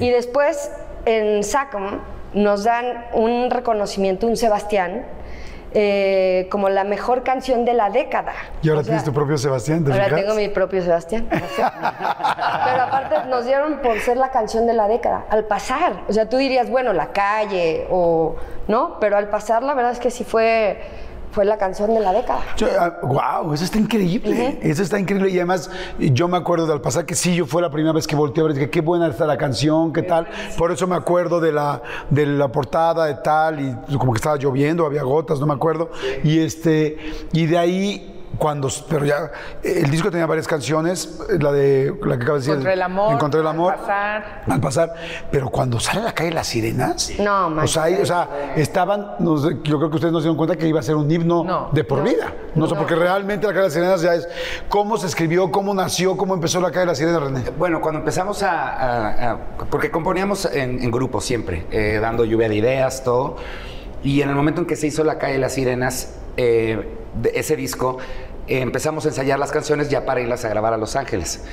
[0.01, 0.71] Y después
[1.05, 2.01] en SACM
[2.33, 5.05] nos dan un reconocimiento, un Sebastián,
[5.73, 8.33] eh, como la mejor canción de la década.
[8.63, 10.21] Y ahora O sea, tienes tu propio Sebastián, ¿te Ahora fijas?
[10.21, 11.29] tengo mi propio Sebastián.
[11.31, 16.05] Pero aparte nos dieron por ser la canción de la década, al pasar.
[16.09, 18.37] O sea, tú dirías, bueno, la calle o
[18.69, 20.81] no, pero al pasar la verdad es que sí fue,
[21.33, 22.41] fue la canción de la década.
[23.03, 24.59] wow, eso está increíble.
[24.63, 25.31] Eso está increíble.
[25.31, 28.07] Y además, yo me acuerdo de al pasar que sí, yo fue la primera vez
[28.07, 30.27] que volteé a ver, dije, qué buena está la canción, qué tal.
[30.59, 34.37] Por eso me acuerdo de la, de la portada, de tal, y como que estaba
[34.37, 35.91] lloviendo, había gotas, no me acuerdo.
[36.25, 36.99] Y este,
[37.33, 38.17] y de ahí.
[38.39, 39.31] Cuando, pero ya,
[39.63, 42.53] el disco tenía varias canciones, la de la que acaba de decir.
[42.53, 43.77] Encontré el amor, Encontré el Al amor.
[43.77, 44.43] pasar.
[44.49, 44.95] Al pasar.
[45.31, 47.11] Pero cuando sale a la calle las sirenas.
[47.19, 50.25] No, o sea, ahí- o sea, estaban, no sé, yo creo que ustedes no se
[50.25, 51.69] dieron cuenta que iba a ser un himno No.
[51.73, 52.33] de por vida.
[52.55, 54.29] No, sé, porque realmente la calle de las sirenas ya es
[54.69, 57.43] cómo se escribió, cómo nació, cómo empezó la calle de las sirenas, René.
[57.59, 58.51] Bueno, cuando empezamos a...
[58.51, 59.39] a- a-
[59.71, 63.37] porque componíamos en, en grupo siempre, eh, dando lluvia de ideas, todo.
[64.03, 67.33] Y en el momento en que se hizo La calle de las sirenas, eh, de
[67.35, 67.99] ese disco,
[68.47, 71.45] eh, empezamos a ensayar las canciones ya para irlas a grabar a Los Ángeles.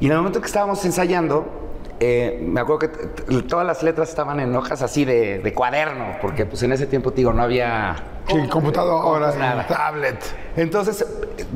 [0.00, 1.46] Y en el momento que estábamos ensayando,
[2.00, 2.88] eh, me acuerdo que
[3.42, 7.10] todas las letras estaban en hojas así de, de cuaderno, porque pues en ese tiempo,
[7.10, 7.96] digo, no había...
[8.28, 9.66] Sí, computadora, nada.
[9.66, 10.22] tablet.
[10.56, 11.04] Entonces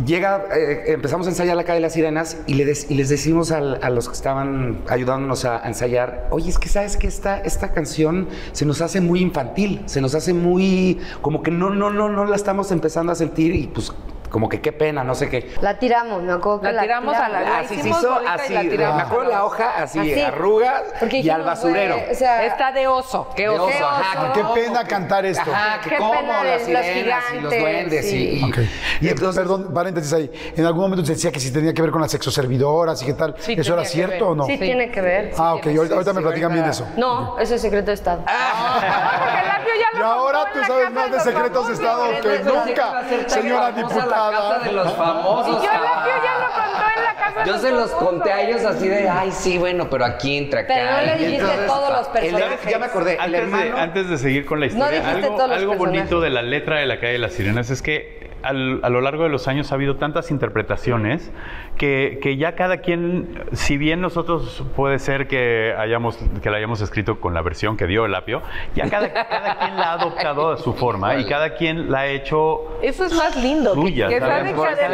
[0.06, 3.50] llega, eh, empezamos a ensayar la calle de las sirenas y, le y les decimos
[3.52, 7.40] al- a los que estaban ayudándonos a, a ensayar, oye, es que sabes que esta,
[7.40, 11.90] esta canción se nos hace muy infantil, se nos hace muy, como que no, no,
[11.90, 13.92] no, no la estamos empezando a sentir y pues
[14.32, 15.52] como que qué pena, no sé qué.
[15.60, 18.52] La tiramos, me acuerdo que La tiramos a la- la Así se hizo, y así,
[18.54, 19.02] la me tiramos.
[19.02, 20.20] acuerdo la hoja así, Así.
[20.20, 21.96] arrugas Porque y al basurero.
[21.98, 23.28] güey, o sea, Está de oso.
[23.36, 23.86] Qué De oso.
[23.86, 25.50] ajá, Qué pena cantar esto.
[25.52, 28.16] Ajá, Qué cómo pena de las los sirenas y los gigantes, duendes sí.
[28.16, 28.58] y, y- Ok.
[29.02, 30.30] Y, entonces perdón, paréntesis ahí.
[30.56, 33.12] En algún momento se decía que si tenía que ver con las sexoservidoras y qué
[33.14, 33.34] tal.
[33.38, 34.46] Sí, ¿Eso era cierto o no?
[34.46, 35.32] sí, tiene que ver.
[35.38, 35.66] ah, ok.
[35.76, 36.86] Ahorita, me platican bien eso.
[36.96, 38.22] No, eso es secreto de Estado.
[38.24, 41.72] Porque el labio ya Y lo ahora contó tú la sabes más de secretos de.
[41.74, 44.21] Estado que nunca, señora La diputada.
[44.30, 45.62] Casa de los famosos.
[45.62, 46.04] Y yo ah.
[46.22, 48.08] ya lo contó en la casa de Yo los se los famosos.
[48.08, 50.74] conté a ellos así de, ay, sí, bueno, pero aquí entre acá.
[50.74, 52.70] Pero no le dijiste entonces- todos los el- personajes.
[52.70, 55.58] ya me acordé, el Antes de, antes de seguir con la historia, algo, todos los
[55.58, 58.88] algo bonito de la letra de la calle de las sirenas es que al- a
[58.88, 61.30] lo largo de los años ha habido tantas interpretaciones
[61.76, 66.80] que, que ya cada quien, si bien nosotros puede ser que hayamos que la hayamos
[66.80, 68.42] escrito con la versión que dio el apio,
[68.74, 72.06] ya cada, cada quien la ha adoptado a su forma y cada quien la ha
[72.08, 73.74] hecho Eso es más lindo.
[73.74, 74.08] suya.
[74.08, 74.88] que que de cada la quien se historia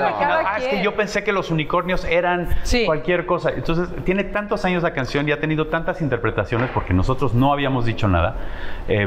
[0.00, 0.82] de cada "Ah, es que quien".
[0.82, 2.84] yo pensé que los unicornios eran Sí.
[2.86, 3.50] cualquier cosa.
[3.50, 7.84] Entonces, tiene tantos años la canción y ha tenido tantas interpretaciones porque nosotros no habíamos
[7.86, 8.36] dicho nada.
[8.88, 9.06] Eh,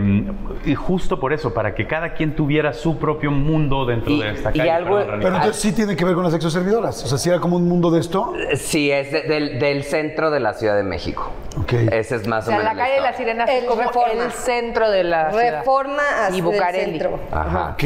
[0.65, 4.31] y justo por eso, para que cada quien tuviera su propio mundo dentro Y- de
[4.31, 4.71] esta y calle.
[4.71, 5.19] algo- Perdón.
[5.21, 7.03] Pero entonces sí tiene que ver con las exoservidoras.
[7.03, 8.33] O sea, si era como un mundo de esto.
[8.55, 11.31] Sí, es de- del, del centro de la Ciudad de México.
[11.61, 11.73] Ok.
[11.73, 12.75] Ese es más O sea, o menos.
[12.75, 14.23] la calle de las sirenas es El como Reforma.
[14.23, 15.57] el centro de la ciudad.
[15.59, 16.91] Reforma hacia y el Bucareli.
[16.99, 17.19] centro.
[17.31, 17.71] Ajá.
[17.73, 17.83] Ok.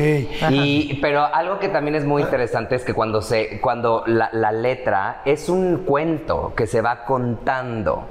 [0.52, 4.52] Y, pero algo que también es muy interesante es que cuando se, cuando la, la
[4.52, 8.06] letra es un cuento que se va contando,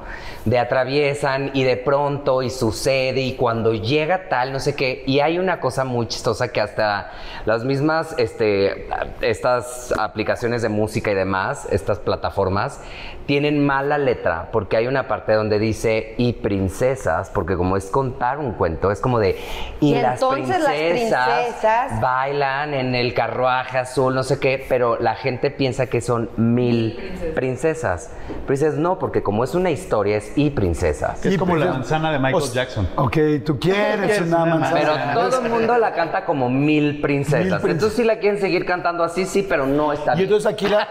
[0.44, 5.20] de atraviesan y de pronto y sucede y cuando llega tal, no sé qué, y
[5.20, 7.12] hay una cosa muy chistosa que hasta
[7.46, 7.73] las mismas,
[8.18, 8.88] este,
[9.20, 12.80] estas aplicaciones de música y demás, estas plataformas,
[13.26, 18.38] tienen mala letra porque hay una parte donde dice y princesas, porque como es contar
[18.38, 19.38] un cuento, es como de
[19.80, 24.98] y, Y las entonces las princesas bailan en el carruaje azul, no sé qué, pero
[25.00, 26.98] la gente piensa que son mil
[27.34, 28.10] princesas.
[28.46, 31.24] Princesas no, porque como es una historia, es y princesas.
[31.24, 32.88] Es Y como la manzana de Michael Jackson.
[32.96, 34.74] Ok, tú quieres una manzana.
[34.74, 37.40] Pero todo el mundo la canta como mil princesas.
[37.40, 37.70] Mil princesas.
[37.70, 40.24] Entonces, si la quieren seguir cantando así, sí, pero no está Y bien.
[40.28, 40.88] entonces aquí la,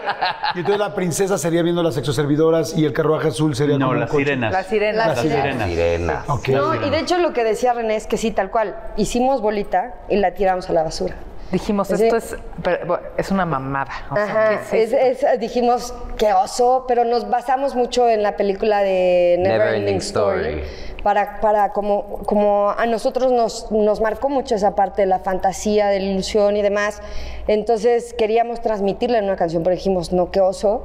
[0.54, 3.92] y entonces la princesa sería viendo las exoservidoras y el carruaje azul sería No, como
[3.92, 4.24] un las coche.
[4.24, 4.52] sirenas.
[4.52, 5.06] Las sirenas.
[5.08, 5.68] Las sirenas.
[5.68, 6.28] Sirenas.
[6.28, 6.48] Ok.
[6.48, 8.76] No, y de hecho lo que decía René es que sí, tal cual.
[8.96, 11.14] Hicimos bolita y la tiramos a la basura.
[11.54, 13.90] Dijimos, esto es, pero, es una mamada.
[14.10, 15.26] O sea, Ajá, ¿qué es es- esto?
[15.28, 19.96] es- dijimos qué oso, pero nos basamos mucho en la película de Never, Never Ending
[19.98, 20.40] Story.
[20.48, 20.62] Story.
[21.04, 25.88] Para, para como, como a nosotros nos, nos marcó mucho esa parte de la fantasía,
[25.88, 27.02] de la ilusión y demás.
[27.46, 30.84] Entonces queríamos transmitirla en una canción, pero dijimos, no, qué oso,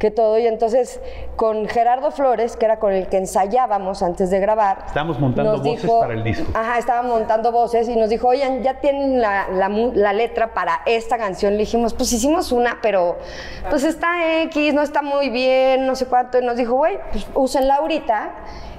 [0.00, 0.38] qué todo.
[0.40, 0.98] Y entonces
[1.36, 4.78] con Gerardo Flores, que era con el que ensayábamos antes de grabar.
[4.88, 6.44] Estábamos montando voces para el disco.
[6.52, 9.46] Ajá, estaba montando voces y nos dijo, oigan, ya tienen la,
[10.12, 11.52] la letra para esta canción.
[11.52, 13.18] Le dijimos, pues hicimos una, pero
[13.68, 16.38] pues está X, no está muy bien, no sé cuánto.
[16.38, 18.30] Y nos dijo, güey, pues úsenla ahorita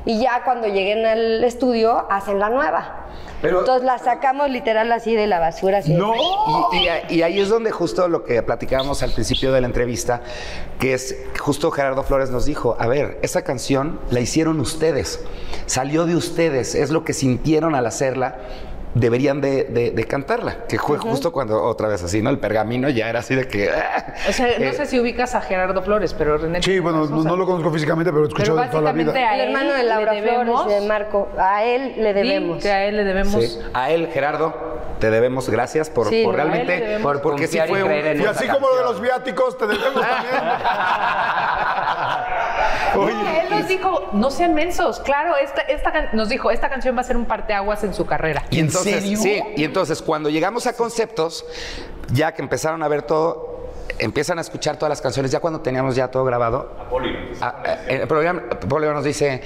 [0.06, 2.98] y ya cuando lleguen al estudio hacen la nueva.
[3.42, 5.80] Pero- Entonces la sacamos literal así de la basura.
[5.80, 6.14] Así de- No.
[6.74, 6.78] Y,
[7.10, 10.22] y- y ahí es donde justo lo que platicábamos al principio de la entrevista,
[10.80, 15.24] que es justo Gerardo Flores nos dijo, a ver, esa canción la hicieron ustedes,
[15.66, 18.36] salió de ustedes, es lo que sintieron al hacerla.
[18.94, 22.30] Deberían de, de- de cantarla, que fue justo cuando otra vez así, ¿no?
[22.30, 23.70] El pergamino ya era así de que.
[23.70, 24.14] ¡ah!
[24.28, 26.62] O sea, no Eh, sé si ubicas a Gerardo Flores, pero René.
[26.62, 29.20] Sí, bueno, no, no lo conozco físicamente, pero he Pero escuchado de toda la básicamente
[29.20, 29.30] vida.
[29.32, 32.58] a el él hermano de Laura Flores y de Marco, a él le debemos.
[32.58, 33.44] Sí, que a él le debemos.
[33.44, 33.60] sí.
[33.74, 34.54] A él, Gerardo,
[35.02, 37.00] te debemos gracias por, Sí, realmente.
[37.02, 37.92] Por porque sí y fue un.
[38.22, 40.36] Y así como lo de los viáticos, te debemos también.
[42.96, 45.00] No, Oye, él nos dijo, no sean mensos.
[45.00, 48.44] Claro, esta, esta nos dijo, esta canción va a ser un parteaguas en su carrera.
[48.52, 49.18] Y ¿En entonces, serio?
[49.18, 51.46] sí, y entonces cuando llegamos a conceptos,
[52.12, 55.96] ya que empezaron a ver todo, empiezan a escuchar todas las canciones, ya cuando teníamos
[55.96, 56.72] ya todo grabado,
[57.42, 59.42] a- a- el programa Polio nos dice,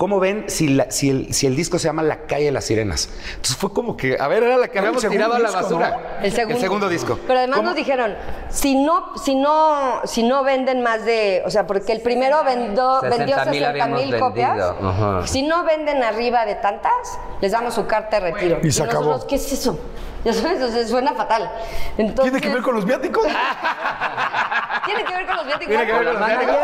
[0.00, 2.64] ¿cómo ven si, la- si, el, si el disco se llama La calle de las
[2.64, 3.10] sirenas?
[3.32, 5.90] Entonces fue como que, a ver, era la que habíamos tirado a la basura.
[6.20, 6.24] ¿no?
[6.24, 6.88] El segundo.
[6.88, 7.18] disco.
[7.26, 7.68] Pero además ¿Cómo?
[7.68, 8.16] nos dijeron,
[8.48, 13.02] si no, si no, si no venden más de, o sea, porque el primero vendó,
[13.02, 14.58] 60,000 vendió 60 habíamos mil copias.
[14.82, 15.26] ajá.
[15.26, 18.58] Si no venden arriba de tantas, les damos su carta de retiro.
[18.62, 19.04] Y se acabó.
[19.04, 19.78] nosotros, ¿qué es eso?
[20.24, 21.50] Ya sabes, o sea, suena fatal.
[21.96, 23.26] Entonces, ¿Tiene que ver con los viáticos?
[24.84, 25.68] Tiene que ver con los viáticos.
[25.68, 26.56] Tiene que ver con los viáticos.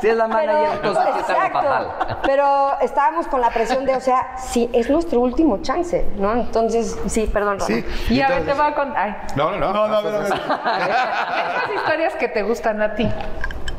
[0.00, 1.58] Si es la Pero, manager, entonces está algo exacto.
[1.60, 2.18] fatal.
[2.22, 6.32] Pero estábamos con la presión de, o sea, sí, es nuestro último chance, ¿no?
[6.32, 7.60] Entonces, sí, perdón.
[7.60, 7.84] Sí.
[8.08, 9.02] Y a ver, entonces- te voy a contar.
[9.02, 9.72] ay, No, no, no.
[9.72, 10.32] No, no, a ver, a ver.
[10.32, 13.08] Esas historias que te gustan a ti.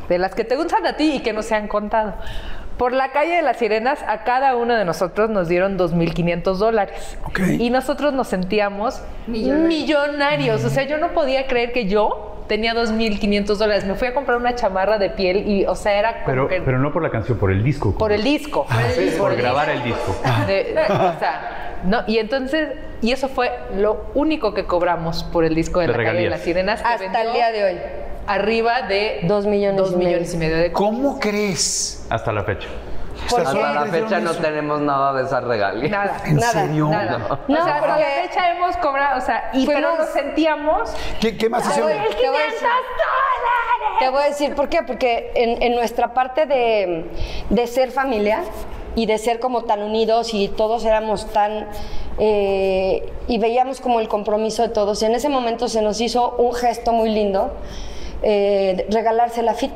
[0.08, 2.14] De las que te gustan a ti y que no se han contado.
[2.78, 7.16] Por la calle de las sirenas, a cada uno de nosotros nos dieron 2.500 dólares.
[7.58, 10.64] Y nosotros nos sentíamos millonarios.
[10.64, 13.84] O sea, yo no podía creer que yo tenía 2.500 dólares.
[13.84, 16.60] Me fui a comprar una chamarra de piel y, o sea, era como Pero, que-
[16.62, 17.96] pero no por la canción, por el disco.
[17.96, 18.66] por el disco.
[18.66, 19.22] Por, el disco.
[19.22, 20.16] Por grabar el disco.
[20.46, 22.68] De- o sea, no, y entonces,
[23.00, 26.30] y eso fue lo único que cobramos por el disco de, De la calle de
[26.30, 26.82] las sirenas.
[26.84, 27.78] Hasta el día de hoy.
[28.26, 30.08] Arriba de Dos millones dos y medio.
[30.08, 32.06] millones y medio de ¿Cómo crees?
[32.10, 32.68] Hasta la fecha.
[33.26, 34.40] Hasta la fecha no eso.
[34.40, 35.90] tenemos nada de esas regalías.
[35.90, 36.20] Nada.
[36.24, 36.88] ¿En Nada, serio?
[36.88, 37.40] Nada.
[37.48, 40.90] No, o sea, hasta la fecha hemos cobrado, o sea, y pero nos sentíamos.
[41.20, 41.90] ¿Qué, qué más hicieron?
[41.92, 42.68] voy, te voy a decir,
[43.98, 47.10] te voy a decir por qué, porque en, en nuestra parte de,
[47.50, 48.42] de ser familia,
[48.94, 51.66] y de ser como tan unidos y todos éramos tan...
[52.18, 55.02] eh, y veíamos como el compromiso de todos.
[55.02, 57.54] En ese momento se nos hizo un gesto muy lindo,
[58.22, 59.72] eh, regalarse la FIT.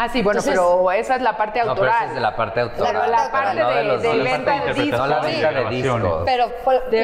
[0.00, 1.94] Ah, sí, bueno, Entonces- pero esa es la parte No, pero autoral.
[1.96, 2.92] esa es de la parte autoral.
[2.92, 4.98] Pero la parte no de- los- de no la venta parte de discos.
[5.00, 6.22] No la venta de discos.
[6.24, 6.46] Pero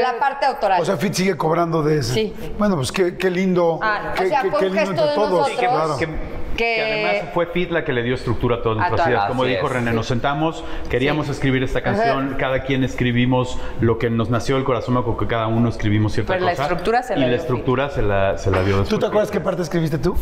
[0.00, 0.80] la parte autoral.
[0.80, 2.14] O sea, Fit sigue cobrando de eso.
[2.14, 2.32] Sí.
[2.56, 3.80] Bueno, pues qué, qué lindo.
[3.82, 4.12] Ah, no.
[4.14, 5.30] Qué, O sea, qué- fue qué lindo gesto entre de todos.
[5.30, 5.58] nosotros.
[5.58, 5.96] claro.
[5.96, 9.26] Que, Que- que además fue Fit la que le dio estructura a todas nuestras ideas.
[9.26, 9.72] Como dijo es.
[9.72, 14.64] René, nos sentamos, queríamos escribir esta canción, cada quien escribimos lo que nos nació del
[14.64, 17.36] corazón, con que cada uno escribimos cierta Pero la estructura se y la la dio
[17.40, 18.88] estructura se la, se la dio después.
[18.88, 20.14] ¿Tú te acuerdas qué parte escribiste tú?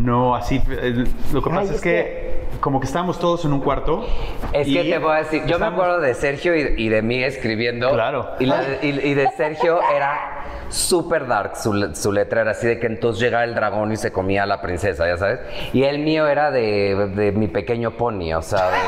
[0.00, 0.60] No, así.
[0.70, 2.27] eh, lo que Ay, pasa es es que,
[2.60, 4.06] como que estábamos todos en un cuarto.
[4.52, 7.22] Es que te voy a decir, yo me acuerdo de Sergio y, y de mí
[7.22, 7.90] escribiendo.
[7.90, 8.30] Claro.
[8.38, 12.66] Y, la de- y- y de Sergio era súper dark, su, su letra era así
[12.66, 15.40] de que entonces llegaba el dragón y se comía a la princesa, ya sabes.
[15.72, 18.78] Y el mío era de, de mi pequeño pony, o sea, de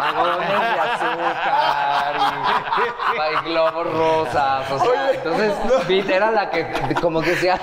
[0.00, 2.14] vagones de azúcar
[3.44, 5.52] y, globos rosas, o sea, entonces
[5.86, 6.66] Pete era la que
[7.00, 7.58] como que decía,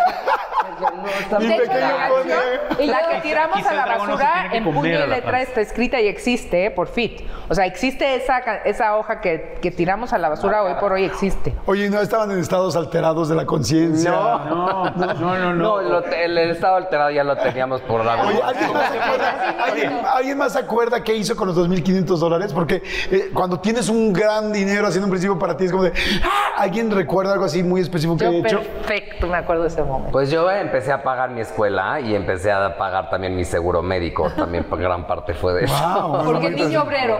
[0.92, 2.10] no, está Mi muy pequeño dark".
[2.10, 2.84] pony.
[2.84, 6.08] Y La que tiramos Quizá a la basura en puño y letra está escrita y
[6.08, 6.72] existe ¿eh?
[6.72, 7.22] por fit.
[7.50, 11.04] O sea, existe esa, esa hoja que, que tiramos a la basura hoy por hoy
[11.06, 11.54] existe.
[11.66, 14.12] Oye, ¿no estaban en estados alterados de la conciencia?
[14.12, 15.54] No, no, no, no.
[15.54, 15.54] no.
[15.54, 19.56] No, lo el, estado alterado ya lo teníamos por la Oye, ¿alguien más, se acuerda,
[19.64, 22.54] ¿alguien, alguien más se acuerda qué hizo con los 2.500 dólares?
[22.54, 22.82] Porque
[23.12, 25.94] eh, cuando tienes un gran dinero haciendo un principio para ti, es como de,
[26.24, 28.60] "Ah", ¿alguien recuerda algo así muy específico que Yo haya hecho?
[28.62, 30.12] perfecto me acuerdo de ese momento.
[30.12, 34.30] Pues yo empecé a pagar mi escuela y empecé a pagar también mi seguro médico.
[34.36, 35.74] También gran parte fue de eso.
[35.74, 36.76] Wow, Porque niño sí.
[36.76, 37.18] obrero.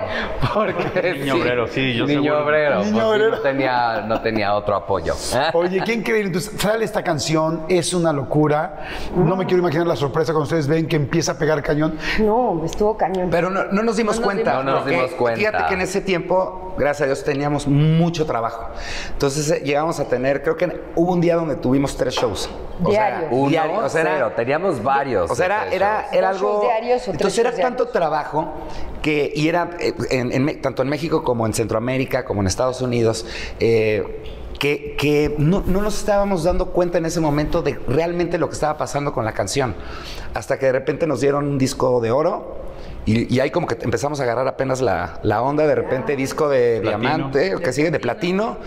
[0.54, 2.44] Porque Niño obrero, sí, yo Niño seguro.
[2.46, 2.84] obrero.
[2.84, 3.32] Niño sí, obrero.
[3.32, 5.16] no, tenía, no tenía otro apoyo.
[5.54, 6.28] Oye, qué increíble.
[6.28, 8.88] Entonces, sale esta canción, es una locura.
[9.16, 11.98] No me quiero imaginar la sorpresa cuando ustedes ven que empieza a pegar cañón.
[12.20, 13.30] No, estuvo cañón.
[13.32, 14.52] Pero no, no nos dimos No nos cuenta.
[14.52, 15.40] dimos- No nos dimos cuenta.
[15.40, 18.70] Fíjate que en ese tiempo, gracias a Dios, teníamos mucho trabajo.
[19.12, 22.50] Entonces eh, llegamos a tener, creo que hubo un día donde tuvimos tres shows.
[22.84, 23.30] O sea, Diarios.
[23.36, 24.32] Uno, diario, o sea, era- cero.
[24.36, 25.30] Teníamos varios.
[25.32, 26.62] O sea, era, de era, era algo.
[26.62, 27.92] diarios o tres entonces era tanto diarios.
[27.92, 28.54] trabajo
[29.02, 29.32] que.
[29.36, 32.82] Y era eh, en- en Me- tanto en México como en Centroamérica, como en Estados
[32.82, 33.26] Unidos.
[33.60, 34.24] eh,
[34.60, 38.54] que, que no, no nos estábamos dando cuenta en ese momento de realmente lo que
[38.54, 39.76] estaba pasando con la canción.
[40.34, 42.56] Hasta que de repente nos dieron un disco de oro.
[43.06, 46.50] Y, y ahí como que empezamos a agarrar apenas la, la onda, de repente disco
[46.50, 47.00] de Platino.
[47.00, 48.58] diamante, o que sigue de platino.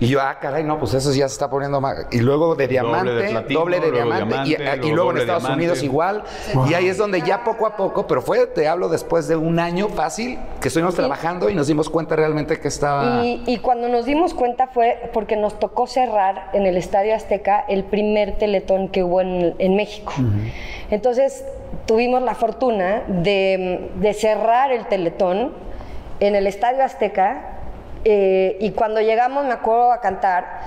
[0.00, 2.06] Y yo, ah, caray, no, pues eso ya se está poniendo más.
[2.10, 4.36] Y luego de diamante, de platino, doble de diamante,
[4.82, 5.64] y, luego en Estados diamante.
[5.64, 6.24] Unidos igual.
[6.68, 9.58] Y ahí es donde ya poco a poco, pero fue, te hablo después de un
[9.58, 13.24] año fácil, que estuvimos trabajando y nos dimos cuenta realmente que estaba...
[13.24, 17.64] Y, y cuando nos dimos cuenta fue porque nos tocó cerrar en el Estadio Azteca
[17.68, 20.12] el primer teletón que hubo en, en México.
[20.90, 21.44] Entonces
[21.86, 25.52] tuvimos la fortuna de, de cerrar el teletón
[26.20, 27.54] en el Estadio Azteca
[28.04, 30.60] eh, y cuando llegamos me acuerdo a cantar.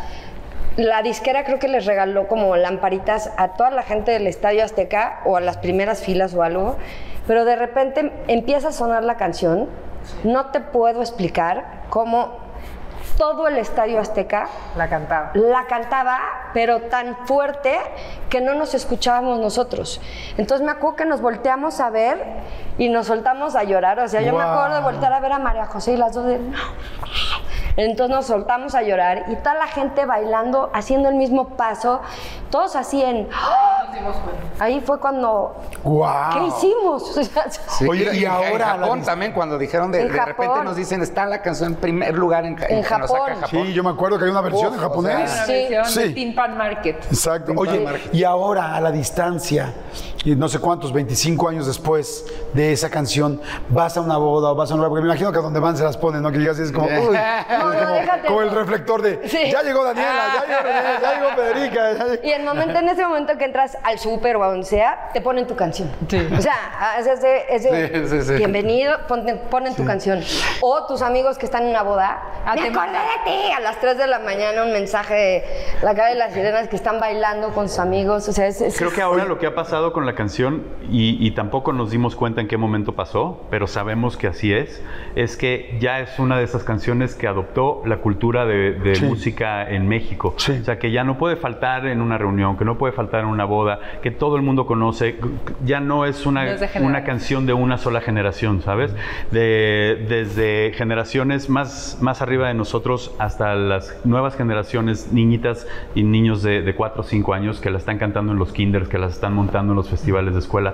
[0.75, 5.21] La disquera creo que les regaló como lamparitas a toda la gente del Estadio Azteca
[5.25, 6.77] o a las primeras filas o algo,
[7.25, 9.67] pero de repente empieza a sonar la canción.
[10.23, 12.47] No te puedo explicar cómo
[13.18, 15.31] todo el Estadio Azteca La cantaba.
[15.34, 16.19] la cantaba,
[16.53, 17.76] pero tan fuerte
[18.30, 19.99] que no nos escuchábamos nosotros.
[20.38, 22.23] Entonces me acuerdo que nos volteamos a ver
[22.77, 23.99] y nos soltamos a llorar.
[23.99, 26.26] O sea, yo me acuerdo de voltear a ver a María José y las dos
[26.26, 26.39] de...
[27.78, 32.02] Entonces nos soltamos a llorar y toda la gente bailando, haciendo el mismo paso,
[32.49, 33.30] todos así en...
[34.60, 35.56] Ahí fue cuando...
[35.84, 36.34] ¡Guau!
[36.34, 37.18] ¿Qué hicimos?
[37.18, 40.26] O sea, Sí, Oye, y en ahora la Japón también, cuando dijeron de, En de
[40.26, 43.20] repente nos dicen, está la canción en primer lugar en, En en Japón.
[43.40, 43.49] Japón.
[43.49, 45.30] Sí, yo me acuerdo que hay una versión Uf, en o japonés.
[45.32, 45.52] sea, Una Sí.
[45.54, 45.99] versión Sí.
[46.02, 47.06] de Tin Pan Market.
[47.06, 47.54] Exacto.
[47.56, 49.74] Oye, y ahora a la distancia,
[50.28, 53.40] y no sé cuántos, 25 años después de esa canción,
[53.70, 55.62] vas a una boda o vas a un lugar, porque me imagino que a donde
[55.62, 56.30] van se las ponen, ¿no?
[56.34, 56.91] Que llegas y es como, uy,
[57.60, 59.49] No, es como, como el reflector de, Sí.
[59.49, 61.94] ya llegó Daniela, ya llegó René, ya llegó Federica.
[61.94, 62.24] ya llegó-".
[62.28, 65.22] Y el momento, en ese momento que entras al súper o a donde sea, te
[65.22, 65.90] ponen tu canción.
[66.38, 66.56] O sea,
[66.99, 68.34] es ese, ese Sí, sí, sí.
[68.34, 70.22] bienvenido, ponte- ponen tu canción.
[70.60, 73.52] O tus amigos que están en una boda, Ah, me acordé de ti.
[73.52, 75.44] A las 3 de la mañana un mensaje de
[75.82, 78.28] la cara de las sirenas que están bailando con sus amigos.
[78.28, 81.26] O sea, es, es- Creo que ahora lo que ha pasado con la canción, y,
[81.26, 84.84] y tampoco nos dimos cuenta en qué momento pasó, pero sabemos que así es,
[85.15, 89.06] es que ya es una de esas canciones que adoptó la cultura de, de Sí.
[89.06, 90.34] música en México.
[90.38, 90.53] Sí.
[90.60, 93.27] O sea, que ya no puede faltar en una reunión, que no puede faltar en
[93.27, 95.18] una boda, que todo el mundo conoce.
[95.64, 98.94] Ya no es una, No una canción de una sola generación, ¿sabes?
[99.31, 106.41] De, desde generaciones más, más arriba de nosotros hasta las nuevas generaciones, niñitas y niños
[106.41, 109.14] de, de 4 o 5 años que la están cantando en los kinders, que las
[109.14, 109.97] están montando en los festivales
[110.32, 110.74] de escuela.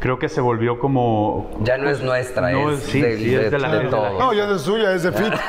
[0.00, 1.50] Creo que se volvió como...
[1.62, 3.90] Ya no es nuestra, No, es, sí, de, sí, es de la- de de la-
[3.90, 4.18] todos.
[4.18, 5.32] No, ya no es suya, es de Fit.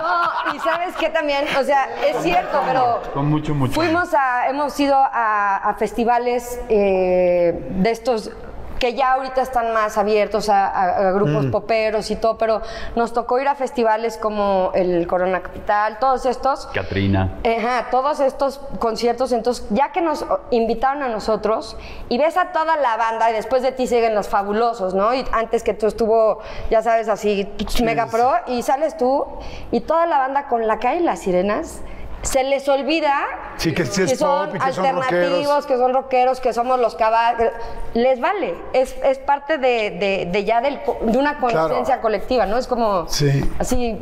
[0.00, 3.72] No, y sabes qué también, o sea, es cierto, pero Con mucho, mucho.
[3.74, 8.30] fuimos a, hemos ido a, a festivales eh, de estos
[8.78, 12.62] que ya ahorita están más abiertos a, a- a grupos poperos y todo, pero
[12.96, 16.66] nos tocó ir a festivales como el Corona Capital, todos estos.
[16.68, 17.32] Katrina.
[17.44, 21.76] Ajá, todos estos conciertos, entonces ya que nos invitaron a nosotros
[22.08, 25.12] y ves a toda la banda y después de ti siguen los fabulosos, ¿no?
[25.14, 26.40] Y antes que tú estuvo,
[26.70, 27.48] ya sabes, así,
[27.82, 29.26] mega pro y sales tú
[29.72, 31.80] y toda la banda con la calle Las Sirenas.
[32.22, 33.14] Se les olvida
[33.56, 36.94] Sí, que sí son pop y que son alternativos, que son rockeros, que somos los
[36.96, 37.52] caballos.
[37.94, 42.56] Les vale, es, es parte de, de- de ya del de una conciencia colectiva, ¿no?
[42.58, 43.48] Es como Sí.
[43.58, 43.98] así,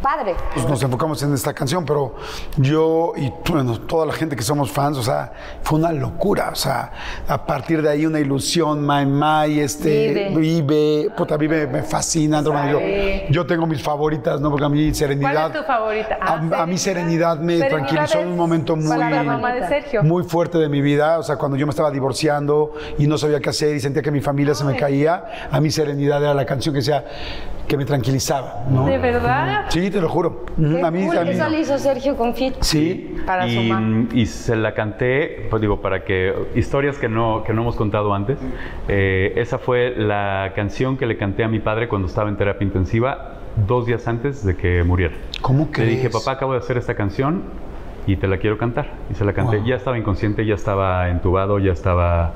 [0.00, 0.34] padre.
[0.54, 2.14] pues nos enfocamos en esta canción, pero
[2.56, 5.32] yo y bueno, toda la gente que somos fans, o sea,
[5.62, 6.92] fue una locura, o sea,
[7.26, 10.62] a partir de ahí una ilusión, My My, este, Vive.
[10.62, 12.80] Vive, puta, Vive me fascina, yo,
[13.30, 14.50] yo tengo mis favoritas, ¿no?
[14.50, 16.18] Porque a mí Serenidad, ¿Cuál es tu favorita?
[16.20, 20.58] a, Ah, a mí Serenidad me Serenidad tranquilizó en un momento muy, de muy fuerte
[20.58, 23.74] de mi vida, o sea, cuando yo me estaba divorciando y no sabía qué hacer
[23.76, 26.82] y sentía que mi familia se me caía, a mí Serenidad era la canción que
[26.82, 27.04] sea
[27.72, 28.84] que me tranquilizaba, ¿no?
[28.84, 29.64] ¿De verdad?
[29.70, 30.44] Sí, te lo juro.
[30.58, 32.54] Ujú, A mí, Cool, a mí- Eso lo hizo Sergio con Fit.
[32.60, 33.16] Sí.
[33.24, 37.62] Para y, y se la canté, pues digo, para que historias que no, que no
[37.62, 38.36] hemos contado antes.
[38.88, 42.66] Eh, esa fue la canción que le canté a mi padre cuando estaba en terapia
[42.66, 43.36] intensiva,
[43.66, 45.14] dos días antes de que muriera.
[45.40, 47.42] ¿Cómo Le dije, papá, acabo de hacer esta canción
[48.06, 48.90] y te la quiero cantar.
[49.10, 49.56] Y se la canté.
[49.56, 49.66] Wow.
[49.66, 52.34] Ya estaba inconsciente, ya estaba entubado, ya estaba...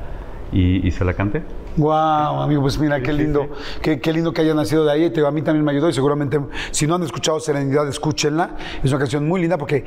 [0.50, 1.42] Y, y se la canté.
[1.76, 3.48] Wow, amigo, pues mira, qué lindo,
[3.82, 5.10] Qué, qué lindo que haya nacido de ahí.
[5.10, 6.40] Te a mí también me ayudó y seguramente,
[6.70, 8.50] si no han escuchado Serenidad, escúchenla.
[8.82, 9.84] Es una canción muy linda porque,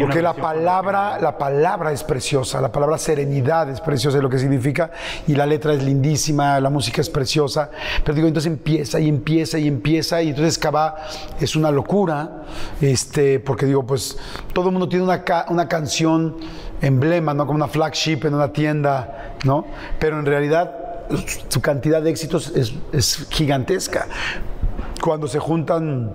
[0.00, 4.40] porque la palabra, la palabra es preciosa, la palabra serenidad es preciosa, es lo que
[4.40, 4.90] significa,
[5.28, 7.70] y la letra es lindísima, la música es preciosa.
[8.02, 10.96] Pero digo, entonces empieza y empieza y empieza, y entonces Cabá
[11.40, 12.42] es una locura,
[12.80, 14.18] este, porque digo, pues
[14.52, 16.36] todo el mundo tiene una, ca- una canción
[16.82, 17.46] emblema, ¿no?
[17.46, 19.64] Como una flagship en una tienda, ¿no?
[20.00, 20.82] Pero en realidad
[21.48, 24.06] su cantidad de éxitos es, es gigantesca.
[25.00, 26.12] Cuando se juntan,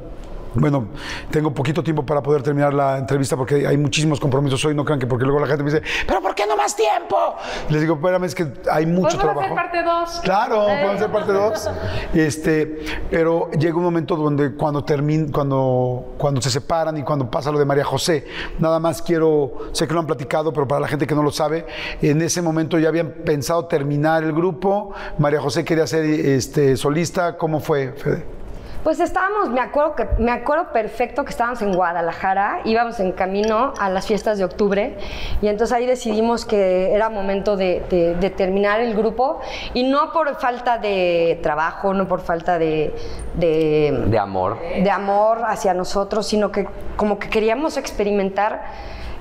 [0.54, 0.88] bueno,
[1.30, 5.00] tengo poquito tiempo para poder terminar la entrevista porque hay muchísimos compromisos hoy, no crean
[5.00, 7.36] que porque luego la gente me dice, pero ¿por qué no más tiempo?
[7.70, 9.42] Les digo, espérame, es que hay mucho ¿Podemos trabajo.
[9.42, 10.22] hacer parte 2?
[10.24, 11.70] Claro, podemos hacer parte 2.
[12.14, 17.52] Este, pero llega un momento donde cuando termin, cuando, cuando se separan y cuando pasa
[17.52, 18.26] lo de María José,
[18.60, 21.32] nada más quiero, sé que lo han platicado, pero para la gente que no lo
[21.32, 21.66] sabe,
[22.02, 24.94] en ese momento ya habían pensado terminar el grupo.
[25.18, 27.38] María José quería ser este, solista.
[27.38, 28.41] ¿Cómo fue, Fede?
[28.84, 33.74] Pues estábamos, me acuerdo que me acuerdo perfecto que estábamos en Guadalajara, íbamos en camino
[33.80, 34.98] a las fiestas de octubre
[35.40, 39.40] y entonces ahí decidimos que era momento de, de- de terminar el grupo
[39.76, 42.92] y no por falta de trabajo, no por falta de,
[43.36, 44.58] de, De amor.
[44.60, 48.64] de amor hacia nosotros, sino que como que queríamos experimentar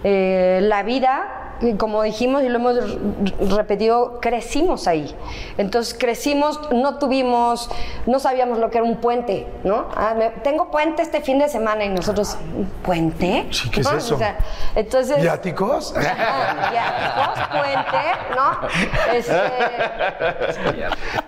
[0.05, 1.37] eh, la vida.
[1.77, 2.75] Como dijimos y lo hemos
[3.55, 5.15] repetido, crecimos ahí.
[5.59, 7.69] Entonces crecimos, no tuvimos,
[8.07, 9.89] no sabíamos lo que era un puente, ¿no?
[9.95, 13.47] Ah, me- tengo puente este fin de semana y nosotros, ¿un puente?
[13.51, 13.99] Sí, ¿qué es ¿No?
[13.99, 14.15] eso?
[14.15, 14.39] O sea,
[14.75, 15.21] entonces...
[15.21, 15.93] ¿Viáticos?
[15.99, 17.99] Viáticos, puente,
[18.35, 19.13] ¿no?
[19.13, 19.35] Este,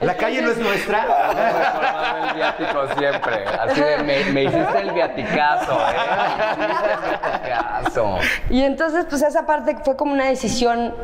[0.00, 1.04] La calle no es nuestra.
[2.30, 3.44] El viático siempre.
[3.46, 5.96] Así de, me, me hiciste el viaticazo, ¿eh?
[6.58, 8.18] Me hiciste el viaticazo.
[8.48, 10.94] Y entonces, pues esa parte fue como una decisión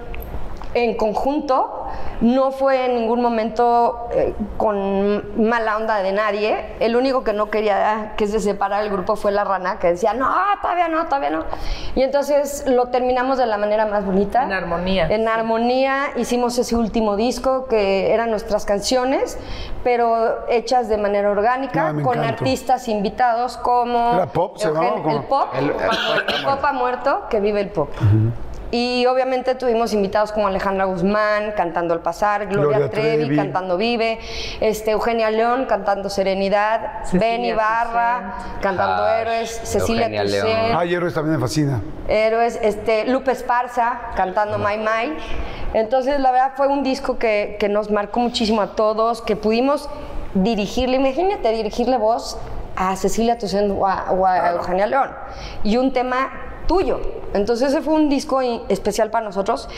[0.75, 1.87] en conjunto,
[2.21, 6.75] no fue en ningún momento eh, con mala onda de nadie.
[6.81, 10.13] El único que no quería que se separara el grupo fue la rana, que decía,
[10.15, 10.29] no,
[10.61, 11.45] todavía no, todavía no.
[11.95, 14.43] Y entonces lo terminamos de la manera más bonita.
[14.45, 15.07] En armonía.
[15.09, 19.39] En armonía hicimos ese último disco que eran nuestras canciones,
[19.85, 24.15] pero hechas de manera orgánica, Ah, con artistas invitados como...
[24.15, 25.13] ¿Era pop, se llamaba?
[25.13, 27.89] El pop, El- el pop ha muerto, que vive el pop.
[28.71, 33.37] Y obviamente tuvimos invitados como Alejandra Guzmán cantando Al Pasar, Gloria, Gloria Trevi, Trevi.
[33.37, 34.19] cantando Vive,
[34.61, 40.49] este, Eugenia León cantando Serenidad, Cecilia Ben Ibarra cantando Ay, Héroes, Cecilia León.
[40.77, 41.81] Ay, Héroes también me fascina.
[42.09, 45.17] Héroes, este, Lupe Esparza cantando My My.
[45.73, 49.89] Entonces, la verdad fue un disco que, que nos marcó muchísimo a todos, que pudimos
[50.35, 52.39] dirigirle, imagínate dirigirle voz
[52.77, 55.11] a Cecilia Toussaint o a, o a Eugenia León.
[55.65, 56.31] Y un tema
[56.69, 57.01] tuyo.
[57.35, 59.69] Entonces ese fue un disco especial para nosotros.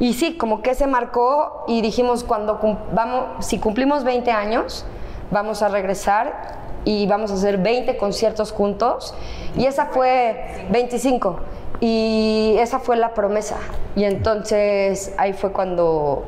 [0.00, 2.58] Y sí, como que se marcó y dijimos, cuando
[2.92, 4.84] vamos, si cumplimos 20 años,
[5.30, 9.14] vamos a regresar y vamos a hacer 20 conciertos juntos.
[9.56, 11.38] Y esa fue 25.
[11.80, 13.58] Y esa fue la promesa.
[13.94, 16.24] Y entonces ahí fue cuando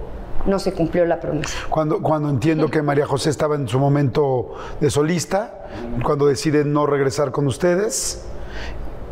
[0.46, 1.54] no se cumplió la promesa.
[1.68, 5.66] Cuando, cuando entiendo que María José estaba en su momento de solista,
[6.04, 8.26] cuando decide no regresar con ustedes,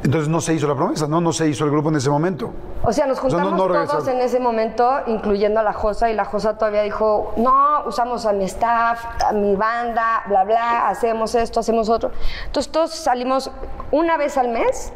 [0.04, 1.20] entonces no se hizo la promesa, ¿no?
[1.20, 2.52] No se hizo el grupo en ese momento.
[2.84, 5.72] O sea, nos O sea, no- juntamos no todos en ese momento, incluyendo a la
[5.72, 10.44] Josa, y la Josa todavía dijo, no, usamos a mi staff, a mi banda, bla,
[10.44, 12.10] bla, hacemos esto, hacemos otro.
[12.46, 13.50] Entonces todos salimos
[13.90, 14.92] una vez al mes,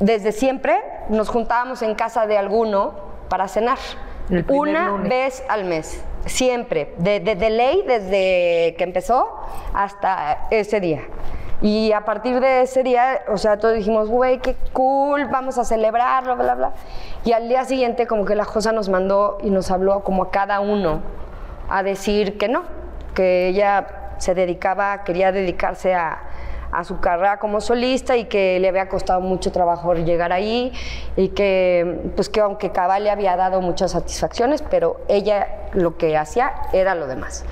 [0.00, 2.92] desde siempre, nos juntábamos en casa de alguno
[3.28, 3.78] para cenar.
[4.48, 5.08] Una lunes.
[5.10, 9.28] vez al mes, siempre, de, de- de ley, desde que empezó
[9.74, 11.02] hasta ese día.
[11.64, 15.64] Y a partir de ese día, o sea, todos dijimos, güey, qué cool, vamos a
[15.64, 16.72] celebrarlo, bla, bla.
[17.24, 20.30] Y al día siguiente, como que la Josa nos mandó y nos habló como a
[20.30, 21.00] cada uno
[21.70, 22.64] a decir que no,
[23.14, 26.20] que ella se dedicaba, quería dedicarse a,
[26.82, 30.72] su carrera como solista y que le había costado mucho trabajo llegar ahí
[31.16, 36.16] y que, pues que aunque Cabal le había dado muchas satisfacciones, pero ella lo que
[36.18, 37.44] hacía era lo demás.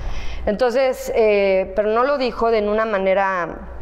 [0.45, 3.72] Entonces, eh, pero no lo dijo de una manera,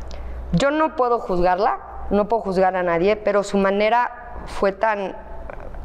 [0.53, 1.80] yo no puedo juzgarla,
[2.10, 5.15] no puedo juzgar a nadie, pero su manera fue tan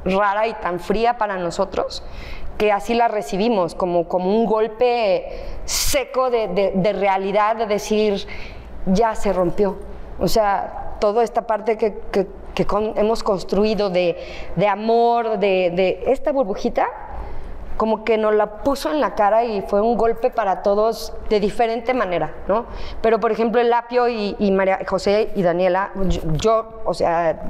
[0.04, 2.02] rara y tan fría para nosotros
[2.58, 5.26] que así la recibimos, como, como un golpe
[5.66, 8.26] seco de, de- realidad, de decir,
[8.86, 9.76] ya se rompió.
[10.18, 12.26] O sea, toda esta parte que, que-
[12.96, 14.16] hemos construido de,
[14.56, 16.88] de amor, de esta burbujita,
[17.76, 21.40] como que nos la puso en la cara y fue un golpe para todos de
[21.40, 22.66] diferente manera, ¿no?
[23.02, 25.90] Pero, por ejemplo, el Lapio y, María José y Daniela,
[26.34, 27.40] yo, o sea,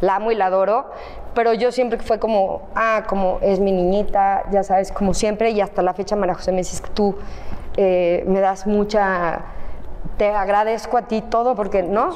[0.00, 0.90] la amo y la adoro,
[1.34, 5.60] pero yo siempre fue como, ah, como es mi niñita, ya sabes, como siempre, y
[5.60, 7.16] hasta la fecha María José me dices que tú
[7.76, 9.42] eh, me das mucha,
[10.16, 12.10] te agradezco a ti todo, porque, ¿no?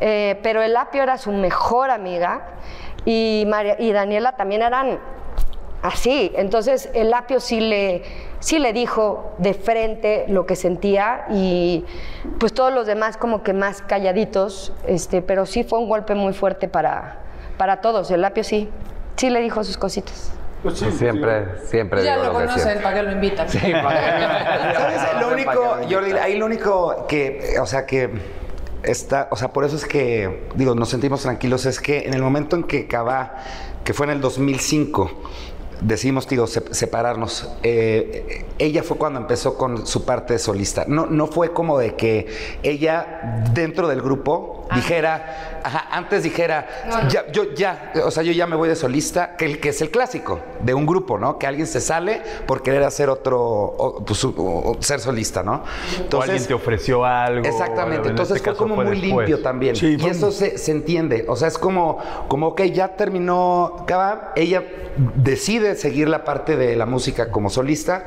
[0.00, 2.42] Eh, pero el Lapio era su mejor amiga
[3.04, 4.98] y, María, y Daniela también eran
[5.84, 6.32] así.
[6.34, 8.02] Entonces el Lapio sí le,
[8.40, 11.84] sí le dijo de frente lo que sentía y
[12.40, 16.32] pues todos los demás como que más calladitos, este, pero sí fue un golpe muy
[16.32, 17.18] fuerte para,
[17.58, 18.10] para todos.
[18.10, 18.68] El Lapio sí,
[19.16, 20.32] sí le dijo sus cositas.
[20.74, 22.80] Siempre, siempre Ya digo lo lo conocen.
[22.82, 23.46] ¿para qué lo invitan?
[23.50, 25.00] Sí, para- ¿Sabes?
[25.20, 25.52] Lo único,
[25.90, 28.08] Jordi, ahí lo único que, o sea, que
[28.82, 32.22] está, o sea, por eso es que, digo, nos sentimos tranquilos, es que en el
[32.22, 33.34] momento en que Cabá,
[33.84, 35.10] que fue en el 2005,
[35.86, 40.84] decidimos, digo, se- separarnos, eh, ella fue cuando empezó con su parte solista.
[40.88, 42.26] No, no fue como de que
[42.62, 46.66] ella, dentro del grupo, dijera, ajá, antes dijera,
[47.08, 49.80] ya, yo ya, o sea, yo ya me voy de solista, que, el- que es
[49.80, 51.38] el clásico de un grupo, ¿no?
[51.38, 55.62] Que alguien se sale por querer hacer otro, o, pues, o- o ser solista, ¿no?
[56.12, 57.46] o alguien te ofreció algo.
[57.46, 59.02] Exactamente, en entonces este fue como muy después.
[59.28, 59.76] limpio también.
[59.76, 61.98] Sí, y eso se, se entiende, o sea, es como,
[62.28, 63.84] como, ok, ya terminó
[64.36, 64.62] ella
[65.16, 68.06] decide seguir la parte de la música como solista.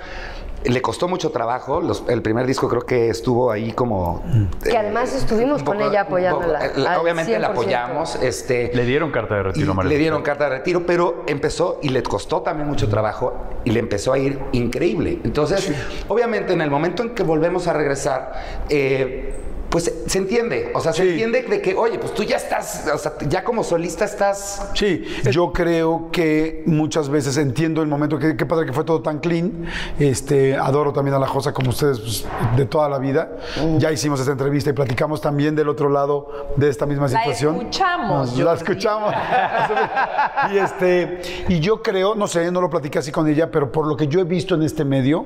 [0.67, 4.23] Le costó mucho trabajo, los- el primer disco creo que estuvo ahí como...
[4.63, 7.51] Que además estuvimos un con ella apoyándola, poco- al obviamente la 100%.
[7.51, 8.71] apoyamos, este...
[8.73, 12.03] Le dieron carta de retiro, María le dieron carta de retiro, pero empezó y le
[12.03, 13.33] costó también mucho trabajo
[13.63, 15.19] y le empezó a ir increíble.
[15.23, 15.71] Entonces,
[16.07, 18.33] obviamente, en el momento en que volvemos a regresar,
[18.69, 19.33] eh,
[19.69, 21.09] pues se entiende, o sea, se Sí.
[21.09, 25.03] entiende de que, oye, pues tú ya estás, o sea, ya como solista estás Sí,
[25.31, 29.19] yo creo que muchas veces entiendo el momento que qué padre que fue todo tan
[29.19, 29.65] clean.
[29.99, 32.25] Este, adoro también a la Josa como ustedes pues,
[32.55, 33.37] de toda la vida.
[33.77, 37.55] Ya hicimos esta entrevista y platicamos también del otro lado de esta misma La situación.
[37.57, 39.13] escuchamos, Nos- la escuchamos.
[40.53, 43.87] y este, y yo creo, no sé, no lo platiqué así con ella, pero por
[43.87, 45.25] lo que yo he visto en este medio,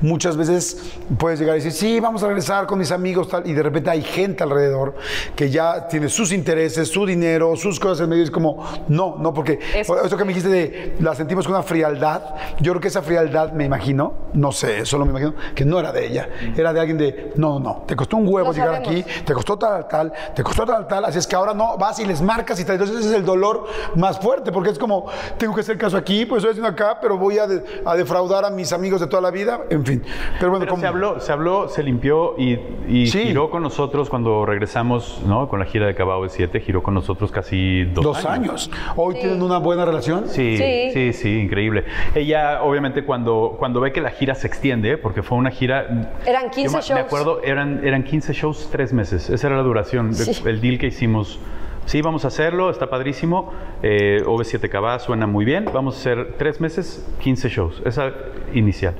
[0.00, 3.52] muchas veces puedes llegar y decir, sí, vamos a regresar con mis amigos, tal, y
[3.52, 4.94] de repente hay gente alrededor
[5.36, 8.22] que ya tiene sus intereses, su dinero, sus cosas en medio.
[8.22, 11.54] y Es como, no, no, porque Eso eso que me dijiste de la sentimos con
[11.54, 12.22] una frialdad,
[12.60, 15.92] yo creo que esa frialdad, me imagino, no sé, solo me imagino, que no era
[15.92, 18.88] de ella, era de alguien de, no, no, te costó un huevo Lo llegar sabemos.
[18.88, 21.98] aquí, te costó tal, tal, te costó tal, tal, así es que ahora no, vas
[22.00, 22.74] y les marcas y tal.
[22.74, 23.66] Entonces ese es el dolor
[23.96, 25.06] más fuerte, porque es como,
[25.38, 28.44] tengo que hacer caso aquí, pues estoy haciendo acá, pero voy a, de- a defraudar
[28.44, 30.02] a mis amigos de toda la vida, en fin.
[30.38, 32.58] Pero bueno, Pero como- se habló, se habló, se limpió y,
[32.88, 33.24] y Sí.
[33.24, 35.46] giró con nosotros cuando regresamos, ¿no?
[35.48, 38.68] Con la gira de Cabao de 7, giró con nosotros casi dos, dos años.
[38.96, 40.26] Hoy tienen una buena relación.
[40.26, 40.90] Sí, Sí.
[40.92, 41.84] sí, sí, increíble.
[42.16, 46.10] Ella, obviamente, cuando, cuando ve que la gira se extiende, porque fue una gira.
[46.26, 47.06] Eran 15 yo me- Me shows.
[47.06, 49.30] acuerdo, eran, eran 15 shows, tres meses.
[49.30, 50.42] Esa era la duración, de- Sí.
[50.48, 51.38] el deal que hicimos.
[51.86, 53.52] Sí, vamos a hacerlo, está padrísimo.
[53.82, 55.64] Eh, OV7 Cabá suena muy bien.
[55.72, 57.82] Vamos a hacer tres meses, 15 shows.
[57.84, 58.12] Esa
[58.52, 58.94] inicial.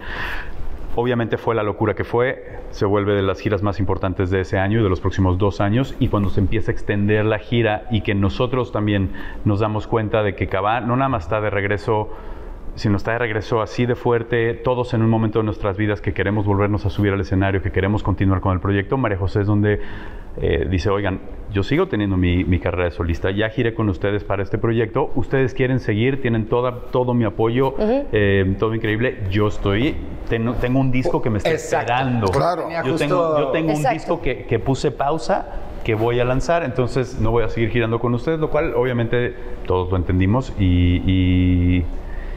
[0.97, 4.59] Obviamente fue la locura que fue, se vuelve de las giras más importantes de ese
[4.59, 7.87] año y de los próximos dos años, y cuando se empieza a extender la gira
[7.91, 9.13] y que nosotros también
[9.45, 12.09] nos damos cuenta de que Cabá no nada más está de regreso,
[12.81, 16.15] sino está de regreso así de fuerte, todos en un momento de nuestras vidas que
[16.15, 19.47] queremos volvernos a subir al escenario, que queremos continuar con el proyecto, María José es
[19.47, 19.81] donde
[20.41, 21.21] eh, dice, oigan,
[21.53, 25.11] yo sigo teniendo mi, mi carrera de solista, ya giré con ustedes para este proyecto,
[25.15, 29.97] ustedes quieren seguir, tienen toda, todo mi apoyo, eh, todo increíble, yo estoy,
[30.31, 31.93] tengo, tengo un disco que me está Exacto.
[31.93, 32.27] esperando.
[32.29, 32.63] Claro.
[32.71, 35.49] Yo tengo, justo- yo tengo un disco que, que puse pausa,
[35.85, 39.35] que voy a lanzar, entonces no voy a seguir girando con ustedes, lo cual obviamente
[39.67, 41.03] todos lo entendimos y...
[41.07, 41.85] y-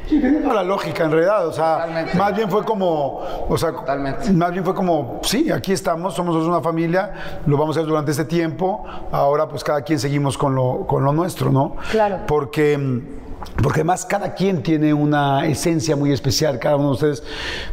[0.08, 2.18] Sí, tiene toda la lógica en realidad, o sea, Totalmente.
[2.18, 4.32] más bien fue como, o sea, Totalmente.
[4.34, 7.14] más bien fue como, sí, aquí estamos, somos una familia,
[7.46, 11.04] lo vamos a hacer durante este tiempo, ahora pues cada quien seguimos con lo, con
[11.06, 11.78] lo nuestro, ¿no?
[11.92, 12.20] Claro.
[12.28, 13.02] Porque, mm,
[13.62, 17.24] porque además cada quien tiene una esencia muy especial, cada uno de ustedes,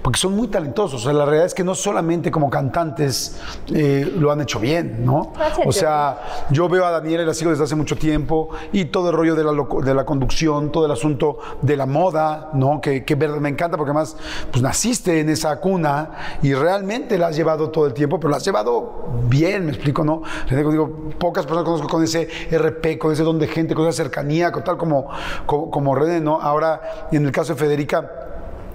[0.03, 3.39] porque son muy talentosos, o sea, la realidad es que no solamente como cantantes
[3.73, 5.33] eh, lo han hecho bien, ¿no?
[5.65, 9.11] O sea, yo veo a Daniela y la sigo desde hace mucho tiempo y todo
[9.11, 9.53] el rollo de la,
[9.85, 12.81] de la conducción, todo el asunto de la moda, ¿no?
[12.81, 14.17] Que, que me encanta porque además
[14.51, 16.11] pues naciste en esa cuna
[16.43, 20.05] y realmente la has llevado todo el tiempo, pero la has llevado bien, me explico,
[20.05, 20.23] ¿no?
[20.51, 24.53] Digo, pocas personas conozco con ese RP, con ese don de gente, con esa cercanía,
[24.53, 25.09] con tal como,
[25.47, 26.41] como, como René, ¿no?
[26.41, 28.30] Ahora, en el caso de Federica,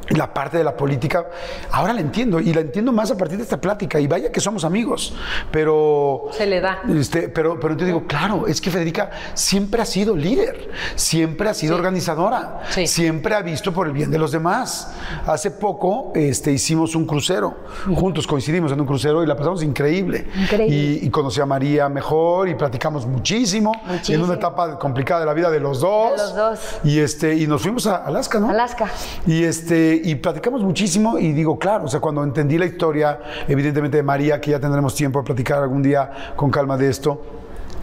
[0.09, 1.25] la parte de la política,
[1.71, 4.39] ahora la entiendo y la entiendo más a partir de esta plática y vaya que
[4.39, 5.13] somos amigos,
[5.51, 6.29] pero...
[6.31, 6.79] Se le da.
[6.89, 11.53] Este, pero, pero entonces digo, claro, es que Federica siempre ha sido líder, siempre ha
[11.53, 12.87] sido organizadora, Sí.
[12.87, 14.91] siempre ha visto por el bien de los demás.
[15.25, 17.55] Hace poco este, hicimos un crucero,
[17.95, 20.27] juntos coincidimos en un crucero y la pasamos increíble.
[20.35, 20.75] Increíble.
[20.75, 24.17] Y, y conocí a María mejor y platicamos muchísimo, Muchísimo.
[24.17, 26.11] en una etapa complicada de la vida de los dos.
[26.11, 26.59] De los dos.
[26.83, 28.49] Y, este, y nos fuimos a Alaska, ¿no?
[28.49, 28.89] Alaska.
[29.25, 33.97] Y, este, y platicamos muchísimo y digo, claro, o sea, cuando entendí la historia, evidentemente
[33.97, 37.21] de María, que ya tendremos tiempo de platicar algún día con calma de esto,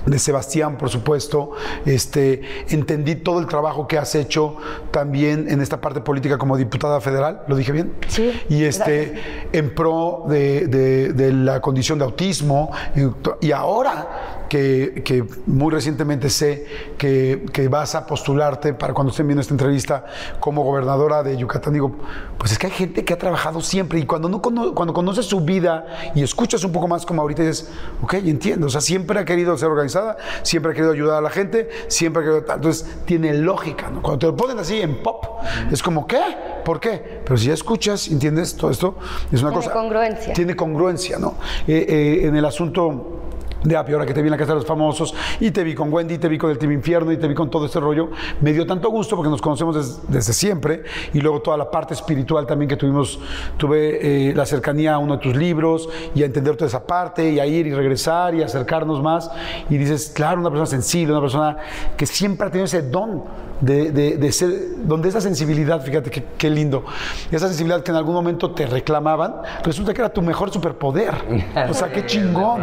[0.07, 1.53] de Sebastián, por supuesto,
[1.87, 4.57] este, entendí todo el trabajo que has hecho
[4.91, 7.93] también en esta parte política como diputada federal, ¿lo dije bien?
[8.09, 9.15] Sí, Y este,
[9.53, 15.73] en pro de, de- de la condición de autismo, y, y ahora que, que muy
[15.73, 16.67] recientemente sé
[16.99, 20.05] que, que vas a postularte para cuando estén viendo esta entrevista
[20.41, 21.93] como gobernadora de Yucatán, digo,
[22.37, 25.25] pues es que hay gente que ha trabajado siempre y cuando, no cono- cuando conoces
[25.25, 27.71] su vida y escuchas un poco más como ahorita dices,
[28.03, 31.31] ok, entiendo, o sea, siempre ha querido ser organizada, siempre ha querido ayudar a la
[31.31, 32.55] gente, siempre ha querido.
[32.55, 34.03] Entonces, tiene lógica, ¿no?
[34.03, 35.25] Cuando te lo ponen así en pop,
[35.71, 36.21] es como, ¿qué?
[36.65, 37.21] ¿Por qué?
[37.25, 38.57] Pero si ya escuchas, ¿entiendes?
[38.57, 38.97] Todo esto
[39.31, 39.73] es una Tiene cosa...
[39.73, 40.33] congruencia.
[40.33, 41.37] Tiene congruencia, ¿no?
[41.67, 43.22] Eh, eh, en el asunto
[43.65, 45.75] de Api, ahora que te vi en la Casa de los Famosos, y te vi
[45.75, 48.11] con Wendy, te vi con el Team Infierno, y te vi con todo este rollo,
[48.41, 50.83] me dio tanto gusto porque nos conocemos des- desde siempre,
[51.13, 53.21] y luego toda la parte espiritual también que tuvimos,
[53.57, 57.31] tuve eh, la cercanía a uno de tus libros, y a entender toda esa parte,
[57.31, 59.31] y a ir y regresar, y acercarnos más,
[59.71, 61.57] y dices, claro, una persona sensible, una persona
[61.97, 63.25] que siempre ha tenido ese don
[63.63, 64.51] de, de- de ser,
[64.85, 66.85] donde esa sensibilidad, fíjate qué, qué lindo,
[67.31, 71.15] esa sensibilidad que en algún momento te reclamaban, resulta que era tu mejor superpoder.
[71.71, 72.63] O sea, qué chingón.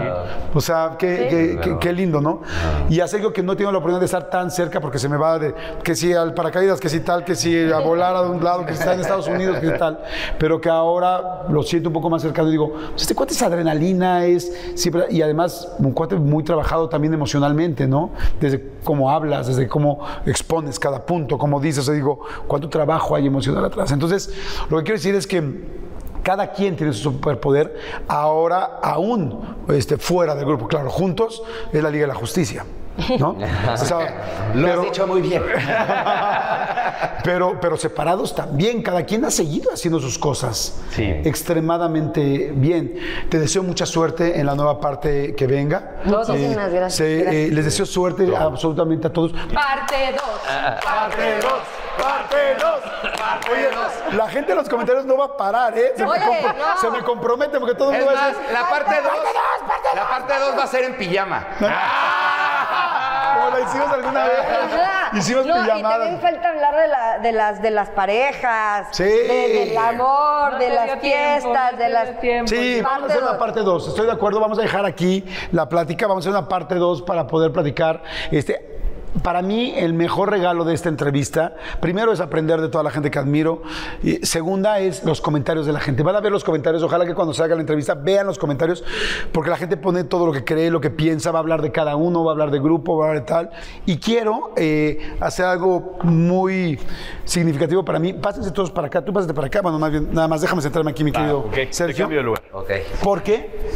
[0.53, 2.41] O sea, qué, qué- qué- qué lindo, ¿no?
[2.89, 5.07] Y hace algo que no he tenido la oportunidad de estar tan cerca porque se
[5.09, 8.21] me va de que si al paracaídas, que si tal, que si a volar a
[8.21, 9.99] un lado, que si está en Estados Unidos, que si tal,
[10.37, 13.41] pero que ahora lo siento un poco más cercano y digo, pues este cuate es
[13.41, 18.09] adrenalina, es siempre, y además un cuate muy trabajado también emocionalmente, ¿no?
[18.41, 23.27] Desde cómo hablas, desde cómo expones cada punto, cómo dices, o digo, cuánto trabajo hay
[23.27, 23.91] emocional atrás.
[23.91, 24.33] Entonces,
[24.69, 25.79] lo que quiero decir es que
[26.23, 27.75] cada quien tiene su superpoder,
[28.07, 29.39] ahora aún
[29.69, 32.65] este, fuera del grupo, claro, juntos es la Liga de la Justicia.
[33.19, 33.35] ¿No?
[33.73, 35.43] O sea, Lo pero- has dicho muy bien.
[37.23, 41.03] pero, pero separados también, cada quien ha seguido haciendo sus cosas Sí.
[41.23, 42.95] extremadamente bien.
[43.29, 45.97] Te deseo mucha suerte en la nueva parte que venga.
[46.05, 46.95] Muchísimas gracias.
[46.95, 47.51] se- eh, Gracias.
[47.53, 49.31] les deseo suerte absolutamente a todos.
[49.33, 50.21] Parte 2.
[50.83, 51.51] Parte 2,
[51.97, 55.93] parte 2, parte La gente en los comentarios no va a parar, ¿eh?
[55.95, 56.77] Se, Oye, me, no.
[56.81, 59.11] se me compromete porque todo el mundo va a decir, la parte 2.
[59.95, 61.45] La parte 2 va a ser en pijama.
[63.49, 64.33] La hicimos alguna vez.
[65.13, 65.99] Hicimos no, y pijamadas.
[65.99, 69.03] también falta hablar de, la- de las, de las parejas, Sí.
[69.03, 72.19] de- del amor, No de las tiempo, fiestas, de las...
[72.19, 72.47] tiempo.
[72.49, 73.39] Sí, vamos a hacer una dos.
[73.39, 73.87] parte 2.
[73.89, 74.39] Estoy de acuerdo.
[74.39, 76.07] Vamos a dejar aquí la plática.
[76.07, 78.03] Vamos a hacer una parte 2 para poder platicar.
[78.31, 78.78] Este,
[79.23, 83.11] para mí el mejor regalo de esta entrevista, primero es aprender de toda la gente
[83.11, 83.61] que admiro,
[84.03, 86.03] y segunda es los comentarios de la gente.
[86.03, 88.83] Van a ver los comentarios, ojalá que cuando se haga la entrevista vean los comentarios,
[89.31, 91.71] porque la gente pone todo lo que cree, lo que piensa, va a hablar de
[91.71, 93.49] cada uno, va a hablar de grupo, va a hablar de tal.
[93.85, 96.79] Y quiero eh, hacer algo muy
[97.25, 98.13] significativo para mí.
[98.13, 100.91] Pásense todos para acá, tú pásate para acá, bueno, más bien, nada más déjame sentarme
[100.91, 102.05] aquí, mi querido Ok, te Sergio.
[102.05, 102.43] cambio de lugar.
[102.53, 102.71] Ok.
[103.03, 103.69] Porque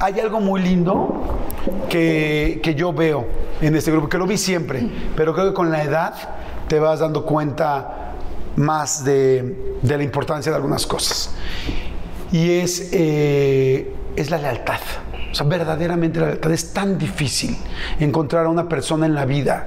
[0.00, 1.22] hay algo muy lindo
[1.88, 3.26] que, que yo veo
[3.60, 4.73] en este grupo, que lo vi siempre,
[5.16, 6.14] pero creo que con la edad
[6.68, 8.12] te vas dando cuenta
[8.56, 11.30] más de, de la importancia de algunas cosas.
[12.32, 14.80] Y es, eh, es la lealtad.
[15.30, 16.52] O sea, verdaderamente la lealtad.
[16.52, 17.56] Es tan difícil
[18.00, 19.66] encontrar a una persona en la vida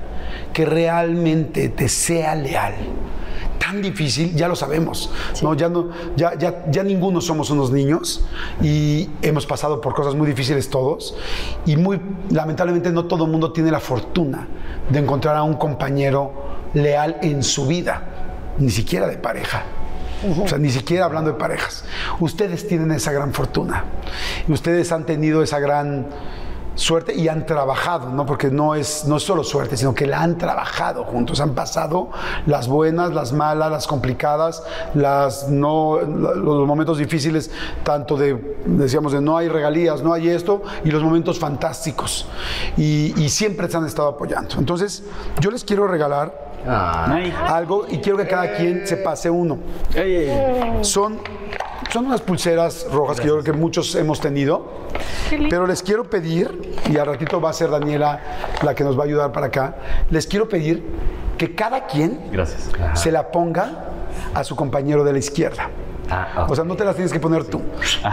[0.54, 2.74] que realmente te sea leal
[3.58, 5.10] tan difícil, ya lo sabemos,
[5.42, 5.54] ¿no?
[5.54, 8.24] Ya, no ya, ya, ya ninguno somos unos niños
[8.62, 11.16] y hemos pasado por cosas muy difíciles todos
[11.66, 14.48] y muy lamentablemente no todo el mundo tiene la fortuna
[14.90, 16.34] de encontrar a un compañero
[16.74, 18.02] leal en su vida,
[18.58, 19.64] ni siquiera de pareja.
[20.44, 21.84] O sea, ni siquiera hablando de parejas.
[22.20, 23.84] Ustedes tienen esa gran fortuna.
[24.48, 26.08] Ustedes han tenido esa gran
[26.78, 28.26] suerte y han trabajado, ¿no?
[28.26, 32.10] Porque no es, no es solo suerte, sino que la han trabajado juntos, han pasado
[32.46, 34.64] las buenas, las malas, las complicadas,
[34.94, 37.52] las no, los momentos difíciles,
[37.84, 42.28] tanto de, decíamos, de no hay regalías, no hay esto, y los momentos fantásticos.
[42.78, 44.56] Y, y siempre se han estado apoyando.
[44.58, 45.04] Entonces,
[45.42, 47.34] yo les quiero regalar Ay.
[47.48, 49.58] algo y quiero que cada quien se pase uno.
[50.82, 51.20] Son,
[51.92, 54.88] son unas pulseras rojas que yo creo que muchos hemos tenido,
[55.50, 58.20] pero les quiero pedir, y al ratito va a ser Daniela
[58.64, 59.76] la que nos va a ayudar para acá,
[60.10, 60.84] les quiero pedir
[61.38, 62.70] que cada quien Gracias.
[62.94, 63.86] se la ponga
[64.34, 65.70] a su compañero de la izquierda.
[66.10, 66.46] Ah.
[66.50, 67.62] O sea, no te las tienes que poner tú.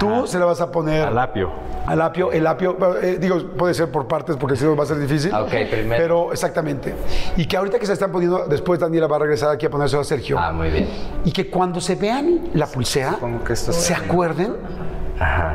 [0.01, 1.51] Tú se la vas a poner Al apio.
[1.87, 4.87] al apio, el apio, eh, digo, puede ser por partes porque si no va a
[4.87, 5.31] ser difícil.
[5.33, 5.97] Ah, ok, primero.
[6.03, 6.95] Pero exactamente.
[7.37, 9.97] Y que ahorita que se están poniendo, después Daniela va a regresar aquí a ponerse
[9.99, 10.39] a Sergio.
[10.39, 10.89] Ah, muy bien.
[11.25, 13.17] Y que cuando se vean la pulsera,
[13.47, 14.57] que esto se acuerden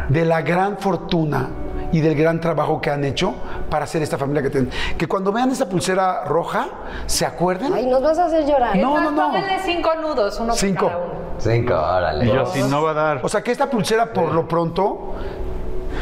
[0.09, 1.49] de la gran fortuna
[1.91, 3.33] y del gran trabajo que han hecho
[3.69, 4.71] para hacer esta familia que tienen.
[4.97, 6.67] Que cuando vean esa pulsera roja,
[7.05, 7.73] se acuerden.
[7.73, 8.75] Ay, nos vas a hacer llorar.
[8.77, 9.31] No, no, no.
[9.31, 10.87] Pónganle cinco nudos, uno por Cinco.
[10.87, 11.13] cada uno.
[11.37, 12.25] Cinco, órale.
[12.25, 13.19] Y yo así no va a dar.
[13.23, 15.15] O sea, que esta pulsera, por lo pronto,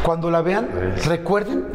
[0.03, 0.67] cuando la vean,
[1.05, 1.65] recuerden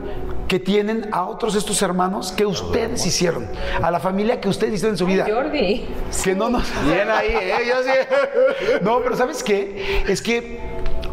[0.48, 3.48] que tienen a otros estos hermanos que ustedes hicieron,
[3.82, 5.24] a la familia que ustedes hicieron en su vida.
[5.26, 5.89] Jordi.
[6.22, 6.64] Que no nos...
[6.84, 7.55] Bien ahí, ¿eh?
[7.66, 8.78] Yo sí.
[8.82, 10.05] No, pero ¿sabes qué?
[10.06, 10.60] Es que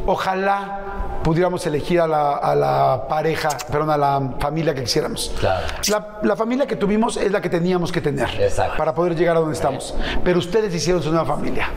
[0.05, 0.81] ojalá
[1.23, 5.33] pudiéramos elegir a la, a la pareja, perdón, a la familia que quisiéramos.
[5.39, 5.65] Claro.
[5.89, 8.77] La, la familia que tuvimos es la que teníamos que tener Exacto.
[8.77, 9.95] para poder llegar a donde estamos.
[10.23, 11.69] Pero ustedes hicieron su nueva familia.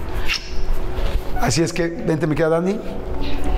[1.40, 2.78] Así es que, vente, me queda Dani.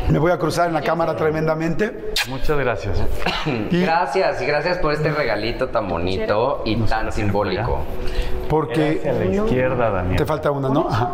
[0.08, 2.12] Me voy a cruzar en la cámara tremendamente.
[2.28, 2.98] Muchas gracias.
[3.70, 7.80] Y Gracias, y gracias por este regalito tan bonito y tan simbólico.
[8.48, 10.26] porque Hacia la izquierda, te Daniel.
[10.26, 10.88] falta una, ¿no?
[10.88, 11.10] Ajá.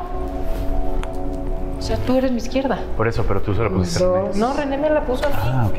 [1.81, 2.79] O sea, tú eres mi izquierda.
[2.97, 4.05] Por eso, pero tú se lo pusiste.
[4.35, 5.35] No, René me la puso a mí.
[5.39, 5.79] Ah, ok.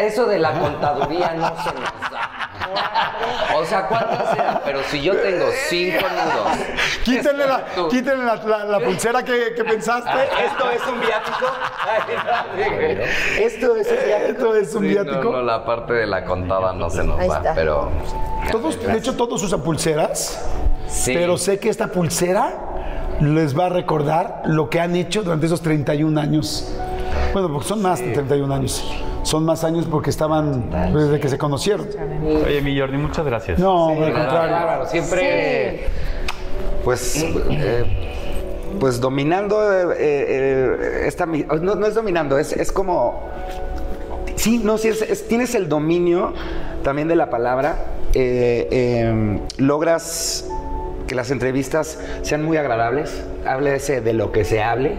[0.00, 2.30] Eso de la contaduría no se nos da.
[3.56, 4.60] O sea, ¿cuántas eran?
[4.64, 6.58] Pero si yo tengo cinco nudos.
[7.04, 10.10] Quítenle la, quítenle la, la- la pulsera que, que pensaste.
[10.44, 11.46] ¿Esto es un viático?
[13.38, 14.28] ¿Esto es un viático?
[14.30, 15.24] Esto es un Sí, viático.
[15.24, 17.54] No, no, la parte de la contada no se nos Ahí va, está.
[17.54, 17.90] pero.
[18.50, 20.44] Todos, de hecho, todos usan pulseras,
[20.88, 21.12] Sí.
[21.14, 22.52] pero sé que esta pulsera
[23.20, 26.72] les va a recordar lo que han hecho durante esos 31 años.
[27.32, 28.84] Bueno, porque son más de 31 años.
[29.22, 31.86] Son más años porque estaban desde que se conocieron.
[32.44, 33.58] Oye, mi Jordi, muchas gracias.
[33.58, 34.48] No, al Claro, contrario.
[34.56, 35.80] Claro, siempre.
[36.84, 37.22] Pues.
[37.50, 37.84] eh,
[38.78, 39.60] pues dominando
[39.92, 41.26] eh, eh, esta.
[41.26, 43.28] No, no es dominando, es, es como.
[44.36, 46.32] Sí, no, sí, es, es- tienes el dominio
[46.82, 47.76] también de la palabra.
[48.14, 50.48] eh, eh, logras
[51.10, 53.24] que las entrevistas sean muy agradables.
[53.44, 54.94] Háblese de lo que se hable.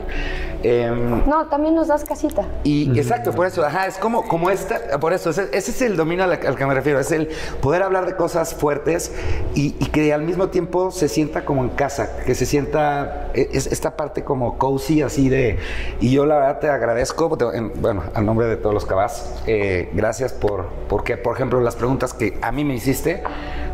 [0.63, 2.43] Em, No, también nos das casita.
[2.63, 5.97] y exacto, por eso, ajá, es como, como esta, por eso, ese, ese es el
[5.97, 7.29] dominio al, al que me refiero, es el
[7.61, 9.11] poder hablar de cosas fuertes
[9.55, 13.49] y, y que al mismo tiempo se sienta como en casa, que se sienta e-
[13.53, 15.57] es, esta parte como cozy, así de,
[15.99, 19.41] y yo la verdad te agradezco, te- en- bueno, al nombre de todos los cabas,
[19.47, 23.23] eh, gracias por, porque, por ejemplo, las preguntas que a mí me hiciste,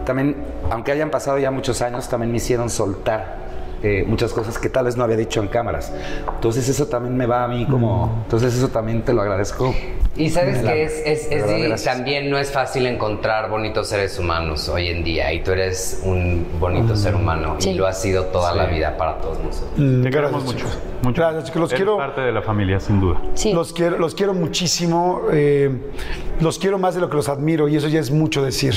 [0.06, 0.36] también,
[0.72, 3.47] aunque hayan pasado ya muchos años, también me hicieron soltar
[3.84, 5.94] eh, muchas cosas que tal vez no había dicho en cámaras.
[6.36, 8.22] Entonces eso también me va a mí como...
[8.24, 9.74] Entonces eso también te lo agradezco
[10.16, 11.96] Y sabes que es, es- es verdad, gracias.
[11.96, 16.48] también no es fácil encontrar bonitos seres humanos hoy en día y tú eres un
[16.60, 17.70] bonito ser humano Sí.
[17.72, 19.72] y lo has sido toda la vida para todos nosotros.
[19.78, 20.78] Mm, Te queremos gracias, mucho.
[21.04, 21.22] mucho.
[21.22, 21.62] Gracias, chicos.
[21.62, 21.98] Los Eres quiero.
[21.98, 23.22] parte de la familia, sin duda.
[23.36, 23.54] Sí.
[23.54, 25.70] Los quiero, los quiero muchísimo, eh,
[26.42, 28.74] los quiero más de lo que los admiro y eso ya es mucho decir.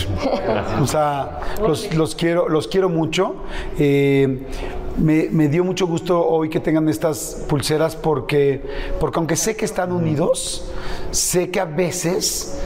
[0.80, 3.36] O sea, los, los quiero, los quiero mucho.
[3.78, 4.42] Eh,
[5.00, 8.62] me, dio mucho gusto hoy que tengan estas pulseras porque,
[9.00, 10.64] porque aunque sé que están unidos,
[11.10, 12.60] sé que a veces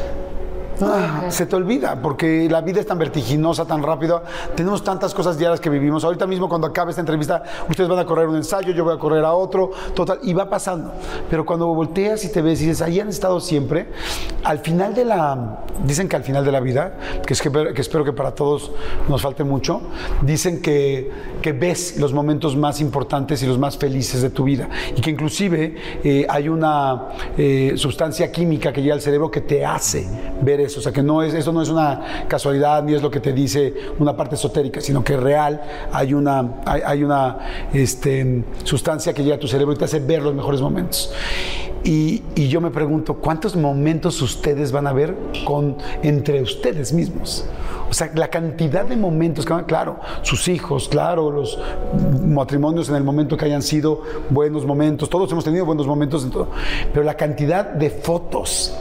[0.80, 4.22] Ah, se te olvida, porque la vida es tan vertiginosa, tan rápida.
[4.56, 6.04] Tenemos tantas cosas diarias que vivimos.
[6.04, 8.98] Ahorita mismo, cuando acabe esta entrevista, ustedes van a correr un ensayo, yo voy a
[8.98, 10.92] correr a otro, total, y va pasando.
[11.30, 13.88] Pero cuando volteas y te ves y dices, ahí han estado siempre,
[14.42, 15.60] al final de la.
[15.84, 18.72] Dicen que al final de la vida, que, es que, que espero que para todos
[19.08, 19.80] nos falte mucho,
[20.22, 21.10] dicen que,
[21.40, 24.68] que ves los momentos más importantes y los más felices de tu vida.
[24.96, 29.64] Y que inclusive eh, hay una eh, sustancia química que llega al cerebro que te
[29.64, 30.06] hace
[30.42, 30.80] ver eso.
[30.80, 33.32] O sea, que no es, eso no es una casualidad ni es lo que te
[33.32, 35.60] dice una parte esotérica, sino que real
[35.92, 37.38] hay una, hay, hay una
[37.72, 41.12] este, sustancia que llega a tu cerebro y te hace ver los mejores momentos.
[41.84, 45.14] Y, y yo me pregunto, ¿cuántos momentos ustedes van a ver
[45.44, 47.44] con, entre ustedes mismos?
[47.90, 51.58] O sea, la cantidad de momentos que van, claro, sus hijos, claro, los
[52.26, 56.30] matrimonios en el momento que hayan sido buenos momentos, todos hemos tenido buenos momentos en
[56.30, 56.48] todo,
[56.92, 58.74] pero la cantidad de fotos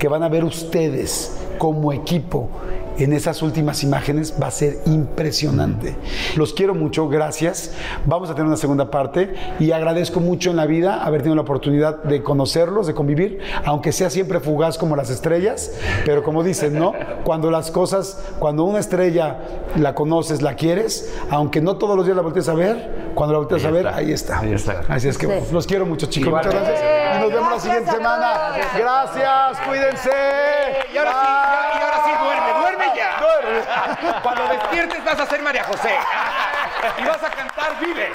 [0.00, 2.48] que van a ver ustedes como equipo
[2.98, 5.96] en esas últimas imágenes va a ser impresionante.
[6.36, 7.72] Los quiero mucho, gracias.
[8.06, 11.42] Vamos a tener una segunda parte y agradezco mucho en la vida haber tenido la
[11.42, 15.72] oportunidad de conocerlos, de convivir, aunque sea siempre fugaz como las estrellas,
[16.04, 16.92] pero como dicen, ¿no?
[17.24, 19.38] Cuando las cosas, cuando una estrella
[19.76, 23.38] la conoces, la quieres, aunque no todos los días la voltees a ver, cuando la
[23.40, 24.40] voltees a ver, ahí está.
[24.40, 24.82] Ahí está.
[24.88, 26.32] Así es que los quiero mucho, chicos.
[26.32, 26.80] Muchas gracias.
[27.16, 28.32] Y nos vemos la siguiente semana.
[28.76, 30.10] Gracias, cuídense.
[30.92, 32.39] Y ahora sí, y ahora sí.
[34.22, 35.96] Cuando despiertes vas a ser María José.
[36.98, 38.10] Y vas a cantar Vive.